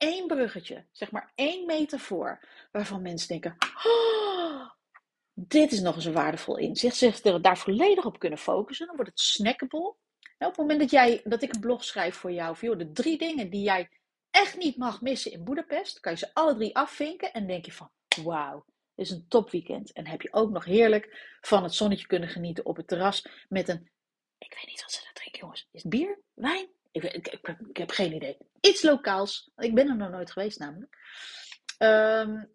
één 0.00 0.26
bruggetje, 0.26 0.86
zeg 0.92 1.10
maar 1.10 1.32
één 1.34 1.66
metafoor, 1.66 2.40
waarvan 2.72 3.02
mensen 3.02 3.28
denken: 3.28 3.56
oh, 3.84 4.70
dit 5.32 5.72
is 5.72 5.80
nog 5.80 5.94
eens 5.94 6.04
een 6.04 6.12
waardevol 6.12 6.56
inzicht. 6.56 6.96
Zich 6.96 7.20
daar 7.20 7.58
volledig 7.58 8.04
op 8.04 8.18
kunnen 8.18 8.38
focussen, 8.38 8.86
dan 8.86 8.96
wordt 8.96 9.10
het 9.10 9.20
snackable. 9.20 9.94
Nou, 10.38 10.52
op 10.52 10.56
het 10.56 10.56
moment 10.56 10.80
dat, 10.80 10.90
jij, 10.90 11.20
dat 11.24 11.42
ik 11.42 11.54
een 11.54 11.60
blog 11.60 11.84
schrijf 11.84 12.16
voor 12.16 12.32
jou, 12.32 12.56
voor 12.56 12.78
de 12.78 12.92
drie 12.92 13.18
dingen 13.18 13.50
die 13.50 13.62
jij 13.62 13.88
echt 14.30 14.56
niet 14.56 14.76
mag 14.76 15.00
missen 15.00 15.32
in 15.32 15.44
Boedapest, 15.44 16.00
kan 16.00 16.12
je 16.12 16.18
ze 16.18 16.34
alle 16.34 16.54
drie 16.54 16.76
afvinken 16.76 17.32
en 17.32 17.46
denk 17.46 17.64
je 17.64 17.72
van: 17.72 17.90
wauw. 18.24 18.64
Is 18.94 19.10
een 19.10 19.28
topweekend. 19.28 19.92
En 19.92 20.06
heb 20.06 20.22
je 20.22 20.32
ook 20.32 20.50
nog 20.50 20.64
heerlijk 20.64 21.36
van 21.40 21.62
het 21.62 21.74
zonnetje 21.74 22.06
kunnen 22.06 22.28
genieten 22.28 22.66
op 22.66 22.76
het 22.76 22.88
terras 22.88 23.26
met 23.48 23.68
een. 23.68 23.90
Ik 24.38 24.54
weet 24.54 24.66
niet 24.66 24.80
wat 24.80 24.92
ze 24.92 25.02
daar 25.02 25.12
drinken, 25.12 25.40
jongens. 25.40 25.68
Is 25.70 25.82
bier? 25.82 26.20
Wijn? 26.34 26.68
Ik, 26.90 27.02
ik, 27.02 27.26
ik, 27.68 27.76
heb 27.76 27.90
geen 27.90 28.14
idee. 28.14 28.36
Iets 28.60 28.82
lokaals. 28.82 29.50
Ik 29.56 29.74
ben 29.74 29.88
er 29.88 29.96
nog 29.96 30.10
nooit 30.10 30.30
geweest 30.30 30.58
namelijk. 30.58 30.96
Um, 31.78 32.50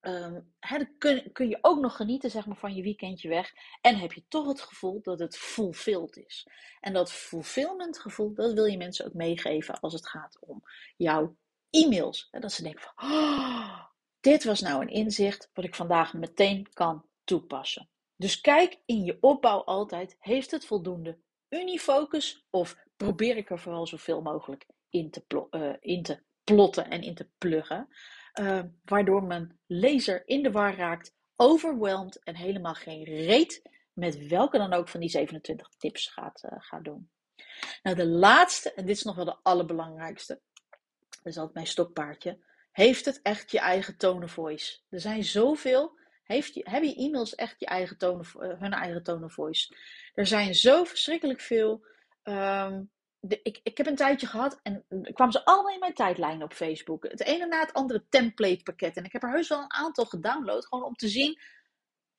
um, 0.00 0.52
dan 0.60 0.88
kun, 0.98 1.32
kun, 1.32 1.48
je 1.48 1.58
ook 1.60 1.80
nog 1.80 1.96
genieten 1.96 2.30
zeg 2.30 2.46
maar, 2.46 2.56
van 2.56 2.74
je 2.74 2.82
weekendje 2.82 3.28
weg. 3.28 3.52
En 3.80 3.98
heb 3.98 4.12
je 4.12 4.24
toch 4.28 4.46
het 4.46 4.60
gevoel 4.60 5.02
dat 5.02 5.18
het 5.18 5.36
fulfilled 5.36 6.16
is. 6.16 6.46
En 6.80 6.92
dat 6.92 7.12
fulfillment 7.12 7.98
gevoel, 7.98 8.34
dat 8.34 8.52
wil 8.52 8.64
je 8.64 8.76
mensen 8.76 9.06
ook 9.06 9.14
meegeven 9.14 9.80
als 9.80 9.92
het 9.92 10.08
gaat 10.08 10.38
om 10.40 10.62
jouw 10.96 11.36
e-mails. 11.70 12.28
Dat 12.30 12.52
ze 12.52 12.62
denken 12.62 12.82
van, 12.82 13.10
oh, 13.10 13.84
dit 14.20 14.44
was 14.44 14.60
nou 14.60 14.82
een 14.82 14.88
inzicht 14.88 15.50
wat 15.52 15.64
ik 15.64 15.74
vandaag 15.74 16.14
meteen 16.14 16.68
kan 16.72 17.08
toepassen. 17.24 17.88
Dus 18.16 18.40
kijk 18.40 18.78
in 18.86 19.04
je 19.04 19.18
opbouw 19.20 19.64
altijd, 19.64 20.16
heeft 20.18 20.50
het 20.50 20.64
voldoende 20.66 21.18
unifocus 21.48 22.46
of 22.50 22.76
probeer 23.04 23.36
ik 23.36 23.50
er 23.50 23.58
vooral 23.58 23.86
zoveel 23.86 24.22
mogelijk 24.22 24.66
in 24.90 25.10
te, 25.10 25.46
uh, 25.50 25.72
in 25.80 26.02
te 26.02 26.22
plotten 26.44 26.90
en 26.90 27.02
in 27.02 27.14
te 27.14 27.28
pluggen. 27.38 27.88
Uh, 28.40 28.62
waardoor 28.84 29.22
mijn 29.24 29.58
lezer 29.66 30.22
in 30.26 30.42
de 30.42 30.50
war 30.50 30.74
raakt, 30.76 31.14
overweldigd 31.36 32.22
en 32.22 32.36
helemaal 32.36 32.74
geen 32.74 33.04
reet 33.04 33.62
met 33.92 34.26
welke 34.26 34.58
dan 34.58 34.72
ook 34.72 34.88
van 34.88 35.00
die 35.00 35.08
27 35.08 35.68
tips 35.78 36.06
gaat, 36.06 36.42
uh, 36.44 36.52
gaat 36.58 36.84
doen. 36.84 37.10
Nou, 37.82 37.96
de 37.96 38.06
laatste, 38.06 38.72
en 38.72 38.86
dit 38.86 38.96
is 38.96 39.02
nog 39.02 39.16
wel 39.16 39.24
de 39.24 39.38
allerbelangrijkste, 39.42 40.40
dat 41.08 41.32
is 41.32 41.36
altijd 41.36 41.54
mijn 41.54 41.66
stokpaardje. 41.66 42.38
Heeft 42.72 43.04
het 43.04 43.20
echt 43.22 43.50
je 43.50 43.58
eigen 43.58 43.96
tone 43.96 44.28
voice? 44.28 44.78
Er 44.88 45.00
zijn 45.00 45.24
zoveel. 45.24 45.98
Heeft 46.22 46.54
je, 46.54 46.66
hebben 46.70 46.90
je 46.90 46.96
e-mails 46.96 47.34
echt 47.34 47.60
je 47.60 47.66
eigen 47.66 47.98
tone 47.98 48.24
hun 48.58 48.72
eigen 48.72 49.02
tone 49.02 49.30
voice? 49.30 49.76
Er 50.14 50.26
zijn 50.26 50.54
zo 50.54 50.84
verschrikkelijk 50.84 51.40
veel 51.40 51.88
Um, 52.30 52.90
de, 53.20 53.40
ik, 53.42 53.60
ik 53.62 53.76
heb 53.76 53.86
een 53.86 53.96
tijdje 53.96 54.26
gehad 54.26 54.60
en 54.62 54.84
kwamen 55.12 55.32
ze 55.32 55.44
allemaal 55.44 55.72
in 55.72 55.78
mijn 55.78 55.94
tijdlijn 55.94 56.42
op 56.42 56.52
Facebook. 56.52 57.02
Het 57.02 57.24
ene 57.24 57.46
na 57.46 57.60
het 57.60 57.72
andere 57.72 58.04
template 58.08 58.62
pakket. 58.62 58.96
En 58.96 59.04
ik 59.04 59.12
heb 59.12 59.22
er 59.22 59.30
heus 59.30 59.48
wel 59.48 59.60
een 59.60 59.72
aantal 59.72 60.04
gedownload, 60.04 60.66
gewoon 60.66 60.84
om 60.84 60.94
te 60.94 61.08
zien. 61.08 61.40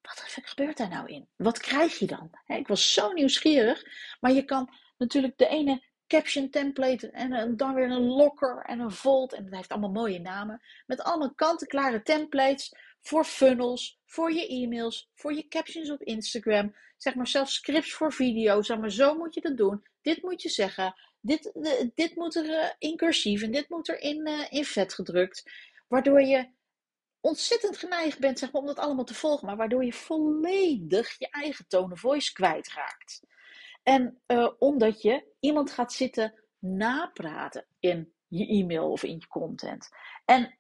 Wat 0.02 0.24
gebeurt 0.26 0.78
daar 0.78 0.90
nou 0.90 1.08
in? 1.08 1.30
Wat 1.36 1.58
krijg 1.58 2.00
je 2.00 2.06
dan? 2.06 2.30
ik 2.46 2.68
was 2.68 2.94
zo 2.94 3.12
nieuwsgierig. 3.12 3.84
Maar 4.20 4.32
je 4.32 4.46
kan 4.46 4.74
natuurlijk 4.98 5.38
de 5.38 5.48
ene 5.48 5.90
caption 6.08 6.50
template 6.50 7.10
en 7.10 7.58
dan 7.58 7.74
weer 7.74 7.92
een 7.92 8.08
locker 8.08 8.64
en 8.66 8.80
een 8.80 8.92
volt. 8.92 9.34
En 9.34 9.44
dat 9.44 9.54
heeft 9.54 9.72
allemaal 9.72 9.92
mooie 9.92 10.20
namen. 10.20 10.62
Met 10.86 11.02
allemaal 11.02 11.34
kant-en-klare 11.34 12.02
templates 12.02 12.76
voor 13.02 13.26
funnels, 13.26 14.00
voor 14.06 14.34
je 14.34 14.48
e-mails, 14.48 15.10
voor 15.14 15.34
je 15.34 15.48
captions 15.48 15.92
op 15.92 16.02
Instagram. 16.02 16.76
Zeg 16.98 17.16
maar 17.16 17.28
zelfs 17.28 17.54
scripts 17.54 17.94
voor 17.94 18.14
video's. 18.14 18.68
Zeg 18.68 18.80
maar, 18.80 18.92
zo 18.92 19.16
moet 19.16 19.34
je 19.34 19.42
dat 19.42 19.58
doen. 19.58 19.86
Dit 20.02 20.22
moet 20.22 20.42
je 20.42 20.50
zeggen. 20.50 20.96
Dit, 21.22 21.52
dit 21.96 22.16
moet 22.16 22.36
er 22.36 22.46
uh, 22.46 22.70
in 22.78 22.98
cursief 22.98 23.42
en 23.42 23.52
dit 23.52 23.70
moet 23.70 23.90
er 23.90 24.00
in, 24.00 24.28
uh, 24.28 24.46
in 24.50 24.66
vet 24.66 24.94
gedrukt. 24.94 25.52
Waardoor 25.88 26.22
je 26.22 26.50
ontzettend 27.20 27.78
geneigd 27.78 28.20
bent 28.20 28.40
zeg 28.40 28.52
maar, 28.52 28.62
om 28.62 28.68
dat 28.68 28.80
allemaal 28.80 29.06
te 29.06 29.14
volgen. 29.14 29.48
Maar 29.48 29.58
waardoor 29.58 29.86
je 29.86 29.94
volledig 29.94 31.16
je 31.18 31.30
eigen 31.30 31.68
tone 31.68 31.94
of 31.94 32.00
voice 32.00 32.34
kwijtraakt. 32.34 33.22
En 33.84 34.22
omdat 34.60 35.02
je 35.02 35.24
iemand 35.40 35.72
gaat 35.72 35.94
zitten 35.94 36.34
napraten 36.60 37.66
in 37.80 38.14
je 38.28 38.48
e-mail 38.48 38.92
of 38.92 39.04
in 39.04 39.20
je 39.20 39.28
content. 39.28 39.90
En 40.26 40.58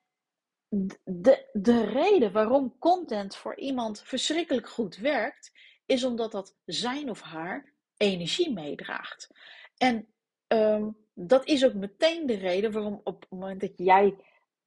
de, 1.03 1.49
de 1.51 1.85
reden 1.85 2.31
waarom 2.31 2.75
content 2.79 3.35
voor 3.35 3.57
iemand 3.57 4.01
verschrikkelijk 4.01 4.69
goed 4.69 4.95
werkt, 4.95 5.51
is 5.85 6.03
omdat 6.03 6.31
dat 6.31 6.57
zijn 6.65 7.09
of 7.09 7.21
haar 7.21 7.73
energie 7.97 8.53
meedraagt. 8.53 9.29
En 9.77 10.07
um, 10.47 10.97
dat 11.13 11.47
is 11.47 11.65
ook 11.65 11.73
meteen 11.73 12.25
de 12.25 12.37
reden 12.37 12.71
waarom 12.71 13.01
op 13.03 13.21
het 13.21 13.29
moment 13.31 13.61
dat 13.61 13.73
jij 13.75 14.15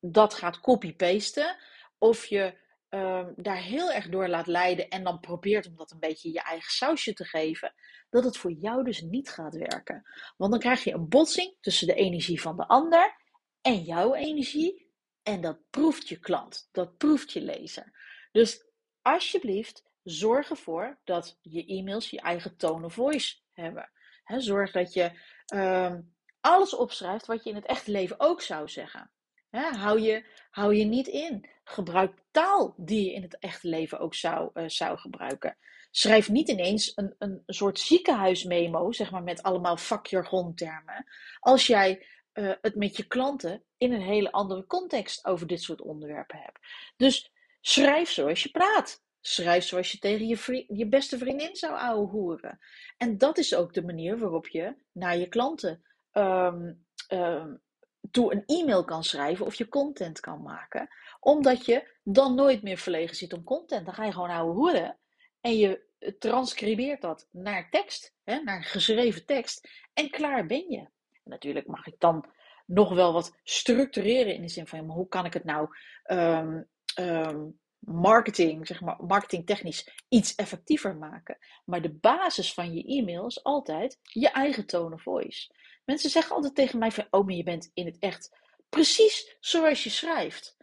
dat 0.01 0.35
gaat 0.35 0.61
copy-pasten, 0.61 1.57
of 1.99 2.27
je 2.27 2.55
um, 2.91 3.33
daar 3.37 3.63
heel 3.63 3.93
erg 3.93 4.09
door 4.09 4.29
laat 4.29 4.47
leiden 4.47 4.89
en 4.89 5.05
dan 5.05 5.21
probeert 5.21 5.67
om 5.67 5.77
dat 5.77 5.91
een 5.91 6.01
beetje 6.01 6.33
je 6.33 6.43
eigen 6.43 6.73
sausje 6.73 7.13
te 7.13 7.25
geven, 7.25 7.75
dat 8.11 8.25
het 8.25 8.37
voor 8.37 8.53
jou 8.53 8.85
dus 8.85 9.01
niet 9.01 9.31
gaat 9.31 9.57
werken. 9.57 10.03
Want 10.37 10.51
dan 10.51 10.61
krijg 10.61 10.85
je 10.85 10.93
een 10.93 11.09
botsing 11.09 11.57
tussen 11.61 11.87
de 11.87 11.95
energie 11.95 12.41
van 12.41 12.57
de 12.57 12.69
ander 12.69 13.17
en 13.61 13.83
jouw 13.83 14.15
energie. 14.15 14.84
En 15.25 15.41
dat 15.41 15.59
proeft 15.71 16.09
je 16.09 16.19
klant, 16.19 16.69
dat 16.73 16.97
proeft 16.97 17.33
je 17.33 17.41
lezer. 17.41 17.93
Dus 18.33 18.65
alsjeblieft, 19.03 19.85
zorg 20.03 20.51
ervoor 20.51 20.99
dat 21.05 21.39
je 21.43 21.67
e-mails 21.67 22.11
je 22.11 22.21
eigen 22.21 22.57
tone 22.57 22.87
of 22.87 22.95
voice 22.95 23.37
hebben. 23.53 23.91
zorg 24.25 24.73
dat 24.73 24.93
je 24.93 25.11
um, 25.55 26.15
alles 26.41 26.75
opschrijft 26.75 27.27
wat 27.27 27.45
je 27.45 27.51
in 27.51 27.57
het 27.57 27.67
echte 27.67 27.91
leven 27.91 28.21
ook 28.21 28.43
zou 28.43 28.69
zeggen. 28.69 29.11
hou, 29.51 30.01
je, 30.01 30.25
hou 30.51 30.75
je 30.75 30.85
niet 30.85 31.07
in. 31.07 31.49
Gebruik 31.65 32.19
taal 32.31 32.75
die 32.77 33.05
je 33.05 33.13
in 33.13 33.23
het 33.23 33.39
echte 33.39 33.69
leven 33.69 33.99
ook 33.99 34.15
zou, 34.15 34.51
uh, 34.55 34.69
zou 34.69 34.99
gebruiken. 34.99 35.57
Schrijf 35.91 36.29
niet 36.29 36.49
ineens 36.49 36.93
een, 36.95 37.15
een 37.19 37.43
soort 37.47 37.79
ziekenhuismemo, 37.79 38.93
zeg 38.93 39.11
maar 39.11 39.23
met 39.23 39.43
allemaal 39.43 39.77
vakjargontermen. 39.77 41.07
Als 41.41 41.67
jij 41.67 42.07
uh, 42.35 42.53
het 42.61 42.75
met 42.75 42.97
je 42.97 43.07
klanten 43.07 43.65
in 43.77 43.93
een 43.93 44.03
hele 44.03 44.33
andere 44.33 44.67
context 44.67 45.25
over 45.25 45.47
dit 45.47 45.63
soort 45.63 45.81
onderwerpen 45.81 46.39
hebt. 46.39 46.59
Dus 46.97 47.33
schrijf 47.61 48.11
zoals 48.11 48.43
je 48.43 48.51
praat. 48.51 49.03
Schrijf 49.21 49.65
zoals 49.65 49.93
je 49.93 49.99
tegen 49.99 50.27
je, 50.27 50.65
je 50.69 50.89
beste 50.89 51.19
vriendin 51.19 51.57
zou 51.57 51.75
ouwe 51.79 52.09
horen. 52.09 52.59
En 52.97 53.19
dat 53.19 53.39
is 53.39 53.55
ook 53.55 53.75
de 53.75 53.85
manier 53.85 54.19
waarop 54.19 54.49
je 54.49 54.77
naar 54.93 55.17
je 55.17 55.29
klanten 55.29 55.83
um, 56.13 56.87
um, 57.09 57.63
toe 58.11 58.33
een 58.33 58.43
e-mail 58.47 58.85
kan 58.85 59.05
schrijven 59.05 59.47
of 59.47 59.55
je 59.55 59.69
content 59.69 60.21
kan 60.21 60.43
maken. 60.43 60.89
Omdat 61.21 61.67
je 61.67 61.99
dan 62.03 62.35
nooit 62.35 62.63
meer 62.63 62.79
verlegen 62.79 63.17
zit 63.17 63.33
om 63.33 63.45
content. 63.45 63.85
Dan 63.85 63.95
ga 63.95 64.05
je 64.05 64.13
gewoon 64.13 64.31
ouwe 64.31 64.55
horen. 64.55 64.99
En 65.41 65.57
je 65.57 65.83
transcribeert 66.19 67.01
dat 67.01 67.29
naar 67.31 67.71
tekst, 67.71 68.15
hè, 68.25 68.43
naar 68.43 68.65
geschreven 68.65 69.27
tekst. 69.27 69.69
En 69.93 70.11
klaar 70.11 70.47
ben 70.47 70.71
je. 70.71 70.89
Natuurlijk 71.25 71.67
mag 71.67 71.87
ik 71.87 71.95
dan 71.99 72.27
nog 72.67 72.95
wel 72.95 73.13
wat 73.13 73.37
structureren 73.43 74.35
in 74.35 74.43
de 74.43 74.49
zin 74.49 74.67
van 74.67 74.79
hoe 74.79 75.09
kan 75.09 75.25
ik 75.25 75.33
het 75.33 75.45
nou 75.45 75.69
um, 76.07 76.69
um, 76.99 77.61
marketing, 77.79 78.67
zeg 78.67 78.81
maar, 78.81 79.05
marketingtechnisch 79.05 79.91
iets 80.09 80.35
effectiever 80.35 80.97
maken. 80.97 81.39
Maar 81.65 81.83
de 81.83 81.95
basis 81.95 82.55
van 82.55 82.75
je 82.75 82.85
e-mail 82.85 83.27
is 83.27 83.45
altijd 83.45 83.99
je 84.03 84.31
eigen 84.31 84.67
tone 84.67 84.95
of 84.95 85.03
voice. 85.03 85.55
Mensen 85.85 86.11
zeggen 86.11 86.35
altijd 86.35 86.55
tegen 86.55 86.79
mij 86.79 86.91
van, 86.91 87.07
oh, 87.11 87.25
maar 87.25 87.35
je 87.35 87.43
bent 87.43 87.71
in 87.75 87.87
het 87.87 87.99
echt 87.99 88.39
precies 88.69 89.37
zoals 89.41 89.85
je 89.85 89.91
schrijft. 89.91 90.57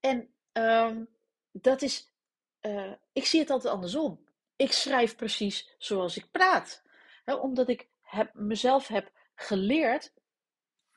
En 0.00 0.34
um, 0.52 1.08
dat 1.52 1.82
is, 1.82 2.12
uh, 2.60 2.92
ik 3.12 3.24
zie 3.24 3.40
het 3.40 3.50
altijd 3.50 3.74
andersom. 3.74 4.26
Ik 4.56 4.72
schrijf 4.72 5.16
precies 5.16 5.74
zoals 5.78 6.16
ik 6.16 6.30
praat. 6.30 6.82
omdat 7.24 7.68
ik 7.68 7.88
heb, 8.02 8.34
mezelf 8.34 8.88
heb 8.88 9.12
geleerd, 9.40 10.12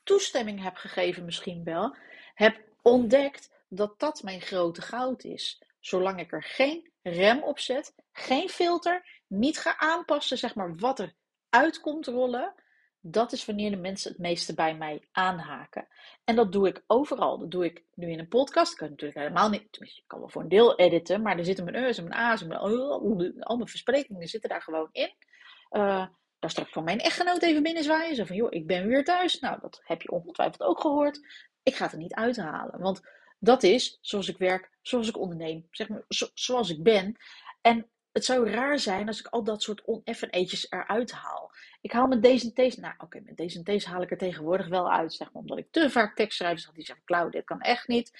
toestemming 0.02 0.62
heb 0.62 0.76
gegeven 0.76 1.24
misschien 1.24 1.64
wel, 1.64 1.96
heb 2.34 2.60
ontdekt 2.82 3.50
dat 3.68 4.00
dat 4.00 4.22
mijn 4.22 4.40
grote 4.40 4.82
goud 4.82 5.24
is. 5.24 5.62
Zolang 5.80 6.20
ik 6.20 6.32
er 6.32 6.42
geen 6.42 6.90
rem 7.02 7.42
op 7.42 7.58
zet, 7.58 7.94
geen 8.12 8.48
filter, 8.48 9.22
niet 9.26 9.58
ga 9.58 9.78
aanpassen, 9.78 10.38
zeg 10.38 10.54
maar, 10.54 10.74
wat 10.74 10.98
er 10.98 11.14
uit 11.48 11.80
komt 11.80 12.06
rollen, 12.06 12.54
dat 13.00 13.32
is 13.32 13.44
wanneer 13.44 13.70
de 13.70 13.76
mensen 13.76 14.10
het 14.10 14.20
meeste 14.20 14.54
bij 14.54 14.76
mij 14.76 15.08
aanhaken. 15.12 15.88
En 16.24 16.36
dat 16.36 16.52
doe 16.52 16.68
ik 16.68 16.84
overal. 16.86 17.38
Dat 17.38 17.50
doe 17.50 17.64
ik 17.64 17.84
nu 17.94 18.10
in 18.10 18.18
een 18.18 18.28
podcast. 18.28 18.70
Dat 18.70 18.78
kan 18.78 18.90
natuurlijk 18.90 19.18
helemaal 19.18 19.50
niet. 19.50 19.72
Tenminste, 19.72 20.00
ik 20.00 20.08
kan 20.08 20.18
wel 20.18 20.28
voor 20.28 20.42
een 20.42 20.48
deel 20.48 20.76
editen. 20.76 21.22
Maar 21.22 21.38
er 21.38 21.44
zitten 21.44 21.64
mijn 21.64 21.84
E's 21.84 21.98
en 21.98 22.08
mijn 22.08 22.20
A's 22.20 22.40
en 22.42 22.48
mijn, 22.48 22.60
al 23.40 23.56
mijn 23.56 23.68
versprekingen 23.68 24.28
zitten 24.28 24.50
daar 24.50 24.62
gewoon 24.62 24.88
in. 24.92 25.12
Uh, 25.70 26.06
daar 26.42 26.50
straks 26.50 26.72
van 26.72 26.84
mijn 26.84 26.98
echtgenoot 26.98 27.42
even 27.42 27.62
binnenzwaaien. 27.62 28.16
Zo 28.16 28.24
van, 28.24 28.36
joh, 28.36 28.52
ik 28.52 28.66
ben 28.66 28.86
weer 28.86 29.04
thuis. 29.04 29.38
Nou, 29.38 29.60
dat 29.60 29.80
heb 29.84 30.02
je 30.02 30.10
ongetwijfeld 30.10 30.62
ook 30.62 30.80
gehoord. 30.80 31.20
Ik 31.62 31.74
ga 31.74 31.84
het 31.84 31.92
er 31.92 31.98
niet 31.98 32.14
uithalen. 32.14 32.80
Want 32.80 33.00
dat 33.38 33.62
is 33.62 33.98
zoals 34.00 34.28
ik 34.28 34.36
werk, 34.38 34.70
zoals 34.80 35.08
ik 35.08 35.18
onderneem. 35.18 35.66
Zeg 35.70 35.88
maar, 35.88 36.04
zoals 36.34 36.70
ik 36.70 36.82
ben. 36.82 37.16
En 37.60 37.90
het 38.12 38.24
zou 38.24 38.50
raar 38.50 38.78
zijn 38.78 39.06
als 39.06 39.18
ik 39.20 39.26
al 39.26 39.44
dat 39.44 39.62
soort 39.62 39.84
oneffenetjes 39.84 40.70
eruit 40.70 41.12
haal. 41.12 41.50
Ik 41.80 41.92
haal 41.92 42.06
met 42.06 42.22
deze 42.22 42.46
en 42.46 42.54
deze, 42.54 42.80
nou 42.80 42.94
oké, 42.98 43.20
met 43.20 43.36
deze 43.36 43.58
en 43.58 43.64
deze 43.64 43.88
haal 43.88 44.02
ik 44.02 44.10
er 44.10 44.18
tegenwoordig 44.18 44.68
wel 44.68 44.92
uit, 44.92 45.12
zeg 45.12 45.32
maar, 45.32 45.42
omdat 45.42 45.58
ik 45.58 45.66
te 45.70 45.90
vaak 45.90 46.16
tekst 46.16 46.36
schrijf. 46.36 46.54
Dus 46.54 46.70
die 46.74 46.84
zeggen, 46.84 47.04
Klauw, 47.04 47.28
dit 47.28 47.44
kan 47.44 47.60
echt 47.60 47.88
niet. 47.88 48.10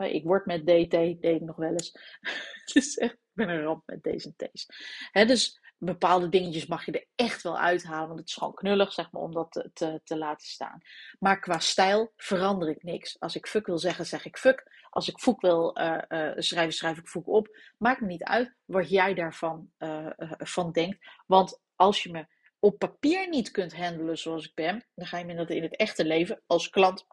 Ik 0.00 0.24
word 0.24 0.46
met 0.46 0.60
DT, 0.60 0.90
deed 0.90 1.22
ik 1.22 1.40
nog 1.40 1.56
wel 1.56 1.72
eens. 1.72 1.92
dus 2.72 2.96
echt, 2.96 3.12
ik 3.12 3.18
ben 3.32 3.48
een 3.48 3.62
ramp 3.62 3.82
met 3.86 4.02
deze 4.02 4.28
en 4.28 4.34
deze. 4.36 5.26
dus 5.26 5.60
bepaalde 5.78 6.28
dingetjes 6.28 6.66
mag 6.66 6.84
je 6.84 6.92
er 6.92 7.06
echt 7.14 7.42
wel 7.42 7.58
uithalen, 7.58 8.06
want 8.06 8.18
het 8.18 8.28
is 8.28 8.34
gewoon 8.34 8.54
knullig, 8.54 8.92
zeg 8.92 9.10
maar, 9.10 9.22
om 9.22 9.32
dat 9.32 9.52
te, 9.52 9.70
te, 9.72 10.00
te, 10.04 10.18
laten 10.18 10.46
staan. 10.46 10.80
Maar 11.18 11.40
qua 11.40 11.58
stijl 11.58 12.12
verander 12.16 12.68
ik 12.68 12.82
niks. 12.82 13.20
Als 13.20 13.36
ik 13.36 13.46
fuck 13.46 13.66
wil 13.66 13.78
zeggen, 13.78 14.06
zeg 14.06 14.24
ik 14.24 14.36
fuck. 14.36 14.86
Als 14.90 15.08
ik 15.08 15.18
fuck 15.18 15.40
wil 15.40 15.78
uh, 15.78 15.98
uh, 16.08 16.32
schrijven, 16.36 16.72
schrijf 16.72 16.98
ik 16.98 17.08
fuck 17.08 17.28
op. 17.28 17.58
Maakt 17.78 18.00
me 18.00 18.06
niet 18.06 18.24
uit 18.24 18.54
wat 18.64 18.88
jij 18.90 19.14
daarvan 19.14 19.70
uh, 19.78 20.10
van 20.38 20.72
denkt. 20.72 20.98
Want 21.26 21.60
als 21.76 22.02
je 22.02 22.10
me 22.10 22.26
op 22.58 22.78
papier 22.78 23.28
niet 23.28 23.50
kunt 23.50 23.76
handelen 23.76 24.18
zoals 24.18 24.44
ik 24.46 24.54
ben, 24.54 24.86
dan 24.94 25.06
ga 25.06 25.18
je 25.18 25.24
me 25.24 25.34
dat 25.34 25.50
in 25.50 25.62
het 25.62 25.76
echte 25.76 26.04
leven 26.04 26.42
als 26.46 26.70
klant 26.70 27.06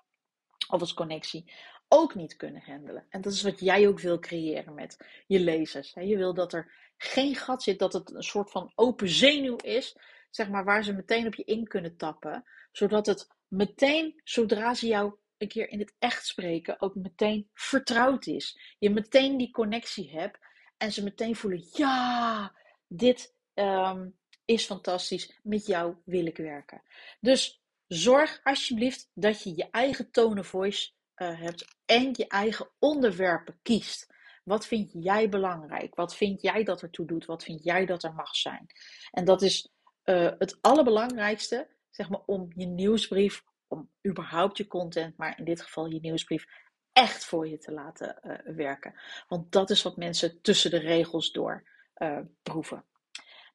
of 0.69 0.79
als 0.79 0.93
connectie 0.93 1.53
ook 1.93 2.15
niet 2.15 2.35
kunnen 2.35 2.61
handelen. 2.65 3.05
En 3.09 3.21
dat 3.21 3.33
is 3.33 3.41
wat 3.41 3.59
jij 3.59 3.87
ook 3.87 3.99
wil 3.99 4.19
creëren 4.19 4.73
met 4.73 4.97
je 5.27 5.39
lezers. 5.39 5.93
Je 5.93 6.17
wil 6.17 6.33
dat 6.33 6.53
er 6.53 6.73
geen 6.97 7.35
gat 7.35 7.63
zit, 7.63 7.79
dat 7.79 7.93
het 7.93 8.13
een 8.13 8.23
soort 8.23 8.51
van 8.51 8.71
open 8.75 9.09
zenuw 9.09 9.55
is, 9.55 9.97
zeg 10.29 10.49
maar, 10.49 10.63
waar 10.63 10.83
ze 10.83 10.93
meteen 10.93 11.27
op 11.27 11.35
je 11.35 11.43
in 11.43 11.67
kunnen 11.67 11.97
tappen, 11.97 12.43
zodat 12.71 13.05
het 13.05 13.27
meteen, 13.47 14.21
zodra 14.23 14.73
ze 14.73 14.87
jou 14.87 15.13
een 15.37 15.47
keer 15.47 15.69
in 15.69 15.79
het 15.79 15.93
echt 15.99 16.25
spreken, 16.25 16.81
ook 16.81 16.95
meteen 16.95 17.49
vertrouwd 17.53 18.25
is. 18.25 18.75
Je 18.79 18.89
meteen 18.89 19.37
die 19.37 19.51
connectie 19.51 20.11
hebt 20.11 20.39
en 20.77 20.91
ze 20.91 21.03
meteen 21.03 21.35
voelen, 21.35 21.67
ja, 21.71 22.55
dit 22.87 23.35
um, 23.53 24.17
is 24.45 24.65
fantastisch, 24.65 25.39
met 25.43 25.65
jou 25.65 25.95
wil 26.05 26.25
ik 26.25 26.37
werken. 26.37 26.81
Dus 27.19 27.61
zorg 27.87 28.39
alsjeblieft 28.43 29.09
dat 29.13 29.43
je 29.43 29.55
je 29.55 29.67
eigen 29.71 30.11
tone 30.11 30.39
of 30.39 30.47
voice 30.47 30.91
uh, 31.23 31.39
hebt 31.39 31.77
en 31.85 32.09
je 32.11 32.27
eigen 32.27 32.69
onderwerpen 32.79 33.59
kiest. 33.61 34.13
Wat 34.43 34.65
vind 34.65 34.89
jij 34.93 35.29
belangrijk? 35.29 35.95
Wat 35.95 36.15
vind 36.15 36.41
jij 36.41 36.63
dat 36.63 36.81
er 36.81 36.89
toe 36.89 37.05
doet? 37.05 37.25
Wat 37.25 37.43
vind 37.43 37.63
jij 37.63 37.85
dat 37.85 38.03
er 38.03 38.13
mag 38.13 38.35
zijn? 38.35 38.65
En 39.11 39.25
dat 39.25 39.41
is 39.41 39.69
uh, 40.05 40.31
het 40.37 40.57
allerbelangrijkste, 40.61 41.67
zeg 41.89 42.09
maar, 42.09 42.21
om 42.25 42.51
je 42.55 42.65
nieuwsbrief, 42.65 43.43
om 43.67 43.89
überhaupt 44.07 44.57
je 44.57 44.67
content, 44.67 45.17
maar 45.17 45.37
in 45.37 45.45
dit 45.45 45.61
geval 45.61 45.85
je 45.85 45.99
nieuwsbrief, 45.99 46.45
echt 46.91 47.25
voor 47.25 47.47
je 47.47 47.57
te 47.57 47.71
laten 47.71 48.19
uh, 48.23 48.55
werken. 48.55 48.99
Want 49.27 49.51
dat 49.51 49.69
is 49.69 49.81
wat 49.81 49.97
mensen 49.97 50.41
tussen 50.41 50.71
de 50.71 50.79
regels 50.79 51.31
door 51.31 51.69
uh, 51.97 52.19
proeven. 52.43 52.85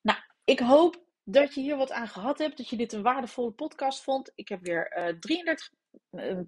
Nou, 0.03 0.19
ik 0.45 0.61
hoop 0.61 1.03
dat 1.25 1.55
je 1.55 1.61
hier 1.61 1.77
wat 1.77 1.93
aan 1.93 2.09
gehad 2.09 2.39
hebt, 2.39 2.57
dat 2.57 2.69
je 2.69 2.77
dit 2.77 2.93
een 2.93 3.03
waardevolle 3.03 3.51
podcast 3.51 4.03
vond. 4.03 4.33
Ik 4.35 4.49
heb 4.49 4.63
weer 4.63 5.17
33 5.21 5.71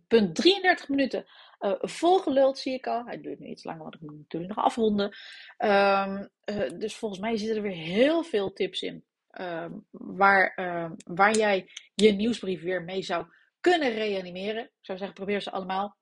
punt 0.06 0.34
33 0.34 0.88
minuten 0.88 1.26
uh, 1.60 1.72
volgeluld, 1.80 2.58
zie 2.58 2.74
ik 2.74 2.86
al. 2.86 3.04
Hij 3.04 3.20
duurt 3.20 3.38
nu 3.38 3.46
iets 3.46 3.64
langer, 3.64 3.82
want 3.82 3.94
ik 3.94 4.00
moet 4.00 4.16
natuurlijk 4.16 4.54
nog 4.54 4.64
afronden. 4.64 5.04
Um, 5.58 6.28
uh, 6.44 6.78
dus 6.78 6.96
volgens 6.96 7.20
mij 7.20 7.36
zitten 7.36 7.56
er 7.56 7.62
weer 7.62 7.72
heel 7.72 8.22
veel 8.22 8.52
tips 8.52 8.82
in. 8.82 9.04
Um, 9.40 9.86
waar, 9.90 10.58
um, 10.84 10.96
waar 11.04 11.36
jij 11.36 11.70
je 11.94 12.12
nieuwsbrief 12.12 12.62
weer 12.62 12.82
mee 12.82 13.02
zou 13.02 13.26
kunnen 13.60 13.92
reanimeren. 13.92 14.64
Ik 14.64 14.70
zou 14.80 14.98
zeggen, 14.98 15.16
probeer 15.16 15.40
ze 15.40 15.50
allemaal. 15.50 15.96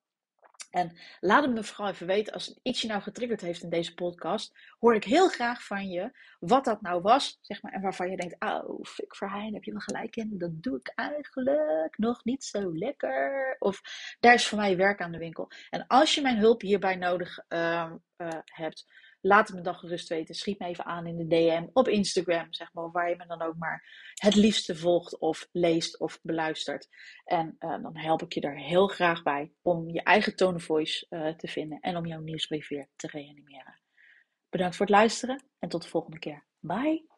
En 0.71 0.97
laat 1.21 1.45
het 1.45 1.55
me 1.55 1.65
vooral 1.65 1.89
even 1.89 2.07
weten 2.07 2.33
als 2.33 2.59
iets 2.63 2.81
je 2.83 2.89
nou 2.89 3.03
getriggerd 3.03 3.41
heeft 3.41 3.63
in 3.63 3.71
deze 3.71 3.95
podcast. 3.95 4.59
Hoor 4.79 4.95
ik 4.95 5.05
heel 5.05 5.29
graag 5.29 5.63
van 5.63 5.89
je 5.89 6.11
wat 6.41 6.65
dat 6.65 6.81
nou 6.81 7.03
was, 7.03 7.39
zeg 7.41 7.63
maar. 7.63 7.73
En 7.73 7.81
waarvan 7.81 8.11
je 8.11 8.17
denkt, 8.17 8.37
oh, 8.39 8.85
Fik 8.85 9.17
Verheijn, 9.17 9.55
heb 9.55 9.65
je 9.65 9.71
wel 9.71 9.81
gelijk 9.81 10.17
in. 10.17 10.39
Dat 10.39 10.63
doe 10.63 10.79
ik 10.79 10.93
eigenlijk 10.95 11.95
nog 11.97 12.25
niet 12.25 12.45
zo 12.45 12.77
lekker. 12.77 13.57
Of 13.59 13.81
daar 14.21 14.35
is 14.35 14.47
voor 14.47 14.59
mij 14.59 14.77
werk 14.77 15.01
aan 15.01 15.13
de 15.13 15.19
winkel. 15.19 15.51
En 15.71 15.87
als 15.87 16.15
je 16.15 16.23
mijn 16.23 16.39
hulp 16.39 16.61
hierbij 16.61 16.97
nodig 16.97 17.39
uh, 17.49 17.93
uh, 18.17 18.29
hebt, 18.45 18.87
laat 19.21 19.49
het 19.49 19.57
me 19.57 19.63
dan 19.63 19.75
gerust 19.75 20.09
weten. 20.09 20.35
Schiet 20.35 20.59
me 20.59 20.67
even 20.67 20.85
aan 20.85 21.07
in 21.07 21.17
de 21.17 21.27
DM 21.27 21.67
op 21.73 21.89
Instagram, 21.89 22.53
zeg 22.53 22.73
maar, 22.73 22.91
waar 22.91 23.09
je 23.09 23.17
me 23.17 23.27
dan 23.27 23.43
ook 23.43 23.57
maar 23.57 24.13
het 24.15 24.35
liefste 24.35 24.77
volgt 24.77 25.19
of 25.19 25.49
leest 25.53 26.01
of 26.01 26.19
beluistert. 26.23 26.89
En 27.25 27.57
uh, 27.59 27.83
dan 27.83 27.97
help 27.97 28.23
ik 28.23 28.33
je 28.33 28.41
daar 28.41 28.57
heel 28.57 28.87
graag 28.87 29.23
bij 29.23 29.53
om 29.63 29.91
je 29.91 30.03
eigen 30.03 30.37
tone 30.37 30.57
of 30.57 30.63
voice 30.63 31.07
uh, 31.11 31.35
te 31.35 31.49
vinden 31.49 31.81
en 31.81 31.97
om 31.97 32.07
jouw 32.07 32.21
nieuwsbrief 32.21 32.69
weer 32.69 32.89
te 32.97 33.07
reanimeren. 33.07 33.81
Bedankt 34.49 34.77
voor 34.77 34.87
het 34.87 34.95
luisteren 34.95 35.45
en 35.59 35.69
tot 35.69 35.83
de 35.83 35.89
volgende 35.89 36.19
keer. 36.19 36.45
Bye! 36.61 37.18